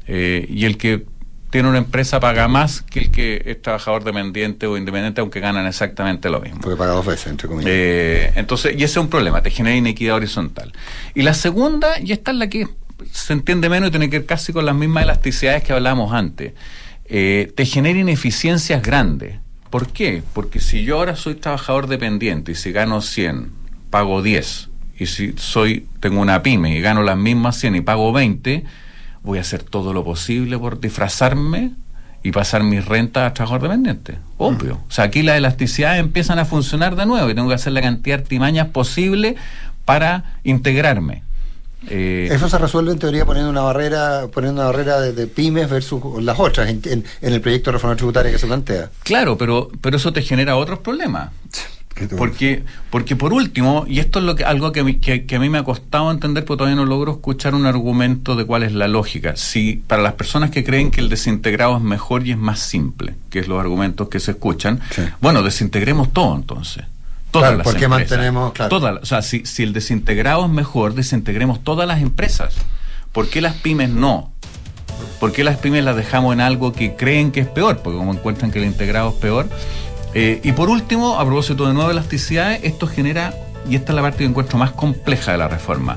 Eh, 0.06 0.46
y 0.50 0.64
el 0.64 0.78
que 0.78 1.06
tiene 1.52 1.68
una 1.68 1.76
empresa 1.76 2.18
paga 2.18 2.48
más 2.48 2.80
que 2.80 2.98
el 2.98 3.10
que 3.10 3.42
es 3.44 3.60
trabajador 3.60 4.04
dependiente 4.04 4.66
o 4.66 4.78
independiente, 4.78 5.20
aunque 5.20 5.38
ganan 5.38 5.66
exactamente 5.66 6.30
lo 6.30 6.40
mismo. 6.40 6.62
Porque 6.62 6.78
paga 6.78 6.94
dos 6.94 7.04
veces, 7.04 7.26
entre 7.26 7.46
comillas. 7.46 7.70
Eh, 7.70 8.32
entonces, 8.36 8.72
y 8.72 8.76
ese 8.76 8.84
es 8.84 8.96
un 8.96 9.10
problema, 9.10 9.42
te 9.42 9.50
genera 9.50 9.76
inequidad 9.76 10.16
horizontal. 10.16 10.72
Y 11.14 11.20
la 11.20 11.34
segunda, 11.34 12.00
y 12.00 12.12
esta 12.12 12.30
es 12.30 12.38
la 12.38 12.48
que 12.48 12.68
se 13.12 13.34
entiende 13.34 13.68
menos 13.68 13.88
y 13.88 13.90
tiene 13.90 14.08
que 14.08 14.20
ver 14.20 14.26
casi 14.26 14.54
con 14.54 14.64
las 14.64 14.74
mismas 14.74 15.04
elasticidades 15.04 15.62
que 15.62 15.74
hablábamos 15.74 16.14
antes, 16.14 16.54
eh, 17.04 17.52
te 17.54 17.66
genera 17.66 17.98
ineficiencias 17.98 18.80
grandes. 18.80 19.36
¿Por 19.68 19.88
qué? 19.88 20.22
Porque 20.32 20.58
si 20.58 20.84
yo 20.84 20.96
ahora 20.96 21.16
soy 21.16 21.34
trabajador 21.34 21.86
dependiente 21.86 22.52
y 22.52 22.54
si 22.54 22.72
gano 22.72 23.02
100, 23.02 23.52
pago 23.90 24.22
10, 24.22 24.70
y 24.98 25.04
si 25.04 25.34
soy 25.36 25.86
tengo 26.00 26.22
una 26.22 26.42
pyme 26.42 26.74
y 26.74 26.80
gano 26.80 27.02
las 27.02 27.18
mismas 27.18 27.58
100 27.58 27.76
y 27.76 27.80
pago 27.82 28.10
20, 28.10 28.64
voy 29.22 29.38
a 29.38 29.40
hacer 29.42 29.62
todo 29.62 29.92
lo 29.92 30.04
posible 30.04 30.58
por 30.58 30.80
disfrazarme 30.80 31.72
y 32.24 32.30
pasar 32.32 32.62
mis 32.62 32.84
rentas 32.84 33.30
a 33.30 33.34
trabajador 33.34 33.62
dependiente. 33.62 34.18
Obvio. 34.38 34.74
O 34.88 34.90
sea, 34.92 35.04
aquí 35.04 35.22
las 35.22 35.36
elasticidades 35.36 36.00
empiezan 36.00 36.38
a 36.38 36.44
funcionar 36.44 36.94
de 36.96 37.06
nuevo 37.06 37.28
y 37.30 37.34
tengo 37.34 37.48
que 37.48 37.54
hacer 37.54 37.72
la 37.72 37.80
cantidad 37.82 38.16
de 38.16 38.22
artimañas 38.22 38.68
posible 38.68 39.34
para 39.84 40.36
integrarme. 40.44 41.22
Eh, 41.88 42.28
Eso 42.30 42.48
se 42.48 42.58
resuelve 42.58 42.92
en 42.92 43.00
teoría 43.00 43.26
poniendo 43.26 43.50
una 43.50 43.62
barrera, 43.62 44.28
poniendo 44.32 44.60
una 44.60 44.70
barrera 44.70 45.00
de, 45.00 45.12
de 45.12 45.26
pymes 45.26 45.68
versus 45.68 46.00
las 46.22 46.38
otras 46.38 46.68
en, 46.68 46.80
en- 46.84 47.04
en 47.20 47.32
el 47.32 47.40
proyecto 47.40 47.70
de 47.70 47.72
reforma 47.72 47.96
tributaria 47.96 48.30
que 48.30 48.38
se 48.38 48.46
plantea. 48.46 48.90
Claro, 49.02 49.36
pero, 49.36 49.68
pero 49.80 49.96
eso 49.96 50.12
te 50.12 50.22
genera 50.22 50.54
otros 50.56 50.78
problemas. 50.78 51.30
Porque, 52.16 52.64
porque 52.90 53.16
por 53.16 53.32
último, 53.32 53.84
y 53.86 53.98
esto 54.00 54.18
es 54.18 54.24
lo 54.24 54.34
que, 54.34 54.44
algo 54.44 54.72
que, 54.72 54.80
a 54.80 54.84
mí- 54.84 54.96
que, 54.96 55.24
que 55.26 55.36
a 55.36 55.38
mí 55.38 55.48
me 55.48 55.58
ha 55.58 55.62
costado 55.62 56.10
entender, 56.10 56.44
porque 56.44 56.58
todavía 56.58 56.76
no 56.76 56.84
logro 56.86 57.12
escuchar 57.12 57.54
un 57.54 57.66
argumento 57.66 58.34
de 58.34 58.44
cuál 58.44 58.62
es 58.62 58.72
la 58.72 58.88
lógica. 58.88 59.36
Si 59.36 59.82
para 59.86 60.02
las 60.02 60.14
personas 60.14 60.50
que 60.50 60.64
creen 60.64 60.90
que 60.90 61.00
el 61.00 61.08
desintegrado 61.08 61.76
es 61.76 61.82
mejor 61.82 62.26
y 62.26 62.30
es 62.32 62.38
más 62.38 62.60
simple, 62.60 63.14
que 63.30 63.38
es 63.40 63.48
los 63.48 63.60
argumentos 63.60 64.08
que 64.08 64.20
se 64.20 64.32
escuchan, 64.32 64.80
bueno, 65.20 65.42
desintegremos 65.42 66.12
todo 66.12 66.34
entonces. 66.34 66.84
Todas 67.30 67.48
Claro, 67.50 67.58
las 67.58 67.64
¿por 67.64 67.76
qué 67.76 67.84
empresas. 67.84 68.10
mantenemos- 68.18 68.52
claro. 68.52 68.68
Todas, 68.68 69.02
o 69.02 69.06
sea, 69.06 69.22
si, 69.22 69.44
si 69.46 69.62
el 69.62 69.72
desintegrado 69.72 70.44
es 70.44 70.50
mejor, 70.50 70.94
desintegremos 70.94 71.62
todas 71.64 71.86
las 71.88 72.00
empresas. 72.02 72.54
¿Por 73.12 73.28
qué 73.28 73.40
las 73.40 73.54
pymes 73.54 73.90
no? 73.90 74.32
¿Por 75.18 75.32
qué 75.32 75.42
las 75.44 75.56
pymes 75.58 75.84
las 75.84 75.96
dejamos 75.96 76.32
en 76.34 76.40
algo 76.40 76.72
que 76.72 76.94
creen 76.94 77.32
que 77.32 77.40
es 77.40 77.46
peor? 77.46 77.78
Porque 77.82 77.96
como 77.98 78.12
encuentran 78.12 78.50
que 78.50 78.58
el 78.58 78.64
integrado 78.66 79.10
es 79.10 79.14
peor. 79.16 79.48
Eh, 80.14 80.40
y 80.42 80.52
por 80.52 80.68
último, 80.68 81.18
a 81.18 81.24
propósito 81.24 81.66
de 81.66 81.74
nuevo 81.74 81.88
de 81.88 81.94
elasticidades, 81.94 82.60
esto 82.64 82.86
genera, 82.86 83.34
y 83.68 83.76
esta 83.76 83.92
es 83.92 83.96
la 83.96 84.02
parte 84.02 84.18
que 84.18 84.24
encuentro 84.24 84.58
más 84.58 84.72
compleja 84.72 85.32
de 85.32 85.38
la 85.38 85.48
reforma, 85.48 85.96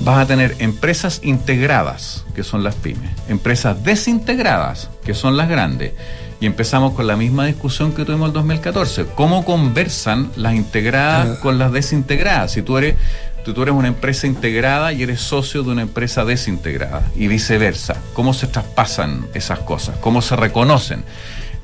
vas 0.00 0.18
a 0.18 0.26
tener 0.26 0.56
empresas 0.58 1.20
integradas, 1.22 2.24
que 2.34 2.42
son 2.42 2.62
las 2.62 2.74
pymes, 2.74 3.10
empresas 3.28 3.82
desintegradas, 3.84 4.90
que 5.04 5.14
son 5.14 5.36
las 5.36 5.48
grandes. 5.48 5.92
Y 6.40 6.46
empezamos 6.46 6.92
con 6.92 7.06
la 7.06 7.16
misma 7.16 7.46
discusión 7.46 7.92
que 7.92 8.04
tuvimos 8.04 8.28
el 8.28 8.34
2014. 8.34 9.06
¿Cómo 9.14 9.44
conversan 9.44 10.30
las 10.36 10.54
integradas 10.54 11.38
con 11.38 11.58
las 11.58 11.72
desintegradas? 11.72 12.52
Si 12.52 12.62
tú 12.62 12.76
eres, 12.76 12.96
tú, 13.44 13.54
tú 13.54 13.62
eres 13.62 13.74
una 13.74 13.88
empresa 13.88 14.26
integrada 14.26 14.92
y 14.92 15.04
eres 15.04 15.20
socio 15.20 15.62
de 15.62 15.70
una 15.70 15.82
empresa 15.82 16.24
desintegrada 16.24 17.02
y 17.16 17.28
viceversa. 17.28 17.96
¿Cómo 18.12 18.34
se 18.34 18.46
traspasan 18.48 19.28
esas 19.32 19.60
cosas? 19.60 19.96
¿Cómo 19.98 20.20
se 20.20 20.36
reconocen? 20.36 21.04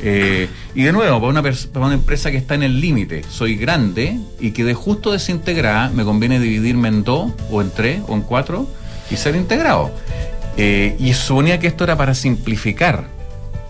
Eh, 0.03 0.48
y 0.74 0.82
de 0.82 0.92
nuevo, 0.92 1.18
para 1.20 1.30
una, 1.30 1.42
pers- 1.42 1.66
para 1.68 1.86
una 1.86 1.94
empresa 1.94 2.30
que 2.30 2.36
está 2.38 2.55
en 2.55 2.62
el 2.62 2.80
límite, 2.80 3.22
soy 3.28 3.57
grande 3.57 4.18
y 4.40 4.53
que 4.53 4.64
de 4.64 4.74
justo 4.74 5.12
desintegrada 5.12 5.90
me 5.90 6.05
conviene 6.05 6.40
dividirme 6.40 6.88
en 6.88 7.05
dos, 7.05 7.32
o 7.51 7.61
en 7.61 7.70
tres, 7.70 8.01
o 8.09 8.14
en 8.14 8.22
cuatro 8.22 8.66
y 9.11 9.16
ser 9.16 9.36
integrado. 9.36 9.90
Eh, 10.57 10.96
y 10.98 11.12
suponía 11.14 11.59
que 11.61 11.66
esto 11.66 11.84
era 11.84 11.96
para 11.96 12.14
simplificar. 12.14 13.05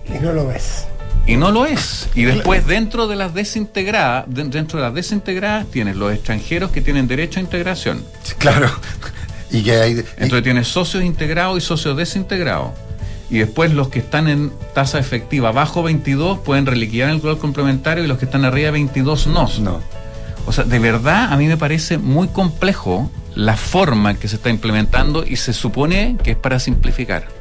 Y 0.09 0.19
no 0.23 0.33
lo 0.33 0.47
ves. 0.47 0.87
Y 1.27 1.37
no 1.37 1.51
lo 1.51 1.67
es. 1.67 2.09
Y 2.15 2.23
después 2.25 2.67
dentro 2.67 3.07
de 3.07 3.15
las 3.17 3.35
desintegradas, 3.35 4.25
de- 4.29 4.45
dentro 4.45 4.79
de 4.79 4.87
las 4.87 4.95
desintegradas 4.95 5.67
tienes 5.71 5.97
los 5.97 6.13
extranjeros 6.13 6.71
que 6.71 6.81
tienen 6.81 7.07
derecho 7.09 7.39
a 7.41 7.43
integración. 7.43 8.05
Claro. 8.39 8.71
Y 9.53 9.65
que 9.65 9.73
hay 9.73 9.93
Entonces 10.17 10.45
tienes 10.45 10.69
socios 10.69 11.03
integrados 11.03 11.59
y 11.59 11.61
socios 11.61 11.97
desintegrados. 11.97 12.71
Y 13.31 13.39
después 13.39 13.73
los 13.73 13.89
que 13.89 14.01
están 14.01 14.29
en 14.29 14.53
tasa 14.75 14.99
efectiva 14.99 15.53
bajo 15.53 15.83
22 15.83 16.41
pueden 16.41 16.67
reliquidar 16.67 17.11
el 17.11 17.21
global 17.21 17.39
complementario 17.39 18.05
y 18.05 18.09
los 18.09 18.19
que 18.19 18.25
están 18.25 18.45
arriba 18.45 18.67
de 18.67 18.73
22 18.73 19.29
no. 19.29 19.49
No. 19.61 19.81
O 20.47 20.53
sea, 20.53 20.65
de 20.65 20.79
verdad 20.79 21.33
a 21.33 21.37
mí 21.37 21.47
me 21.47 21.57
parece 21.57 21.99
muy 21.99 22.29
complejo 22.29 23.11
la 23.35 23.57
forma 23.57 24.11
en 24.11 24.17
que 24.17 24.29
se 24.29 24.37
está 24.37 24.51
implementando 24.51 25.25
y 25.25 25.37
se 25.37 25.53
supone 25.53 26.17
que 26.23 26.33
es 26.33 26.37
para 26.37 26.59
simplificar. 26.59 27.40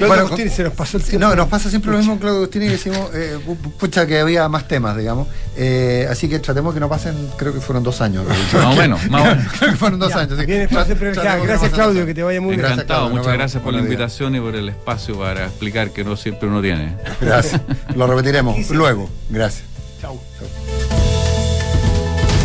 Claudio 0.00 0.08
Bueno, 0.08 0.26
Agostini, 0.26 0.50
se 0.50 0.62
nos 0.64 0.72
pasó 0.72 0.96
el 0.96 1.02
tiempo. 1.04 1.26
No, 1.28 1.34
nos 1.36 1.48
pasa 1.48 1.68
siempre 1.70 1.90
lo 1.92 1.98
mismo, 1.98 2.18
Claudio 2.18 2.38
Agostini, 2.38 2.66
que 2.66 2.72
decimos, 2.72 3.10
eh, 3.14 3.38
pu- 3.46 3.56
pu- 3.56 3.72
pucha, 3.72 4.06
que 4.06 4.18
había 4.20 4.48
más 4.48 4.66
temas, 4.66 4.96
digamos. 4.96 5.28
Eh, 5.56 6.06
así 6.10 6.28
que 6.28 6.38
tratemos 6.38 6.72
que 6.72 6.80
no 6.80 6.88
pasen, 6.88 7.14
creo 7.36 7.52
que 7.52 7.60
fueron 7.60 7.82
dos 7.82 8.00
años. 8.00 8.24
Más 8.54 8.64
o 8.64 8.74
menos, 8.76 9.08
más 9.10 9.20
o 9.22 9.24
menos. 9.36 9.52
creo 9.58 9.70
que 9.72 9.76
fueron 9.76 9.98
dos 9.98 10.10
Ya, 10.10 10.20
años. 10.20 10.32
así 10.38 10.46
bien, 10.46 10.68
Gracias, 10.70 11.70
Claudio, 11.72 12.06
que 12.06 12.14
te 12.14 12.22
vaya 12.22 12.40
muy 12.40 12.56
bien. 12.56 12.66
Encantado, 12.66 13.08
muchas 13.10 13.32
gracias 13.34 13.62
por 13.62 13.72
la 13.74 13.80
invitación 13.80 14.34
y 14.34 14.40
por 14.40 14.56
el 14.56 14.68
espacio 14.68 15.18
para 15.18 15.46
explicar 15.46 15.90
que 15.90 16.02
no 16.04 16.16
siempre 16.16 16.48
uno 16.48 16.62
tiene. 16.62 16.96
Gracias. 17.20 17.60
Lo 17.94 18.06
repetiremos 18.06 18.70
luego. 18.70 19.08
Gracias. 19.28 19.64
Chau. 20.00 20.18
Chau. 20.38 20.48